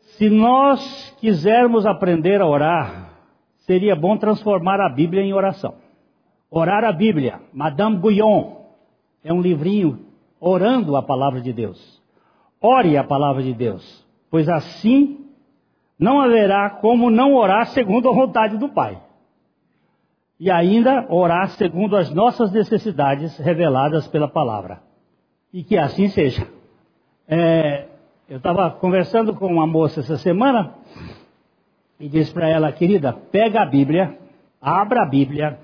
se 0.00 0.28
nós 0.28 1.14
quisermos 1.20 1.86
aprender 1.86 2.40
a 2.40 2.46
orar, 2.46 3.12
seria 3.58 3.94
bom 3.94 4.16
transformar 4.16 4.80
a 4.80 4.88
Bíblia 4.88 5.22
em 5.22 5.32
oração. 5.32 5.74
Orar 6.50 6.82
a 6.82 6.90
Bíblia, 6.90 7.40
Madame 7.52 7.96
Guyon, 7.98 8.56
é 9.22 9.32
um 9.32 9.40
livrinho 9.40 10.09
orando 10.40 10.96
a 10.96 11.02
palavra 11.02 11.40
de 11.40 11.52
Deus. 11.52 12.00
Ore 12.60 12.96
a 12.96 13.04
palavra 13.04 13.42
de 13.42 13.54
Deus, 13.54 14.04
pois 14.30 14.48
assim 14.48 15.26
não 15.98 16.20
haverá 16.20 16.70
como 16.70 17.10
não 17.10 17.34
orar 17.34 17.66
segundo 17.68 18.08
a 18.08 18.12
vontade 18.12 18.56
do 18.56 18.68
Pai 18.70 19.00
e 20.40 20.50
ainda 20.50 21.04
orar 21.10 21.50
segundo 21.50 21.94
as 21.94 22.10
nossas 22.14 22.50
necessidades 22.50 23.36
reveladas 23.36 24.08
pela 24.08 24.26
palavra. 24.26 24.80
E 25.52 25.62
que 25.62 25.76
assim 25.76 26.08
seja. 26.08 26.48
É, 27.28 27.88
eu 28.26 28.38
estava 28.38 28.70
conversando 28.70 29.34
com 29.34 29.46
uma 29.46 29.66
moça 29.66 30.00
essa 30.00 30.16
semana 30.16 30.72
e 31.98 32.08
disse 32.08 32.32
para 32.32 32.48
ela, 32.48 32.72
querida, 32.72 33.12
pega 33.12 33.60
a 33.60 33.66
Bíblia, 33.66 34.18
abra 34.62 35.02
a 35.02 35.06
Bíblia 35.06 35.58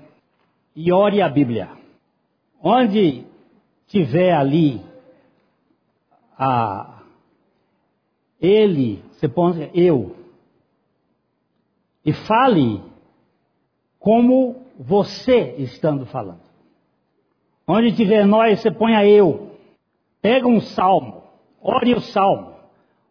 e 0.75 0.93
ore 0.93 1.23
a 1.23 1.29
Bíblia. 1.29 1.69
Onde 2.61 3.25
tiver 3.87 4.33
ali 4.33 4.81
a 6.37 7.01
ele, 8.39 9.03
você 9.11 9.27
põe 9.27 9.71
eu, 9.73 10.15
e 12.05 12.13
fale 12.13 12.81
como 13.99 14.67
você 14.79 15.55
estando 15.57 16.05
falando. 16.05 16.47
Onde 17.67 17.91
tiver 17.93 18.25
nós, 18.25 18.61
você 18.61 18.71
põe 18.71 18.95
a 18.95 19.05
eu. 19.05 19.57
Pega 20.21 20.47
um 20.47 20.61
salmo, 20.61 21.23
ore 21.61 21.93
o 21.93 21.99
salmo, 21.99 22.55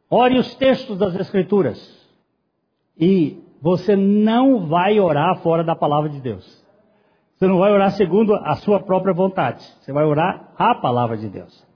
ore 0.09 0.39
os 0.39 0.55
textos 0.55 0.97
das 0.97 1.15
Escrituras. 1.15 1.79
E 2.99 3.43
você 3.61 3.95
não 3.95 4.67
vai 4.67 4.99
orar 4.99 5.43
fora 5.43 5.63
da 5.63 5.77
palavra 5.77 6.09
de 6.09 6.21
Deus. 6.21 6.65
Você 7.37 7.47
não 7.47 7.59
vai 7.59 7.71
orar 7.71 7.91
segundo 7.93 8.35
a 8.35 8.57
sua 8.57 8.81
própria 8.81 9.13
vontade. 9.13 9.63
Você 9.81 9.93
vai 9.93 10.05
orar 10.05 10.53
a 10.57 10.75
palavra 10.75 11.17
de 11.19 11.29
Deus. 11.29 11.67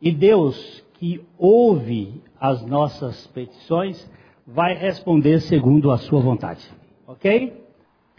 E 0.00 0.12
Deus, 0.12 0.84
que 0.94 1.24
ouve 1.38 2.20
as 2.38 2.64
nossas 2.66 3.26
petições, 3.28 4.06
vai 4.46 4.74
responder 4.74 5.40
segundo 5.40 5.90
a 5.90 5.96
sua 5.96 6.20
vontade. 6.20 6.68
Ok? 7.06 7.61